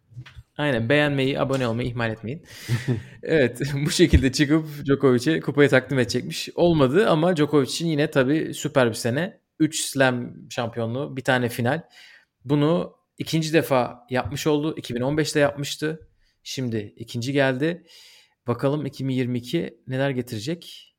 Aynen 0.58 0.90
beğenmeyi, 0.90 1.40
abone 1.40 1.68
olmayı 1.68 1.90
ihmal 1.90 2.12
etmeyin. 2.12 2.44
evet 3.24 3.62
bu 3.86 3.90
şekilde 3.90 4.32
çıkıp 4.32 4.66
Djokovic'e 4.86 5.40
kupayı 5.40 5.70
takdim 5.70 6.00
edecekmiş. 6.00 6.50
Olmadı 6.56 7.10
ama 7.10 7.36
Djokovic 7.36 7.68
için 7.68 7.88
yine 7.88 8.12
tabii 8.12 8.54
süper 8.54 8.90
bir 8.90 8.94
sene. 8.94 9.40
3 9.60 9.82
slam 9.82 10.34
şampiyonluğu, 10.50 11.18
bir 11.18 11.24
tane 11.24 11.50
final. 11.50 11.82
Bunu 12.46 12.94
ikinci 13.18 13.54
defa 13.54 14.06
yapmış 14.10 14.48
oldu. 14.48 14.76
2015'te 14.78 15.40
yapmıştı. 15.40 16.09
Şimdi 16.50 16.94
ikinci 16.98 17.34
geldi. 17.34 17.84
Bakalım 18.48 18.86
2022 18.86 19.78
neler 19.88 20.10
getirecek? 20.10 20.94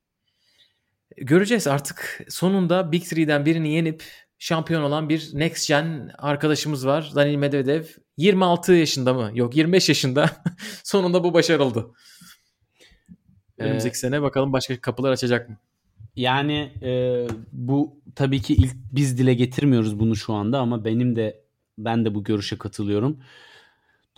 Göreceğiz 1.17 1.67
artık 1.67 2.21
sonunda 2.29 2.93
Big 2.93 3.05
Three'den 3.05 3.47
birini 3.47 3.73
yenip 3.73 4.05
şampiyon 4.39 4.83
olan 4.83 5.09
bir 5.09 5.31
next 5.33 5.69
gen 5.69 6.11
arkadaşımız 6.19 6.87
var. 6.87 7.13
Daniil 7.15 7.37
Medvedev 7.37 7.85
26 8.17 8.73
yaşında 8.73 9.15
mı? 9.15 9.31
Yok 9.35 9.57
25 9.57 9.89
yaşında. 9.89 10.31
sonunda 10.85 11.25
bu 11.25 11.35
başarıldı. 11.35 11.91
Önümüzdeki 13.59 13.97
ee, 13.97 13.99
sene 13.99 14.23
bakalım 14.23 14.53
başka 14.53 14.81
kapılar 14.81 15.13
açacak 15.13 15.49
mı? 15.49 15.57
Yani 16.17 16.73
e, 16.83 17.27
bu 17.53 18.01
tabii 18.15 18.43
ki 18.43 18.55
ilk 18.55 18.75
biz 18.93 19.19
dile 19.19 19.35
getirmiyoruz 19.35 19.99
bunu 19.99 20.17
şu 20.17 20.33
anda 20.33 20.59
ama 20.59 20.85
benim 20.85 21.17
de 21.17 21.43
ben 21.79 22.05
de 22.05 22.15
bu 22.15 22.25
görüşe 22.25 22.59
katılıyorum. 22.59 23.21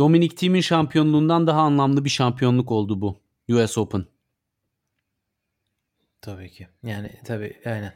Dominic 0.03 0.37
Thiem'in 0.37 0.61
şampiyonluğundan 0.61 1.47
daha 1.47 1.61
anlamlı 1.61 2.05
bir 2.05 2.11
şampiyonluk 2.11 2.73
oldu 2.73 3.01
bu 3.01 3.19
US 3.49 3.79
Open. 3.79 4.05
Tabii 6.21 6.51
ki. 6.51 6.69
Yani 6.83 7.11
tabii 7.25 7.61
aynen. 7.65 7.95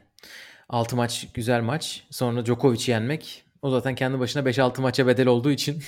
6 0.69 0.97
maç 0.97 1.29
güzel 1.35 1.63
maç. 1.63 2.07
Sonra 2.11 2.47
Djokovic'i 2.47 2.91
yenmek. 2.91 3.45
O 3.63 3.71
zaten 3.71 3.95
kendi 3.95 4.19
başına 4.19 4.43
5-6 4.43 4.81
maça 4.81 5.07
bedel 5.07 5.27
olduğu 5.27 5.51
için 5.51 5.83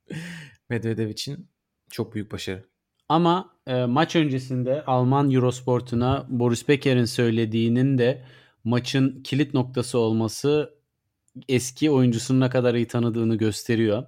Medvedev 0.68 1.08
için 1.08 1.48
çok 1.90 2.14
büyük 2.14 2.32
başarı. 2.32 2.64
Ama 3.08 3.54
e, 3.66 3.84
maç 3.84 4.16
öncesinde 4.16 4.84
Alman 4.84 5.30
Eurosport'una 5.30 6.26
Boris 6.28 6.68
Becker'in 6.68 7.04
söylediğinin 7.04 7.98
de 7.98 8.24
maçın 8.64 9.22
kilit 9.22 9.54
noktası 9.54 9.98
olması 9.98 10.74
eski 11.48 11.90
oyuncusunu 11.90 12.40
ne 12.40 12.50
kadar 12.50 12.74
iyi 12.74 12.86
tanıdığını 12.86 13.36
gösteriyor. 13.36 14.06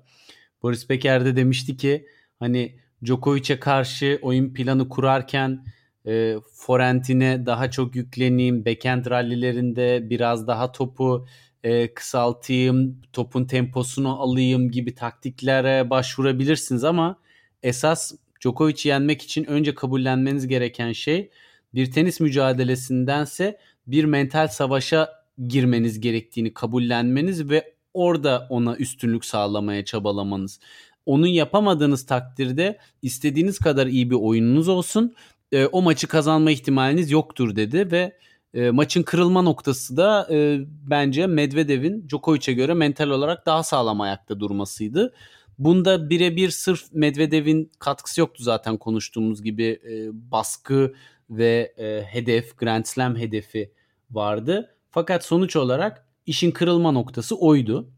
Boris 0.63 0.91
Becker 0.91 1.25
de 1.25 1.37
demişti 1.37 1.77
ki 1.77 2.07
hani 2.39 2.77
Djokovic'e 3.05 3.61
karşı 3.61 4.19
oyun 4.23 4.55
planı 4.55 4.89
kurarken 4.89 5.65
e, 6.07 6.37
forentine 6.53 7.47
daha 7.47 7.71
çok 7.71 7.97
yükleneyim. 7.97 8.65
Backhand 8.65 9.07
rallilerinde 9.07 10.11
biraz 10.11 10.47
daha 10.47 10.73
topu 10.73 11.27
e, 11.65 11.95
kısaltayım, 11.95 13.03
topun 13.13 13.45
temposunu 13.45 14.21
alayım 14.23 14.71
gibi 14.71 14.95
taktiklere 14.95 15.91
başvurabilirsiniz 15.91 16.85
ama 16.85 17.19
esas 17.63 18.13
Djokovic'i 18.41 18.89
yenmek 18.89 19.23
için 19.23 19.45
önce 19.45 19.75
kabullenmeniz 19.75 20.49
gereken 20.49 20.93
şey 20.93 21.31
bir 21.75 21.91
tenis 21.91 22.21
mücadelesindense 22.21 23.59
bir 23.87 24.05
mental 24.05 24.49
savaşa 24.49 25.09
girmeniz 25.49 26.01
gerektiğini 26.01 26.55
kabullenmeniz 26.55 27.51
ve 27.51 27.75
orada 27.95 28.47
ona 28.51 28.77
üstünlük 28.77 29.25
sağlamaya 29.25 29.85
çabalamanız. 29.85 30.61
Onu 31.07 31.27
yapamadığınız 31.27 32.07
takdirde 32.07 32.79
istediğiniz 33.03 33.59
kadar 33.59 33.87
iyi 33.87 34.11
bir 34.11 34.17
oyununuz 34.17 34.69
olsun 34.69 35.15
e, 35.53 35.67
o 35.67 35.83
maçı 35.83 36.07
kazanma 36.07 36.51
ihtimaliniz 36.51 37.11
yoktur 37.11 37.57
dedi 37.57 37.93
ve 37.93 38.19
e, 38.55 38.71
maçın 38.71 39.03
kırılma 39.03 39.43
noktası 39.43 39.97
da 39.97 40.29
e, 40.31 40.59
bence 40.67 41.27
Medvedev'in 41.27 42.09
Djokovic'e 42.09 42.53
göre 42.53 42.75
mental 42.75 43.11
olarak 43.11 43.47
daha 43.47 43.63
sağlam 43.63 44.01
ayakta 44.01 44.41
durmasıydı. 44.41 45.15
Bunda 45.59 46.11
birebir 46.11 46.51
sırf 46.51 46.93
Medvedev'in 46.93 47.73
katkısı 47.79 48.21
yoktu 48.21 48.43
zaten 48.43 48.77
konuştuğumuz 48.77 49.43
gibi 49.43 49.65
e, 49.65 50.09
baskı 50.33 50.95
ve 51.31 51.75
e, 51.79 52.03
hedef 52.03 52.59
Grand 52.59 52.85
Slam 52.85 53.17
hedefi 53.17 53.73
vardı. 54.11 54.77
Fakat 54.91 55.25
sonuç 55.25 55.57
olarak 55.57 56.07
işin 56.27 56.51
kırılma 56.51 56.93
noktası 56.93 57.37
oydu. 57.37 57.91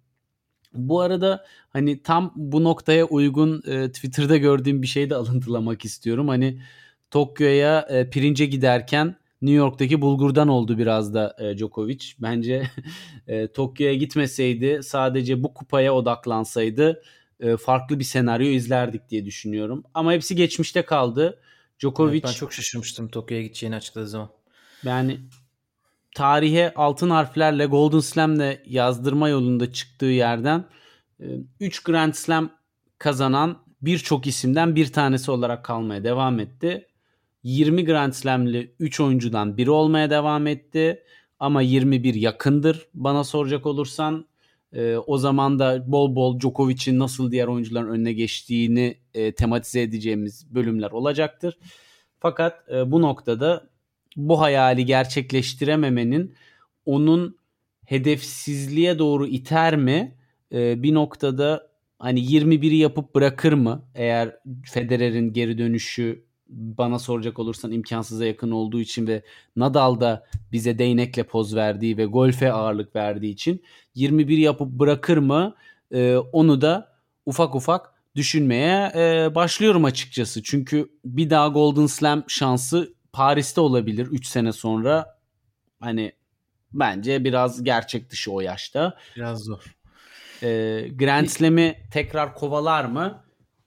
Bu 0.75 1.01
arada 1.01 1.45
hani 1.71 2.03
tam 2.03 2.33
bu 2.37 2.65
noktaya 2.65 3.05
uygun 3.05 3.63
e, 3.67 3.93
Twitter'da 3.93 4.37
gördüğüm 4.37 4.83
bir 4.83 4.87
şey 4.87 5.11
de 5.11 5.15
alıntılamak 5.17 5.85
istiyorum. 5.85 6.29
Hani 6.29 6.63
Tokyo'ya 7.11 7.81
e, 7.81 8.11
pirince 8.11 8.47
giderken 8.47 9.17
New 9.43 9.57
York'taki 9.57 10.01
bulgurdan 10.01 10.49
oldu 10.49 10.79
biraz 10.79 11.15
da 11.15 11.37
e, 11.39 11.59
Djokovic. 11.59 12.05
Bence 12.19 12.71
e, 13.27 13.53
Tokyo'ya 13.53 13.95
gitmeseydi 13.95 14.81
sadece 14.83 15.43
bu 15.43 15.55
kupaya 15.55 15.95
odaklansaydı 15.95 17.03
e, 17.41 17.57
farklı 17.57 17.99
bir 17.99 18.05
senaryo 18.05 18.47
izlerdik 18.47 19.09
diye 19.09 19.27
düşünüyorum. 19.27 19.85
Ama 19.95 20.13
hepsi 20.13 20.37
geçmişte 20.37 20.83
kaldı. 20.83 21.41
Djokovic 21.81 22.13
evet, 22.13 22.25
ben 22.25 22.33
çok 22.33 22.53
şaşırmıştım 22.53 23.09
Tokyo'ya 23.09 23.43
gideceğini 23.43 23.77
açıkladığı 23.77 24.09
zaman. 24.09 24.31
Yani 24.85 25.21
tarihe 26.15 26.73
altın 26.77 27.11
harflerle 27.11 27.67
Golden 27.67 28.01
Slam'le 28.01 28.59
yazdırma 28.67 29.29
yolunda 29.29 29.73
çıktığı 29.73 30.07
yerden 30.07 30.65
3 31.61 31.79
e, 31.79 31.83
Grand 31.85 32.15
Slam 32.15 32.51
kazanan 32.99 33.59
birçok 33.83 34.27
isimden 34.27 34.77
bir 34.77 34.93
tanesi 34.93 35.31
olarak 35.31 35.65
kalmaya 35.65 36.05
devam 36.05 36.41
etti. 36.41 36.89
20 37.43 37.85
Grand 37.85 38.13
Slam'li 38.13 38.75
3 38.79 39.01
oyuncudan 39.01 39.57
biri 39.57 39.71
olmaya 39.71 40.11
devam 40.11 40.47
etti. 40.47 41.03
Ama 41.39 41.63
21 41.63 42.15
yakındır 42.15 42.87
bana 42.95 43.25
soracak 43.25 43.67
olursan. 43.67 44.27
E, 44.73 44.97
o 44.97 45.19
zaman 45.19 45.59
da 45.59 45.93
bol 45.93 46.15
bol 46.15 46.41
Djokovic'in 46.41 46.99
nasıl 46.99 47.31
diğer 47.31 47.47
oyuncuların 47.47 47.89
önüne 47.89 48.13
geçtiğini 48.13 48.99
e, 49.15 49.33
tematize 49.33 49.83
edeceğimiz 49.83 50.55
bölümler 50.55 50.91
olacaktır. 50.91 51.59
Fakat 52.21 52.71
e, 52.71 52.91
bu 52.91 53.03
noktada 53.03 53.72
bu 54.17 54.41
hayali 54.41 54.85
gerçekleştirememenin 54.85 56.35
onun 56.87 57.37
hedefsizliğe 57.85 58.99
doğru 58.99 59.27
iter 59.27 59.77
mi? 59.77 60.17
E, 60.53 60.83
bir 60.83 60.95
noktada 60.95 61.69
hani 61.99 62.21
21'i 62.21 62.77
yapıp 62.77 63.15
bırakır 63.15 63.53
mı? 63.53 63.85
Eğer 63.95 64.37
Federer'in 64.65 65.33
geri 65.33 65.59
dönüşü 65.59 66.25
bana 66.49 66.99
soracak 66.99 67.39
olursan 67.39 67.73
imkansıza 67.73 68.27
yakın 68.27 68.51
olduğu 68.51 68.81
için 68.81 69.07
ve 69.07 69.23
Nadal 69.57 70.01
da 70.01 70.27
bize 70.53 70.79
değnekle 70.79 71.23
poz 71.23 71.57
verdiği 71.57 71.97
ve 71.97 72.05
golfe 72.05 72.53
ağırlık 72.53 72.97
verdiği 72.97 73.33
için 73.33 73.63
21 73.95 74.39
yapıp 74.39 74.69
bırakır 74.69 75.17
mı 75.17 75.55
ee, 75.93 76.17
onu 76.17 76.61
da 76.61 76.93
ufak 77.27 77.55
ufak 77.55 77.95
düşünmeye 78.17 78.93
e, 78.95 79.35
başlıyorum 79.35 79.85
açıkçası. 79.85 80.43
Çünkü 80.43 80.89
bir 81.05 81.31
daha 81.31 81.49
Golden 81.49 81.87
Slam 81.87 82.25
şansı 82.29 82.95
Paris'te 83.13 83.61
olabilir 83.61 84.07
3 84.07 84.27
sene 84.27 84.53
sonra. 84.53 85.19
Hani 85.81 86.13
bence 86.73 87.25
biraz 87.25 87.65
gerçek 87.65 88.11
dışı 88.11 88.33
o 88.33 88.41
yaşta. 88.41 88.99
Biraz 89.17 89.39
zor. 89.39 89.77
Ee, 90.43 90.89
Grand 90.93 91.27
Slam'i 91.27 91.77
tekrar 91.93 92.35
kovalar 92.35 92.85
mı? 92.85 93.25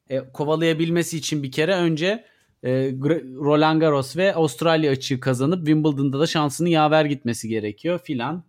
E, 0.09 0.19
kovalayabilmesi 0.19 1.17
için 1.17 1.43
bir 1.43 1.51
kere 1.51 1.75
önce 1.75 2.25
e, 2.63 2.69
Roland 3.39 3.81
Garros 3.81 4.17
ve 4.17 4.35
Avustralya 4.35 4.91
açığı 4.91 5.19
kazanıp 5.19 5.59
Wimbledon'da 5.59 6.19
da 6.19 6.27
şansını 6.27 6.69
yaver 6.69 7.05
gitmesi 7.05 7.49
gerekiyor 7.49 7.99
filan. 7.99 8.43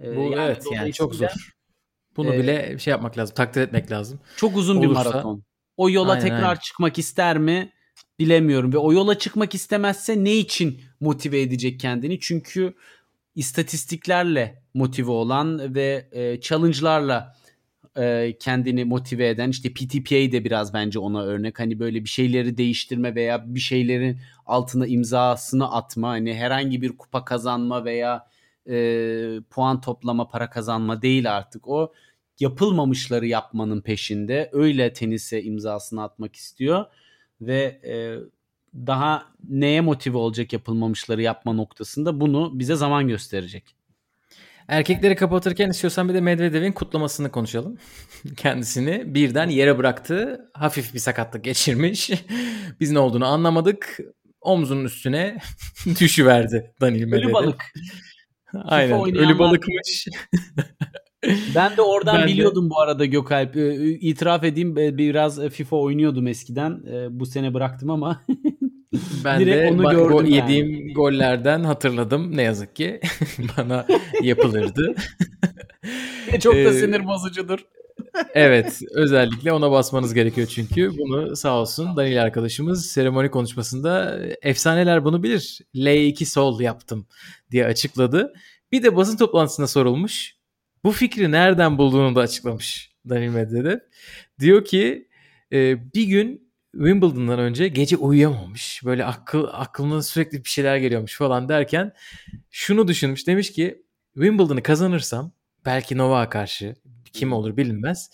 E, 0.00 0.16
Bu 0.16 0.20
yani 0.20 0.34
evet 0.38 0.64
yani 0.72 0.92
çok 0.92 1.14
zor. 1.14 1.54
Bunu 2.16 2.34
e, 2.34 2.38
bile 2.38 2.78
şey 2.78 2.90
yapmak 2.90 3.18
lazım, 3.18 3.34
takdir 3.34 3.60
etmek 3.60 3.90
lazım. 3.90 4.20
Çok 4.36 4.56
uzun 4.56 4.76
Olursa, 4.76 4.90
bir 4.90 4.94
maraton. 4.94 5.44
O 5.76 5.90
yola 5.90 6.12
aynen, 6.12 6.22
tekrar 6.22 6.42
aynen. 6.42 6.60
çıkmak 6.60 6.98
ister 6.98 7.38
mi? 7.38 7.72
Bilemiyorum 8.18 8.72
ve 8.72 8.78
o 8.78 8.92
yola 8.92 9.18
çıkmak 9.18 9.54
istemezse 9.54 10.24
ne 10.24 10.36
için 10.36 10.80
motive 11.00 11.40
edecek 11.40 11.80
kendini? 11.80 12.20
Çünkü 12.20 12.74
istatistiklerle 13.34 14.62
motive 14.74 15.10
olan 15.10 15.74
ve 15.74 16.08
e, 16.12 16.40
challenge'larla 16.40 17.36
e, 17.96 18.36
kendini 18.40 18.84
motive 18.84 19.28
eden 19.28 19.48
işte 19.48 19.72
PTPA 19.72 20.32
de 20.32 20.44
biraz 20.44 20.74
bence 20.74 20.98
ona 20.98 21.22
örnek. 21.22 21.60
Hani 21.60 21.78
böyle 21.78 22.04
bir 22.04 22.08
şeyleri 22.08 22.56
değiştirme 22.56 23.14
veya 23.14 23.54
bir 23.54 23.60
şeylerin 23.60 24.18
altına 24.46 24.86
imzasını 24.86 25.72
atma. 25.72 26.08
Hani 26.08 26.34
herhangi 26.34 26.82
bir 26.82 26.96
kupa 26.96 27.24
kazanma 27.24 27.84
veya 27.84 28.26
e, 28.68 29.40
puan 29.50 29.80
toplama, 29.80 30.28
para 30.28 30.50
kazanma 30.50 31.02
değil 31.02 31.36
artık. 31.36 31.68
O 31.68 31.92
yapılmamışları 32.40 33.26
yapmanın 33.26 33.80
peşinde. 33.80 34.50
Öyle 34.52 34.92
tenise 34.92 35.42
imzasını 35.42 36.02
atmak 36.02 36.36
istiyor 36.36 36.86
ve 37.46 37.80
e, 37.84 37.94
daha 38.74 39.26
neye 39.48 39.80
motive 39.80 40.16
olacak 40.16 40.52
yapılmamışları 40.52 41.22
yapma 41.22 41.52
noktasında 41.52 42.20
bunu 42.20 42.58
bize 42.58 42.76
zaman 42.76 43.08
gösterecek. 43.08 43.64
Erkekleri 44.68 45.16
kapatırken 45.16 45.70
istiyorsan 45.70 46.08
bir 46.08 46.14
de 46.14 46.20
Medvedev'in 46.20 46.72
kutlamasını 46.72 47.30
konuşalım. 47.30 47.78
Kendisini 48.36 49.14
birden 49.14 49.48
yere 49.48 49.78
bıraktı. 49.78 50.40
Hafif 50.54 50.94
bir 50.94 50.98
sakatlık 50.98 51.44
geçirmiş. 51.44 52.10
Biz 52.80 52.90
ne 52.90 52.98
olduğunu 52.98 53.26
anlamadık. 53.26 53.98
Omzunun 54.40 54.84
üstüne 54.84 55.38
düşüverdi 56.00 56.72
Daniil 56.80 57.04
Medvedev. 57.04 57.26
Ölü 57.26 57.32
balık. 57.32 57.62
Aynen. 58.54 59.16
Ölü 59.16 59.38
balıkmış. 59.38 60.08
Ben 61.54 61.76
de 61.76 61.82
oradan 61.82 62.18
ben 62.18 62.26
biliyordum 62.26 62.66
de... 62.66 62.70
bu 62.70 62.80
arada 62.80 63.04
Gökalp. 63.04 63.56
Ee, 63.56 63.90
itiraf 63.90 64.44
edeyim 64.44 64.76
biraz 64.76 65.48
FIFA 65.48 65.76
oynuyordum 65.76 66.26
eskiden. 66.26 66.82
Bu 67.10 67.26
sene 67.26 67.54
bıraktım 67.54 67.90
ama 67.90 68.22
Ben 69.24 69.40
Direkt 69.40 69.62
de 69.62 69.70
onu 69.70 69.90
gördüm 69.90 70.08
gol, 70.08 70.24
yani. 70.24 70.34
yediğim 70.34 70.94
gollerden 70.94 71.64
hatırladım 71.64 72.36
ne 72.36 72.42
yazık 72.42 72.76
ki. 72.76 73.00
Bana 73.58 73.86
yapılırdı. 74.22 74.94
Çok 76.40 76.54
da 76.54 76.58
ee, 76.58 76.72
sinir 76.72 77.06
bozucudur. 77.06 77.58
evet 78.34 78.80
özellikle 78.94 79.52
ona 79.52 79.70
basmanız 79.70 80.14
gerekiyor 80.14 80.46
çünkü 80.46 80.98
bunu 80.98 81.36
sağ 81.36 81.60
olsun 81.60 81.96
Daniel 81.96 82.22
arkadaşımız 82.22 82.86
seremoni 82.86 83.30
konuşmasında 83.30 84.20
efsaneler 84.42 85.04
bunu 85.04 85.22
bilir. 85.22 85.60
L2 85.74 86.24
sol 86.24 86.60
yaptım 86.60 87.06
diye 87.50 87.66
açıkladı. 87.66 88.32
Bir 88.72 88.82
de 88.82 88.96
basın 88.96 89.16
toplantısında 89.16 89.66
sorulmuş. 89.66 90.34
Bu 90.84 90.92
fikri 90.92 91.32
nereden 91.32 91.78
bulduğunu 91.78 92.14
da 92.14 92.20
açıklamış 92.20 92.92
Daniel 93.08 93.30
Medvedev. 93.30 93.78
Diyor 94.40 94.64
ki 94.64 95.08
bir 95.94 96.04
gün 96.04 96.52
Wimbledon'dan 96.72 97.38
önce 97.38 97.68
gece 97.68 97.96
uyuyamamış. 97.96 98.80
Böyle 98.84 99.04
akıl 99.04 99.48
aklına 99.52 100.02
sürekli 100.02 100.44
bir 100.44 100.48
şeyler 100.48 100.76
geliyormuş 100.76 101.16
falan 101.18 101.48
derken 101.48 101.92
şunu 102.50 102.88
düşünmüş. 102.88 103.26
Demiş 103.26 103.52
ki 103.52 103.82
Wimbledon'ı 104.14 104.62
kazanırsam 104.62 105.32
belki 105.64 105.98
Novak'a 105.98 106.30
karşı 106.30 106.74
kim 107.12 107.32
olur 107.32 107.56
bilinmez. 107.56 108.10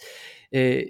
E, 0.55 0.85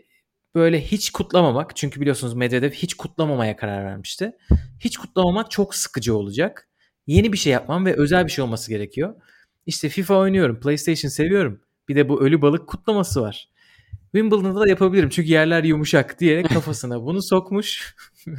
böyle 0.54 0.80
hiç 0.80 1.10
kutlamamak 1.10 1.76
çünkü 1.76 2.00
biliyorsunuz 2.00 2.34
Medvedev 2.34 2.70
hiç 2.70 2.94
kutlamamaya 2.94 3.56
karar 3.56 3.84
vermişti. 3.84 4.32
Hiç 4.80 4.98
kutlamamak 4.98 5.50
çok 5.50 5.74
sıkıcı 5.74 6.16
olacak. 6.16 6.68
Yeni 7.06 7.32
bir 7.32 7.38
şey 7.38 7.52
yapmam 7.52 7.86
ve 7.86 7.94
özel 7.94 8.26
bir 8.26 8.30
şey 8.30 8.44
olması 8.44 8.70
gerekiyor. 8.70 9.14
İşte 9.66 9.88
FIFA 9.88 10.16
oynuyorum, 10.16 10.60
PlayStation 10.60 11.10
seviyorum. 11.10 11.60
Bir 11.88 11.96
de 11.96 12.08
bu 12.08 12.22
ölü 12.22 12.42
balık 12.42 12.66
kutlaması 12.66 13.22
var. 13.22 13.48
Wimbledon'da 14.12 14.60
da 14.60 14.68
yapabilirim 14.68 15.08
çünkü 15.08 15.28
yerler 15.28 15.64
yumuşak 15.64 16.20
diyerek 16.20 16.48
kafasına 16.48 17.02
bunu 17.06 17.22
sokmuş. 17.22 17.94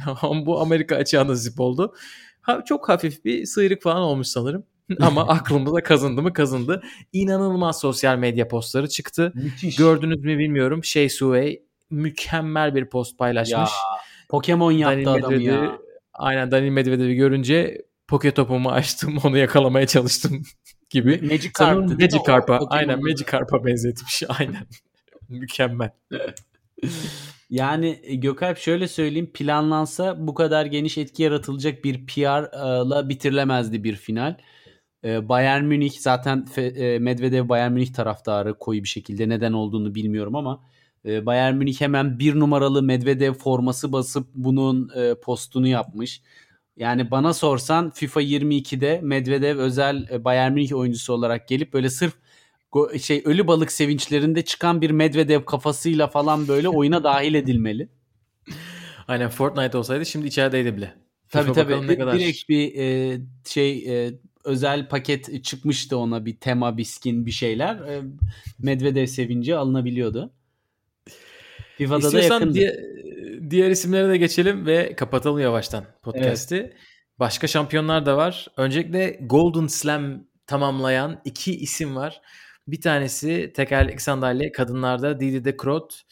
Bu 0.46 0.60
Amerika 0.60 0.96
açığa 0.96 1.26
nasip 1.28 1.60
oldu. 1.60 1.94
Ha, 2.40 2.62
çok 2.64 2.88
hafif 2.88 3.24
bir 3.24 3.46
sıyrık 3.46 3.82
falan 3.82 4.02
olmuş 4.02 4.26
sanırım. 4.26 4.64
Ama 5.00 5.28
aklımda 5.28 5.74
da 5.74 5.82
kazındı 5.82 6.22
mı 6.22 6.32
kazındı. 6.32 6.82
İnanılmaz 7.12 7.80
sosyal 7.80 8.16
medya 8.16 8.48
postları 8.48 8.88
çıktı. 8.88 9.32
Müthiş. 9.34 9.76
Gördünüz 9.76 10.24
mü 10.24 10.38
bilmiyorum. 10.38 10.84
Şey 10.84 11.08
Suey 11.08 11.62
mükemmel 11.90 12.74
bir 12.74 12.84
post 12.84 13.18
paylaşmış. 13.18 13.52
Ya, 13.52 13.68
Pokemon 14.28 14.72
yaptı 14.72 15.04
Daniel 15.04 15.24
adamı 15.24 15.42
ya. 15.42 15.78
Aynen 16.14 16.50
Daniel 16.50 16.70
Medvedev'i 16.70 17.14
görünce 17.14 17.82
poke 18.08 18.34
topumu 18.34 18.70
açtım 18.70 19.18
onu 19.24 19.38
yakalamaya 19.38 19.86
çalıştım 19.86 20.42
gibi. 20.90 21.20
Magikarp. 21.22 22.00
Magikarp'a. 22.00 22.58
Aynen 22.68 23.00
Magikarp'a 23.02 23.64
benzetmiş. 23.64 24.22
Aynen. 24.38 24.66
Mükemmel. 25.28 25.90
Yani 27.50 28.00
e, 28.02 28.14
Gökalp 28.14 28.58
şöyle 28.58 28.88
söyleyeyim 28.88 29.30
planlansa 29.34 30.26
bu 30.26 30.34
kadar 30.34 30.66
geniş 30.66 30.98
etki 30.98 31.22
yaratılacak 31.22 31.84
bir 31.84 32.06
PR'la 32.06 33.08
bitirilemezdi 33.08 33.84
bir 33.84 33.96
final. 33.96 34.36
E, 35.04 35.28
Bayern 35.28 35.64
Münih 35.64 35.92
zaten 35.98 36.46
e, 36.56 36.98
Medvedev 36.98 37.48
Bayern 37.48 37.72
Münih 37.72 37.92
taraftarı 37.92 38.58
koyu 38.58 38.82
bir 38.82 38.88
şekilde 38.88 39.28
neden 39.28 39.52
olduğunu 39.52 39.94
bilmiyorum 39.94 40.36
ama 40.36 40.64
Bayern 41.04 41.54
Münih 41.54 41.80
hemen 41.80 42.18
bir 42.18 42.40
numaralı 42.40 42.82
Medvedev 42.82 43.32
forması 43.32 43.92
basıp 43.92 44.28
bunun 44.34 44.90
postunu 45.22 45.68
yapmış. 45.68 46.22
Yani 46.80 47.10
bana 47.10 47.34
sorsan 47.34 47.90
FIFA 47.90 48.22
22'de 48.22 49.00
Medvedev 49.02 49.58
özel 49.58 50.24
Bayern 50.24 50.52
Münih 50.52 50.76
oyuncusu 50.76 51.12
olarak 51.12 51.48
gelip 51.48 51.72
böyle 51.72 51.90
sırf 51.90 52.12
şey 53.00 53.22
ölü 53.24 53.46
balık 53.46 53.72
sevinçlerinde 53.72 54.44
çıkan 54.44 54.80
bir 54.80 54.90
Medvedev 54.90 55.44
kafasıyla 55.44 56.06
falan 56.06 56.48
böyle 56.48 56.68
oyuna 56.78 57.04
dahil 57.04 57.34
edilmeli. 57.34 57.88
Aynen 59.08 59.28
Fortnite 59.28 59.78
olsaydı 59.78 60.06
şimdi 60.06 60.26
içerideydi 60.26 60.76
bile. 60.76 60.94
Tabii 61.28 61.52
tabii. 61.52 61.86
Ne 61.86 61.98
kadar... 61.98 62.18
Direkt 62.18 62.48
bir 62.48 62.74
e, 62.74 63.18
şey 63.46 64.04
e, 64.06 64.12
özel 64.44 64.88
paket 64.88 65.44
çıkmıştı 65.44 65.96
ona 65.96 66.26
bir 66.26 66.36
tema, 66.36 66.76
bir 66.76 66.84
skin, 66.84 67.26
bir 67.26 67.30
şeyler. 67.30 67.74
E, 67.76 68.02
Medvedev 68.58 69.06
sevinci 69.06 69.56
alınabiliyordu. 69.56 70.32
FIFA'da 71.78 72.06
İstiyorsan 72.06 72.30
da 72.30 72.34
yakındı. 72.34 72.54
Diye, 72.54 72.99
diğer 73.50 73.70
isimlere 73.70 74.08
de 74.08 74.16
geçelim 74.16 74.66
ve 74.66 74.96
kapatalım 74.96 75.38
yavaştan 75.38 75.84
podcast'i. 76.02 76.56
Evet. 76.56 76.76
Başka 77.18 77.46
şampiyonlar 77.46 78.06
da 78.06 78.16
var. 78.16 78.46
Öncelikle 78.56 79.18
Golden 79.22 79.66
Slam 79.66 80.24
tamamlayan 80.46 81.20
iki 81.24 81.56
isim 81.56 81.96
var. 81.96 82.20
Bir 82.66 82.80
tanesi 82.80 83.52
tekerlekli 83.56 84.00
sandalye 84.00 84.52
kadınlarda 84.52 85.20
Didi 85.20 85.44
de 85.44 85.56
Kroot. 85.56 86.02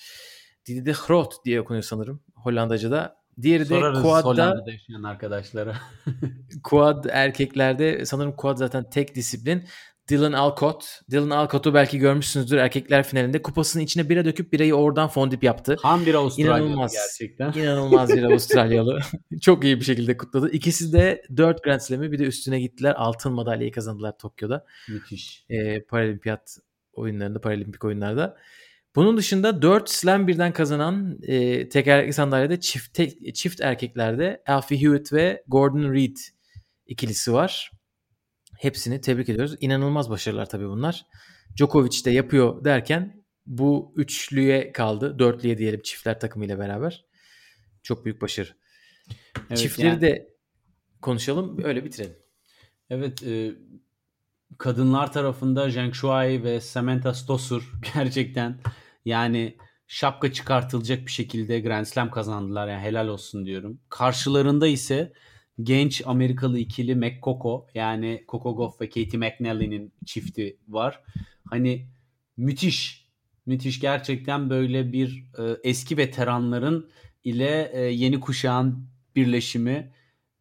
Didi 0.67 0.87
de 0.87 0.95
Groot 1.07 1.45
diye 1.45 1.61
okunuyor 1.61 1.83
sanırım 1.83 2.23
Hollandaca'da. 2.35 3.19
Diğeri 3.43 3.67
Sorarız 3.67 3.99
de 3.99 4.03
quad'da 4.03 4.29
Hollanda'da 4.29 4.71
yaşayan 4.71 5.03
arkadaşlara. 5.03 5.77
quad 6.65 7.05
erkeklerde 7.11 8.05
sanırım 8.05 8.37
quad 8.37 8.57
zaten 8.57 8.91
tek 8.91 9.15
disiplin. 9.15 9.65
Dylan 10.09 10.33
Alcott. 10.33 10.85
Dylan 11.11 11.31
Alcott'u 11.31 11.75
belki 11.75 11.99
görmüşsünüzdür 11.99 12.57
erkekler 12.57 13.03
finalinde. 13.03 13.43
Kupasının 13.43 13.85
içine 13.85 14.09
bira 14.09 14.25
döküp 14.25 14.53
birayı 14.53 14.75
oradan 14.75 15.09
fondip 15.09 15.43
yaptı. 15.45 15.77
Tam 15.83 16.07
bir 16.07 16.15
Avustralyalı 16.15 16.61
inanılmaz, 16.61 16.93
gerçekten. 16.93 17.53
İnanılmaz 17.53 18.09
bir 18.09 18.23
Avustralyalı. 18.31 19.01
Çok 19.41 19.65
iyi 19.65 19.81
bir 19.81 19.85
şekilde 19.85 20.17
kutladı. 20.17 20.51
İkisi 20.51 20.93
de 20.93 21.23
4 21.37 21.65
Grand 21.65 21.81
Slam'i 21.81 22.13
bir 22.13 22.19
de 22.19 22.25
üstüne 22.25 22.61
gittiler. 22.61 22.95
Altın 22.97 23.33
madalyayı 23.33 23.73
kazandılar 23.73 24.19
Tokyo'da. 24.19 24.65
Müthiş. 24.89 25.45
Ee, 25.51 25.83
Paralimpiyat 25.85 26.59
oyunlarında, 26.93 27.41
Paralimpik 27.41 27.85
oyunlarda. 27.85 28.37
Bunun 28.97 29.17
dışında 29.17 29.63
4 29.63 29.91
slam 29.91 30.27
birden 30.29 30.53
kazanan 30.53 31.19
e, 31.23 31.69
tekerlekli 31.69 32.13
sandalyede 32.13 32.61
çift, 32.61 32.95
tek, 32.95 33.35
çift 33.35 33.61
erkeklerde 33.61 34.43
Alfie 34.47 34.81
Hewitt 34.81 35.13
ve 35.13 35.43
Gordon 35.49 35.93
Reed 35.93 36.17
ikilisi 36.87 37.33
var. 37.33 37.71
Hepsini 38.59 39.01
tebrik 39.01 39.29
ediyoruz. 39.29 39.57
İnanılmaz 39.61 40.11
başarılar 40.11 40.49
tabii 40.49 40.69
bunlar. 40.69 41.07
Djokovic 41.57 42.05
de 42.05 42.11
yapıyor 42.11 42.65
derken 42.65 43.25
bu 43.47 43.93
üçlüye 43.97 44.73
kaldı. 44.73 45.19
Dörtlüye 45.19 45.59
diyelim 45.59 45.81
çiftler 45.83 46.21
takımıyla 46.21 46.59
beraber. 46.59 47.05
Çok 47.83 48.05
büyük 48.05 48.23
başarı. 48.23 48.49
Evet, 49.49 49.59
Çiftleri 49.59 49.87
yani... 49.87 50.01
de 50.01 50.35
konuşalım. 51.03 51.65
Öyle 51.65 51.85
bitirelim. 51.85 52.17
Evet. 52.91 53.23
E, 53.23 53.53
kadınlar 54.59 55.13
tarafında 55.13 55.71
Zheng 55.71 55.95
Shuai 55.95 56.45
ve 56.45 56.61
Samantha 56.61 57.15
Stosur 57.15 57.73
gerçekten 57.95 58.61
yani 59.05 59.57
şapka 59.87 60.33
çıkartılacak 60.33 61.07
bir 61.07 61.11
şekilde 61.11 61.61
Grand 61.61 61.87
Slam 61.87 62.11
kazandılar. 62.11 62.69
Yani 62.69 62.83
helal 62.83 63.09
olsun 63.09 63.47
diyorum. 63.47 63.81
Karşılarında 63.89 64.67
ise 64.67 65.13
genç 65.63 66.03
Amerikalı 66.07 66.59
ikili 66.59 66.95
McCoco 66.95 67.67
yani 67.75 68.25
Coco 68.29 68.57
Goff 68.57 68.81
ve 68.81 68.89
Katie 68.89 69.19
McNally'nin 69.19 69.93
çifti 70.07 70.57
var. 70.69 71.01
Hani 71.45 71.87
müthiş 72.37 73.09
müthiş 73.47 73.81
gerçekten 73.81 74.51
böyle 74.51 74.93
bir 74.93 75.25
e, 75.39 75.57
eski 75.65 75.97
veteranların 75.97 76.91
ile 77.25 77.71
e, 77.73 77.81
yeni 77.81 78.21
kuşağın 78.21 78.89
birleşimi. 79.17 79.93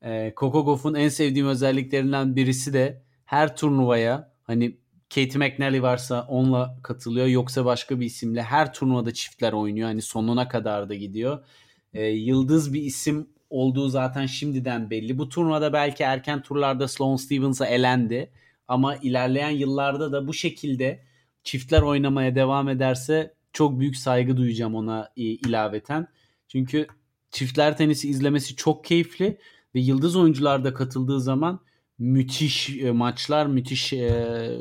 E, 0.02 0.34
Coco 0.38 0.66
Gauff'un 0.66 0.94
en 0.94 1.10
sevdiğim 1.10 1.48
özelliklerinden 1.48 2.36
birisi 2.36 2.74
de 2.74 3.04
her 3.26 3.56
turnuvaya 3.58 4.34
hani 4.44 4.78
Katie 5.10 5.38
McNally 5.38 5.82
varsa 5.82 6.28
onunla 6.30 6.78
katılıyor 6.84 7.28
yoksa 7.28 7.66
başka 7.66 8.00
bir 8.00 8.06
isimle 8.06 8.44
her 8.44 8.74
turnuvada 8.74 9.14
çiftler 9.14 9.54
oynuyor. 9.54 9.88
Hani 9.88 10.02
sonuna 10.02 10.48
kadar 10.48 10.90
da 10.90 10.96
gidiyor. 10.96 11.46
E, 11.94 12.06
yıldız 12.06 12.74
bir 12.74 12.82
isim 12.82 13.30
olduğu 13.50 13.90
zaten 13.90 14.26
şimdiden 14.26 14.90
belli. 14.90 15.18
Bu 15.18 15.30
turnuvada 15.30 15.74
belki 15.74 16.04
erken 16.04 16.42
turlarda 16.42 16.88
Sloane 16.88 17.18
Stevens'a 17.18 17.66
elendi. 17.66 18.32
Ama 18.68 18.96
ilerleyen 18.96 19.50
yıllarda 19.50 20.12
da 20.12 20.28
bu 20.28 20.34
şekilde 20.34 21.04
çiftler 21.44 21.82
oynamaya 21.82 22.36
devam 22.36 22.70
ederse 22.70 23.34
çok 23.54 23.80
büyük 23.80 23.98
saygı 23.98 24.38
duyacağım 24.38 24.76
ona 24.76 25.12
ilaveten. 25.16 26.08
Çünkü 26.48 26.88
çiftler 27.32 27.78
tenisi 27.78 28.10
izlemesi 28.10 28.56
çok 28.56 28.86
keyifli 28.86 29.38
ve 29.76 29.80
yıldız 29.80 30.16
oyuncular 30.16 30.64
da 30.64 30.74
katıldığı 30.74 31.22
zaman 31.22 31.60
müthiş 32.00 32.70
e, 32.70 32.92
maçlar, 32.92 33.46
müthiş 33.46 33.94
e, 33.94 34.58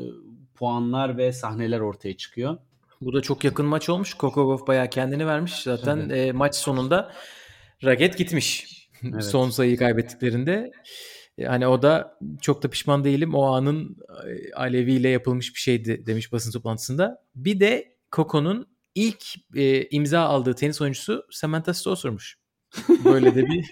puanlar 0.55 1.17
ve 1.17 1.31
sahneler 1.31 1.79
ortaya 1.79 2.17
çıkıyor. 2.17 2.57
Bu 3.01 3.13
da 3.13 3.21
çok 3.21 3.43
yakın 3.43 3.65
maç 3.65 3.89
olmuş. 3.89 4.13
Kokogov 4.13 4.67
bayağı 4.67 4.89
kendini 4.89 5.27
vermiş. 5.27 5.53
Zaten 5.53 5.97
evet. 5.97 6.29
e, 6.29 6.31
maç 6.31 6.55
sonunda 6.55 7.13
raket 7.83 8.17
gitmiş. 8.17 8.76
Evet. 9.03 9.23
Son 9.23 9.49
sayıyı 9.49 9.77
kaybettiklerinde. 9.77 10.71
E, 11.37 11.45
hani 11.45 11.67
o 11.67 11.81
da 11.81 12.17
çok 12.41 12.63
da 12.63 12.69
pişman 12.69 13.03
değilim. 13.03 13.35
O 13.35 13.43
anın 13.43 13.97
e, 14.27 14.53
Alevi 14.53 14.93
ile 14.93 15.09
yapılmış 15.09 15.55
bir 15.55 15.59
şeydi 15.59 16.05
demiş 16.05 16.31
basın 16.31 16.51
toplantısında. 16.51 17.23
Bir 17.35 17.59
de 17.59 17.95
Coco'nun 18.11 18.67
ilk 18.95 19.23
e, 19.55 19.87
imza 19.87 20.19
aldığı 20.19 20.53
tenis 20.53 20.81
oyuncusu 20.81 21.25
Samantha 21.31 21.73
Stosur'muş. 21.73 22.37
Böyle 23.05 23.35
de 23.35 23.45
bir 23.45 23.65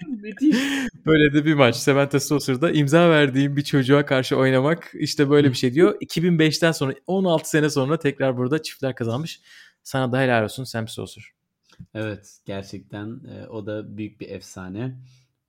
böyle 1.06 1.32
de 1.32 1.44
bir 1.44 1.54
maç. 1.54 1.76
Samantha 1.76 2.20
Stossur'da 2.20 2.70
imza 2.70 3.10
verdiğim 3.10 3.56
bir 3.56 3.62
çocuğa 3.62 4.06
karşı 4.06 4.36
oynamak 4.36 4.90
işte 4.94 5.30
böyle 5.30 5.50
bir 5.50 5.56
şey 5.56 5.74
diyor. 5.74 5.94
2005'ten 6.00 6.72
sonra 6.72 6.94
16 7.06 7.50
sene 7.50 7.70
sonra 7.70 7.98
tekrar 7.98 8.36
burada 8.36 8.62
çiftler 8.62 8.94
kazanmış. 8.94 9.40
Sana 9.82 10.12
da 10.12 10.20
helal 10.20 10.44
olsun 10.44 10.64
Sam 10.64 10.88
Stossur. 10.88 11.35
Evet 11.94 12.38
gerçekten 12.46 13.06
e, 13.06 13.46
o 13.46 13.66
da 13.66 13.96
büyük 13.96 14.20
bir 14.20 14.28
efsane. 14.28 14.96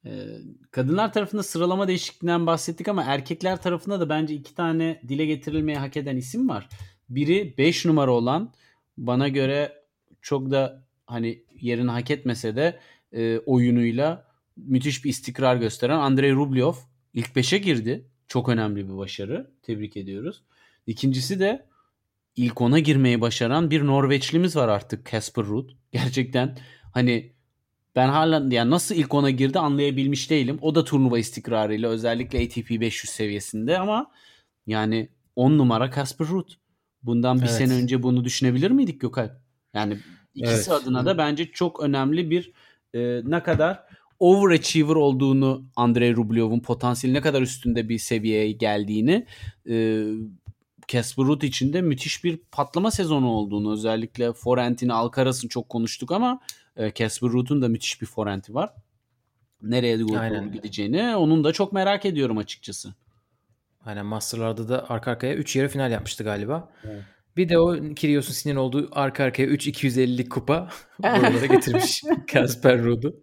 E, 0.06 0.28
kadınlar 0.72 1.14
tarafında 1.14 1.44
sıralama 1.44 1.88
değişikliğinden 1.88 2.46
bahsettik 2.46 2.88
ama 2.88 3.04
erkekler 3.04 3.62
tarafında 3.62 4.00
da 4.00 4.10
bence 4.10 4.34
iki 4.34 4.56
tane 4.56 5.02
dile 5.08 5.26
getirilmeye 5.26 5.78
hak 5.78 5.98
eden 5.98 6.18
isim 6.18 6.50
var. 6.50 6.70
Biri 7.10 7.58
5 7.58 7.86
numara 7.86 8.12
olan 8.12 8.54
bana 8.98 9.28
göre 9.28 9.84
çok 10.22 10.52
da 10.52 10.84
hani 11.06 11.44
yerini 11.62 11.92
hak 11.92 12.12
etmese 12.12 12.56
de 12.56 12.80
e, 13.12 13.40
oyunuyla 13.40 14.28
müthiş 14.58 15.06
bir 15.06 15.10
istikrar 15.10 15.56
gösteren 15.56 16.00
Andrei 16.00 16.34
Rublev 16.34 16.74
ilk 17.14 17.28
5'e 17.28 17.58
girdi. 17.58 18.08
Çok 18.28 18.50
önemli 18.50 18.90
bir 18.90 18.98
başarı. 18.98 19.52
Tebrik 19.62 19.98
ediyoruz. 19.98 20.44
İkincisi 20.88 21.40
de 21.40 21.66
ilk 22.38 22.62
ona 22.62 22.80
girmeyi 22.80 23.22
başaran 23.22 23.72
bir 23.72 23.86
Norveçlimiz 23.86 24.56
var 24.56 24.68
artık 24.68 25.12
Casper 25.12 25.46
Ruud. 25.46 25.70
Gerçekten 25.92 26.58
hani 26.94 27.34
ben 27.96 28.10
hala 28.10 28.56
yani 28.56 28.72
nasıl 28.72 28.96
ilk 28.96 29.14
ona 29.14 29.30
girdi 29.30 29.60
anlayabilmiş 29.60 30.30
değilim. 30.30 30.58
O 30.62 30.76
da 30.76 30.84
turnuva 30.84 31.20
istikrarıyla 31.20 31.90
özellikle 31.90 32.46
ATP 32.46 32.70
500 32.70 33.12
seviyesinde 33.12 33.80
ama 33.80 34.12
yani 34.68 35.10
10 35.36 35.58
numara 35.58 35.92
Casper 35.92 36.28
Ruud. 36.28 36.50
Bundan 37.04 37.38
bir 37.38 37.42
evet. 37.42 37.52
sene 37.52 37.74
önce 37.74 38.04
bunu 38.04 38.26
düşünebilir 38.26 38.72
miydik 38.72 39.02
Gökay? 39.02 39.30
Yani 39.74 39.98
ikisi 40.36 40.72
evet. 40.72 40.82
adına 40.82 41.06
da 41.06 41.18
bence 41.18 41.52
çok 41.52 41.84
önemli 41.84 42.30
bir 42.30 42.52
e, 42.94 43.22
ne 43.26 43.44
kadar 43.44 43.84
overachiever 44.20 44.96
olduğunu 44.96 45.66
Andrei 45.76 46.16
Rublev'un 46.16 46.60
potansiyeli 46.60 47.18
ne 47.18 47.22
kadar 47.22 47.42
üstünde 47.42 47.90
bir 47.90 47.98
seviyeye 47.98 48.52
geldiğini 48.52 49.26
e, 49.70 50.06
Casper 50.88 51.26
Ruud 51.26 51.42
için 51.42 51.74
de 51.74 51.82
müthiş 51.82 52.24
bir 52.24 52.38
patlama 52.52 52.92
sezonu 52.92 53.28
olduğunu 53.28 53.74
özellikle 53.74 54.34
forentini 54.34 54.94
Alcaraz'ın 54.94 55.48
çok 55.48 55.70
konuştuk 55.70 56.12
ama 56.12 56.40
e, 56.76 56.94
Casper 56.94 57.30
Ruud'un 57.30 57.62
da 57.62 57.68
müthiş 57.68 58.02
bir 58.02 58.06
forenti 58.06 58.54
var. 58.54 58.74
Nereye 59.62 60.00
doğru 60.00 60.52
gideceğini 60.52 61.16
onun 61.16 61.44
da 61.44 61.54
çok 61.54 61.74
merak 61.74 62.06
ediyorum 62.06 62.38
açıkçası. 62.38 62.94
Aynen 63.86 64.06
Master'larda 64.06 64.70
da 64.70 64.90
arka 64.90 65.12
arkaya 65.12 65.36
3 65.36 65.56
yarı 65.56 65.68
final 65.68 65.92
yapmıştı 65.92 66.24
galiba. 66.24 66.74
Evet. 66.84 67.04
Bir 67.38 67.50
de 67.50 67.60
o 67.60 67.94
Kyrgios'un 67.96 68.34
sinir 68.34 68.56
olduğu 68.56 68.90
arka 68.92 69.24
arkaya 69.24 69.46
3 69.46 69.68
250'lik 69.68 70.32
kupa 70.32 70.70
buralara 71.04 71.46
getirmiş 71.46 72.04
Casper 72.34 72.84
Ruud'u. 72.84 73.16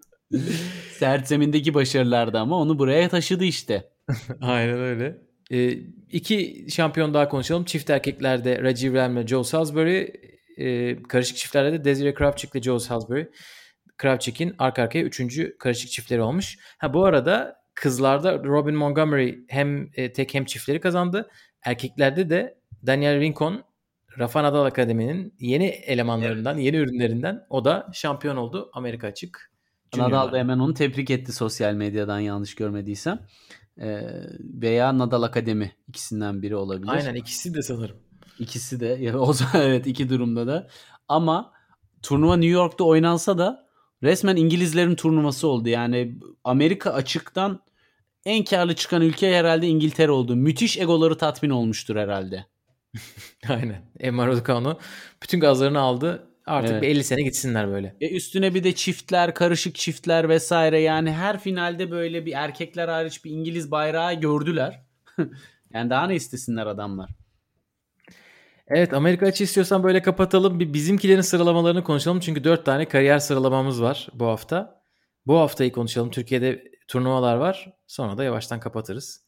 Sert 0.99 1.29
zemindeki 1.29 1.75
başarılarda 1.75 2.41
ama 2.41 2.59
onu 2.59 2.79
buraya 2.79 3.09
taşıdı 3.09 3.45
işte. 3.45 3.91
Aynen 4.41 4.79
öyle. 4.79 5.23
E, 5.51 5.71
iki 6.11 6.67
şampiyon 6.71 7.15
daha 7.15 7.29
konuşalım. 7.29 7.65
Çift 7.65 7.91
erkeklerde 7.91 8.63
Rajiv 8.63 8.95
Ram 8.95 9.17
ile 9.17 9.27
Joe 9.27 9.45
Salisbury. 9.45 10.07
E, 10.57 11.03
karışık 11.03 11.37
çiftlerde 11.37 11.73
de 11.73 11.85
Desiree 11.85 12.15
Kravchuk 12.15 12.55
ile 12.55 12.63
Joe 12.63 12.79
Salisbury. 12.79 13.25
Kravchuk'in 13.97 14.55
arka 14.59 14.83
arkaya 14.83 15.05
üçüncü 15.05 15.59
karışık 15.59 15.91
çiftleri 15.91 16.23
olmuş. 16.23 16.59
Ha 16.79 16.95
bu 16.95 17.05
arada 17.05 17.57
kızlarda 17.75 18.45
Robin 18.45 18.75
Montgomery 18.75 19.45
hem 19.49 19.91
e, 19.95 20.13
tek 20.13 20.35
hem 20.35 20.45
çiftleri 20.45 20.81
kazandı. 20.81 21.31
Erkeklerde 21.63 22.31
de 22.31 22.59
Daniel 22.87 23.21
Rincon 23.21 23.65
Rafa 24.19 24.43
Nadal 24.43 24.65
Akademi'nin 24.65 25.35
yeni 25.39 25.67
elemanlarından, 25.67 26.55
evet. 26.55 26.67
yeni 26.67 26.77
ürünlerinden 26.77 27.47
o 27.51 27.65
da 27.65 27.91
şampiyon 27.93 28.37
oldu 28.37 28.71
Amerika 28.73 29.07
açık. 29.07 29.51
Nadal 29.97 30.33
da 30.33 30.39
hemen 30.39 30.59
onu 30.59 30.75
tebrik 30.75 31.11
etti 31.11 31.33
sosyal 31.33 31.75
medyadan 31.75 32.21
yanlış 32.21 32.55
görmediysem. 32.55 33.27
Veya 34.39 34.99
Nadal 34.99 35.23
Akademi 35.23 35.73
ikisinden 35.89 36.43
biri 36.43 36.57
olabilir. 36.57 36.93
Aynen 36.93 37.15
ikisi 37.15 37.55
de 37.55 37.63
sanırım. 37.63 37.97
İkisi 38.39 38.81
de. 38.81 39.17
O 39.17 39.33
zaman 39.33 39.55
evet 39.63 39.87
iki 39.87 40.09
durumda 40.09 40.47
da. 40.47 40.69
Ama 41.09 41.53
turnuva 42.03 42.37
New 42.37 42.53
York'ta 42.53 42.85
oynansa 42.85 43.39
da 43.39 43.67
resmen 44.03 44.37
İngilizlerin 44.37 44.95
turnuvası 44.95 45.49
oldu. 45.49 45.69
Yani 45.69 46.19
Amerika 46.45 46.93
açıktan 46.93 47.61
en 48.25 48.45
karlı 48.45 48.75
çıkan 48.75 49.03
ülke 49.03 49.37
herhalde 49.37 49.67
İngiltere 49.67 50.11
oldu. 50.11 50.37
Müthiş 50.37 50.79
egoları 50.79 51.19
tatmin 51.19 51.51
olmuştur 51.51 51.97
herhalde. 51.97 52.47
Aynen. 53.49 53.83
Emma 54.01 54.27
Raducanu 54.27 54.79
bütün 55.23 55.41
gazlarını 55.41 55.81
aldı. 55.81 56.29
Artık 56.47 56.71
evet. 56.73 56.83
bir 56.83 56.89
50 56.89 57.05
sene 57.05 57.23
gitsinler 57.23 57.69
böyle. 57.69 57.97
E 58.01 58.17
üstüne 58.17 58.55
bir 58.55 58.65
de 58.65 58.75
çiftler, 58.75 59.35
karışık 59.35 59.75
çiftler 59.75 60.29
vesaire. 60.29 60.81
Yani 60.81 61.13
her 61.13 61.41
finalde 61.41 61.91
böyle 61.91 62.27
bir 62.27 62.33
erkekler 62.33 62.89
hariç 62.89 63.25
bir 63.25 63.31
İngiliz 63.31 63.71
bayrağı 63.71 64.15
gördüler. 64.15 64.83
yani 65.75 65.91
daha 65.91 66.07
ne 66.07 66.15
istesinler 66.15 66.67
adamlar. 66.67 67.11
Evet 68.69 68.95
Amerika 68.95 69.27
açı 69.27 69.45
istiyorsan 69.45 69.83
böyle 69.83 70.03
kapatalım. 70.03 70.61
Bir 70.61 70.73
bizimkilerin 70.73 71.21
sıralamalarını 71.21 71.85
konuşalım. 71.85 72.21
Çünkü 72.21 72.45
4 72.45 72.65
tane 72.65 72.89
kariyer 72.89 73.19
sıralamamız 73.19 73.83
var 73.83 74.09
bu 74.15 74.27
hafta. 74.27 74.83
Bu 75.27 75.39
haftayı 75.39 75.73
konuşalım. 75.73 76.11
Türkiye'de 76.11 76.65
turnuvalar 76.89 77.37
var. 77.37 77.73
Sonra 77.87 78.19
da 78.19 78.25
yavaştan 78.25 78.61
kapatırız. 78.61 79.25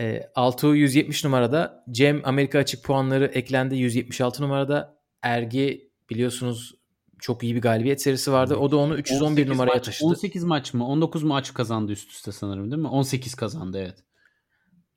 E, 0.00 0.22
Altuğ 0.34 0.76
170 0.76 1.24
numarada. 1.24 1.84
Cem 1.90 2.20
Amerika 2.24 2.58
açık 2.58 2.84
puanları 2.84 3.26
eklendi 3.26 3.76
176 3.76 4.42
numarada. 4.42 4.98
Ergi 5.22 5.90
biliyorsunuz 6.10 6.74
çok 7.18 7.42
iyi 7.42 7.54
bir 7.54 7.60
galibiyet 7.60 8.02
serisi 8.02 8.32
vardı. 8.32 8.56
O 8.56 8.70
da 8.70 8.76
onu 8.76 8.98
311 8.98 9.48
numaraya 9.48 9.74
maç, 9.74 9.84
taşıdı. 9.84 10.08
18 10.08 10.44
maç 10.44 10.74
mı? 10.74 10.86
19 10.86 11.22
maç 11.22 11.54
kazandı 11.54 11.92
üst 11.92 12.10
üste 12.10 12.32
sanırım 12.32 12.70
değil 12.70 12.82
mi? 12.82 12.88
18 12.88 13.34
kazandı 13.34 13.78
evet. 13.78 14.04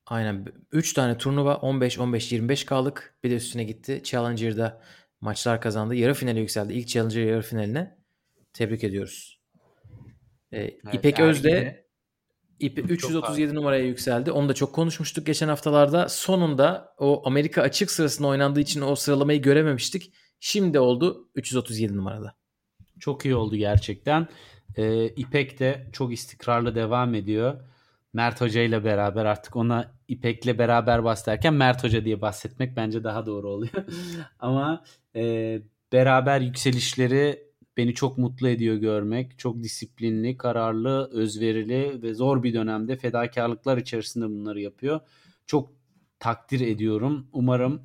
Aynen. 0.05 0.45
3 0.71 0.93
tane 0.93 1.17
turnuva 1.17 1.55
15 1.55 1.99
15 1.99 2.31
25 2.31 2.63
kaldık. 2.63 3.15
Bir 3.23 3.31
de 3.31 3.35
üstüne 3.35 3.63
gitti. 3.63 4.01
Challenger'da 4.03 4.81
maçlar 5.21 5.61
kazandı. 5.61 5.95
Yarı 5.95 6.13
finale 6.13 6.39
yükseldi. 6.39 6.73
İlk 6.73 6.87
Challenger 6.87 7.25
yarı 7.25 7.41
finaline. 7.41 7.97
Tebrik 8.53 8.83
ediyoruz. 8.83 9.39
Ee, 10.51 10.57
evet, 10.57 10.79
İpek 10.93 11.19
Özde 11.19 11.85
İpi 12.59 12.81
337 12.81 13.55
numaraya 13.55 13.85
yükseldi. 13.85 14.31
Onu 14.31 14.49
da 14.49 14.53
çok 14.53 14.73
konuşmuştuk 14.73 15.25
geçen 15.25 15.47
haftalarda. 15.47 16.09
Sonunda 16.09 16.93
o 16.97 17.21
Amerika 17.25 17.61
açık 17.61 17.91
sırasında 17.91 18.27
oynandığı 18.27 18.59
için 18.59 18.81
o 18.81 18.95
sıralamayı 18.95 19.41
görememiştik. 19.41 20.13
Şimdi 20.39 20.79
oldu 20.79 21.29
337 21.35 21.97
numarada. 21.97 22.35
Çok 22.99 23.25
iyi 23.25 23.35
oldu 23.35 23.55
gerçekten. 23.55 24.27
Ee, 24.77 25.07
İpek 25.07 25.59
de 25.59 25.87
çok 25.93 26.13
istikrarlı 26.13 26.75
devam 26.75 27.15
ediyor. 27.15 27.61
Mert 28.13 28.41
Hoca 28.41 28.61
ile 28.61 28.83
beraber 28.83 29.25
artık 29.25 29.55
ona 29.55 29.91
İpek'le 30.07 30.59
beraber 30.59 31.03
bahsederken 31.03 31.53
Mert 31.53 31.83
Hoca 31.83 32.05
diye 32.05 32.21
bahsetmek 32.21 32.75
bence 32.77 33.03
daha 33.03 33.25
doğru 33.25 33.49
oluyor. 33.49 33.73
Ama 34.39 34.83
e, 35.15 35.61
beraber 35.91 36.41
yükselişleri 36.41 37.49
beni 37.77 37.93
çok 37.93 38.17
mutlu 38.17 38.47
ediyor 38.47 38.75
görmek. 38.75 39.39
Çok 39.39 39.63
disiplinli, 39.63 40.37
kararlı, 40.37 41.09
özverili 41.13 42.01
ve 42.03 42.13
zor 42.13 42.43
bir 42.43 42.53
dönemde 42.53 42.97
fedakarlıklar 42.97 43.77
içerisinde 43.77 44.25
bunları 44.25 44.61
yapıyor. 44.61 44.99
Çok 45.47 45.71
takdir 46.19 46.59
ediyorum. 46.59 47.27
Umarım 47.33 47.81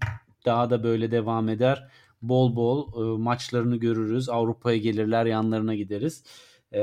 daha 0.47 0.71
da 0.71 0.83
böyle 0.85 1.11
devam 1.11 1.49
eder. 1.49 1.89
Bol 2.29 2.57
bol 2.57 2.89
e, 2.95 3.19
maçlarını 3.19 3.77
görürüz. 3.77 4.29
Avrupa'ya 4.29 4.77
gelirler, 4.77 5.27
yanlarına 5.27 5.75
gideriz. 5.75 6.25
E, 6.73 6.81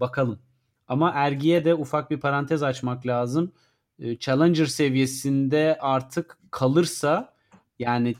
bakalım. 0.00 0.38
Ama 0.88 1.10
Ergi'ye 1.14 1.64
de 1.64 1.74
ufak 1.74 2.10
bir 2.10 2.20
parantez 2.20 2.62
açmak 2.62 3.06
lazım. 3.06 3.52
E, 3.98 4.18
Challenger 4.18 4.66
seviyesinde 4.66 5.78
artık 5.80 6.38
kalırsa 6.50 7.34
yani 7.78 8.14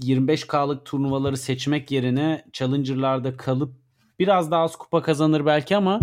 25K'lık 0.00 0.84
turnuvaları 0.84 1.36
seçmek 1.36 1.90
yerine 1.90 2.44
Challenger'larda 2.52 3.36
kalıp 3.36 3.72
biraz 4.18 4.50
daha 4.50 4.62
az 4.62 4.76
kupa 4.76 5.02
kazanır 5.02 5.46
belki 5.46 5.76
ama 5.76 6.00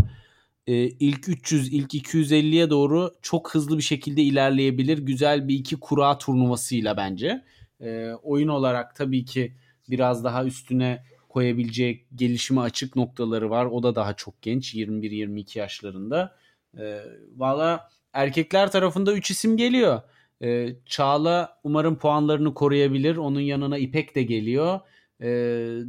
e, 0.68 0.74
ilk 0.88 1.30
300, 1.30 1.74
ilk 1.74 1.94
250'ye 1.94 2.70
doğru 2.70 3.12
çok 3.22 3.56
hızlı 3.56 3.78
bir 3.78 3.84
şekilde 3.84 4.22
ilerleyebilir. 4.22 4.98
Güzel 4.98 5.48
bir 5.48 5.56
iki 5.56 5.80
kura 5.80 6.18
turnuvasıyla 6.18 6.98
bence. 6.98 7.44
E, 7.82 8.12
oyun 8.24 8.48
olarak 8.48 8.96
tabii 8.96 9.26
ki 9.26 9.56
biraz 9.90 10.24
daha 10.24 10.46
üstüne 10.46 11.04
koyabilecek 11.30 12.06
gelişime 12.16 12.62
açık 12.62 12.96
noktaları 12.96 13.50
var. 13.50 13.66
O 13.66 13.84
da 13.84 13.96
daha 13.96 14.14
çok 14.14 14.42
genç. 14.42 14.76
21-22 14.76 15.60
yaşlarında. 15.60 16.36
E, 16.78 17.02
Valla 17.36 17.90
erkekler 18.14 18.72
tarafında 18.72 19.14
3 19.14 19.32
isim 19.32 19.58
geliyor. 19.58 20.02
E, 20.44 20.76
Çağla 20.86 21.60
umarım 21.64 21.98
puanlarını 21.98 22.54
koruyabilir. 22.54 23.18
Onun 23.18 23.40
yanına 23.40 23.78
İpek 23.78 24.16
de 24.16 24.24
geliyor. 24.24 24.80
E, 25.22 25.28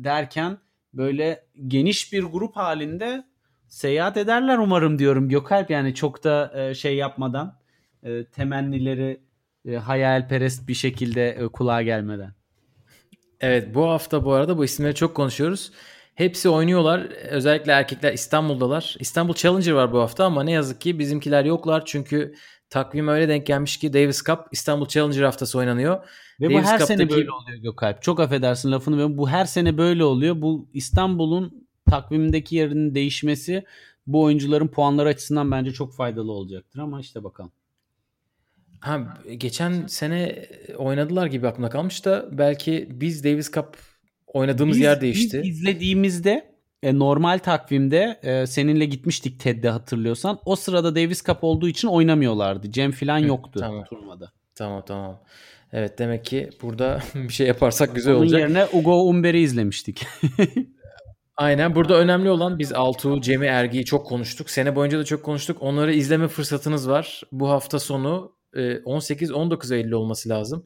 derken 0.05 0.59
böyle 0.95 1.47
geniş 1.67 2.13
bir 2.13 2.23
grup 2.23 2.57
halinde 2.57 3.25
seyahat 3.69 4.17
ederler 4.17 4.59
umarım 4.59 4.99
diyorum 4.99 5.29
Gökalp. 5.29 5.71
Yani 5.71 5.95
çok 5.95 6.25
da 6.25 6.53
e, 6.55 6.75
şey 6.75 6.97
yapmadan 6.97 7.59
e, 8.03 8.25
temennileri 8.25 9.21
e, 9.69 9.77
hayalperest 9.77 10.69
bir 10.69 10.75
şekilde 10.75 11.29
e, 11.31 11.49
kulağa 11.49 11.83
gelmeden. 11.83 12.35
Evet 13.41 13.75
bu 13.75 13.89
hafta 13.89 14.25
bu 14.25 14.33
arada 14.33 14.59
bu 14.59 14.65
isimleri 14.65 14.95
çok 14.95 15.15
konuşuyoruz. 15.15 15.73
Hepsi 16.15 16.49
oynuyorlar. 16.49 17.01
Özellikle 17.31 17.73
erkekler 17.73 18.13
İstanbul'dalar. 18.13 18.97
İstanbul 19.01 19.35
Challenger 19.35 19.73
var 19.73 19.93
bu 19.93 19.99
hafta 20.01 20.25
ama 20.25 20.43
ne 20.43 20.53
yazık 20.53 20.81
ki 20.81 20.99
bizimkiler 20.99 21.45
yoklar. 21.45 21.83
Çünkü 21.87 22.35
takvim 22.71 23.09
öyle 23.09 23.29
denk 23.29 23.47
gelmiş 23.47 23.77
ki 23.77 23.93
Davis 23.93 24.23
Cup 24.25 24.39
İstanbul 24.53 24.87
Challenger 24.89 25.23
haftası 25.23 25.59
oynanıyor. 25.59 26.05
Ve 26.41 26.45
Davis 26.45 26.57
bu 26.65 26.69
her 26.69 26.79
Cup'taki- 26.79 26.87
sene 26.87 27.11
böyle 27.11 27.33
oluyor 27.33 27.59
Gökalp. 27.59 28.03
Çok 28.03 28.21
affedersin 28.21 28.73
lafını 28.73 28.99
ve 28.99 29.19
bu 29.19 29.29
her 29.29 29.45
sene 29.45 29.79
böyle 29.79 30.05
oluyor. 30.05 30.43
Bu 30.43 30.69
İstanbul'un 30.73 31.69
takvimindeki 31.91 32.57
yerinin 32.57 32.95
değişmesi 32.95 33.65
bu 34.07 34.23
oyuncuların 34.23 34.69
puanları 34.69 35.09
açısından 35.09 35.51
bence 35.51 35.73
çok 35.73 35.95
faydalı 35.95 36.33
olacaktır 36.33 36.79
ama 36.79 37.01
işte 37.01 37.25
bakalım. 37.25 37.53
Ha, 38.81 39.19
geçen 39.37 39.87
sene 39.87 40.47
oynadılar 40.77 41.27
gibi 41.27 41.49
aklımda 41.49 41.71
kalmış 41.71 42.05
da 42.05 42.27
belki 42.33 42.89
biz 42.91 43.25
Davis 43.25 43.53
Cup 43.53 43.77
oynadığımız 44.27 44.77
Biz- 44.77 44.83
yer 44.85 45.01
değişti. 45.01 45.41
Biz 45.45 45.59
izlediğimizde 45.59 46.57
e, 46.83 46.99
normal 46.99 47.39
takvimde 47.39 48.21
e, 48.23 48.47
seninle 48.47 48.85
gitmiştik 48.85 49.41
TED'de 49.41 49.69
hatırlıyorsan. 49.71 50.39
O 50.45 50.57
sırada 50.57 50.95
Davis 50.97 51.25
Cup 51.25 51.39
olduğu 51.45 51.69
için 51.69 51.89
oynamıyorlardı. 51.89 52.71
Cem 52.73 52.93
falan 52.93 53.19
yoktu 53.19 53.61
tamam. 53.61 53.85
turnuvada. 53.85 54.33
Tamam 54.55 54.83
tamam. 54.87 55.21
Evet 55.73 55.99
demek 55.99 56.25
ki 56.25 56.51
burada 56.63 57.01
bir 57.15 57.33
şey 57.33 57.47
yaparsak 57.47 57.95
güzel 57.95 58.15
Onun 58.15 58.23
olacak. 58.23 58.41
yerine 58.41 58.67
Ugo 58.73 59.03
Umber'i 59.09 59.41
izlemiştik. 59.41 60.07
Aynen 61.37 61.75
burada 61.75 61.95
önemli 61.99 62.31
olan 62.31 62.59
biz 62.59 62.73
Altuğ, 62.73 63.21
Cem'i, 63.21 63.47
Ergi'yi 63.47 63.85
çok 63.85 64.07
konuştuk. 64.07 64.51
Sene 64.51 64.77
boyunca 64.77 64.99
da 64.99 65.05
çok 65.05 65.23
konuştuk. 65.23 65.57
Onları 65.61 65.95
izleme 65.95 66.29
fırsatınız 66.29 66.89
var. 66.89 67.23
Bu 67.33 67.49
hafta 67.51 67.79
sonu 67.79 68.33
18-19 68.57 69.75
Eylül 69.75 69.93
olması 69.93 70.29
lazım. 70.29 70.65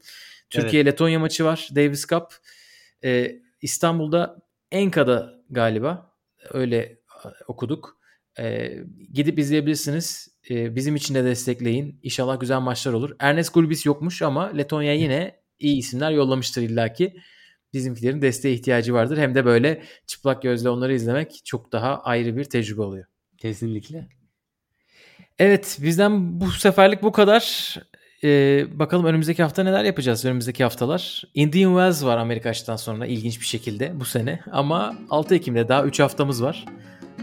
Türkiye-Letonya 0.49 1.19
maçı 1.19 1.45
var 1.45 1.69
Davis 1.75 2.07
Cup. 2.07 2.23
E, 3.03 3.35
İstanbul'da 3.61 4.37
Enka'da 4.71 5.33
galiba. 5.49 6.11
Öyle 6.53 6.97
okuduk. 7.47 7.97
E, 8.39 8.73
gidip 9.13 9.39
izleyebilirsiniz. 9.39 10.27
E, 10.49 10.75
bizim 10.75 10.95
için 10.95 11.15
de 11.15 11.23
destekleyin. 11.23 11.99
İnşallah 12.03 12.39
güzel 12.39 12.59
maçlar 12.59 12.93
olur. 12.93 13.15
Ernest 13.19 13.53
Gulbis 13.53 13.85
yokmuş 13.85 14.21
ama 14.21 14.47
Letonya 14.47 14.93
yine 14.93 15.41
iyi 15.59 15.77
isimler 15.77 16.11
yollamıştır 16.11 16.61
illaki. 16.61 17.15
Bizimkilerin 17.73 18.21
desteğe 18.21 18.53
ihtiyacı 18.53 18.93
vardır. 18.93 19.17
Hem 19.17 19.35
de 19.35 19.45
böyle 19.45 19.83
çıplak 20.07 20.41
gözle 20.41 20.69
onları 20.69 20.93
izlemek 20.93 21.41
çok 21.45 21.71
daha 21.71 22.01
ayrı 22.01 22.37
bir 22.37 22.43
tecrübe 22.43 22.81
oluyor. 22.81 23.05
Kesinlikle. 23.37 24.20
Evet 25.41 25.77
bizden 25.81 26.41
bu 26.41 26.51
seferlik 26.51 27.03
bu 27.03 27.11
kadar. 27.11 27.75
Ee, 28.23 28.65
bakalım 28.79 29.05
önümüzdeki 29.05 29.43
hafta 29.43 29.63
neler 29.63 29.83
yapacağız 29.83 30.25
önümüzdeki 30.25 30.63
haftalar. 30.63 31.23
Indian 31.33 31.71
Wells 31.71 32.03
var 32.03 32.17
Amerika 32.17 32.49
açıdan 32.49 32.75
sonra 32.75 33.05
ilginç 33.05 33.41
bir 33.41 33.45
şekilde 33.45 33.99
bu 33.99 34.05
sene. 34.05 34.39
Ama 34.51 34.95
6 35.09 35.35
Ekim'de 35.35 35.67
daha 35.67 35.83
3 35.83 35.99
haftamız 35.99 36.43
var. 36.43 36.65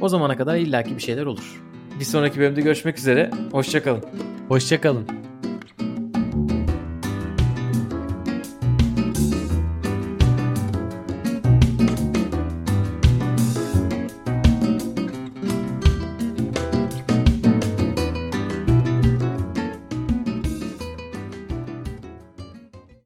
O 0.00 0.08
zamana 0.08 0.36
kadar 0.36 0.56
illaki 0.56 0.96
bir 0.96 1.02
şeyler 1.02 1.26
olur. 1.26 1.62
Bir 2.00 2.04
sonraki 2.04 2.40
bölümde 2.40 2.60
görüşmek 2.60 2.98
üzere. 2.98 3.30
Hoşçakalın. 3.52 4.04
Hoşçakalın. 4.48 5.06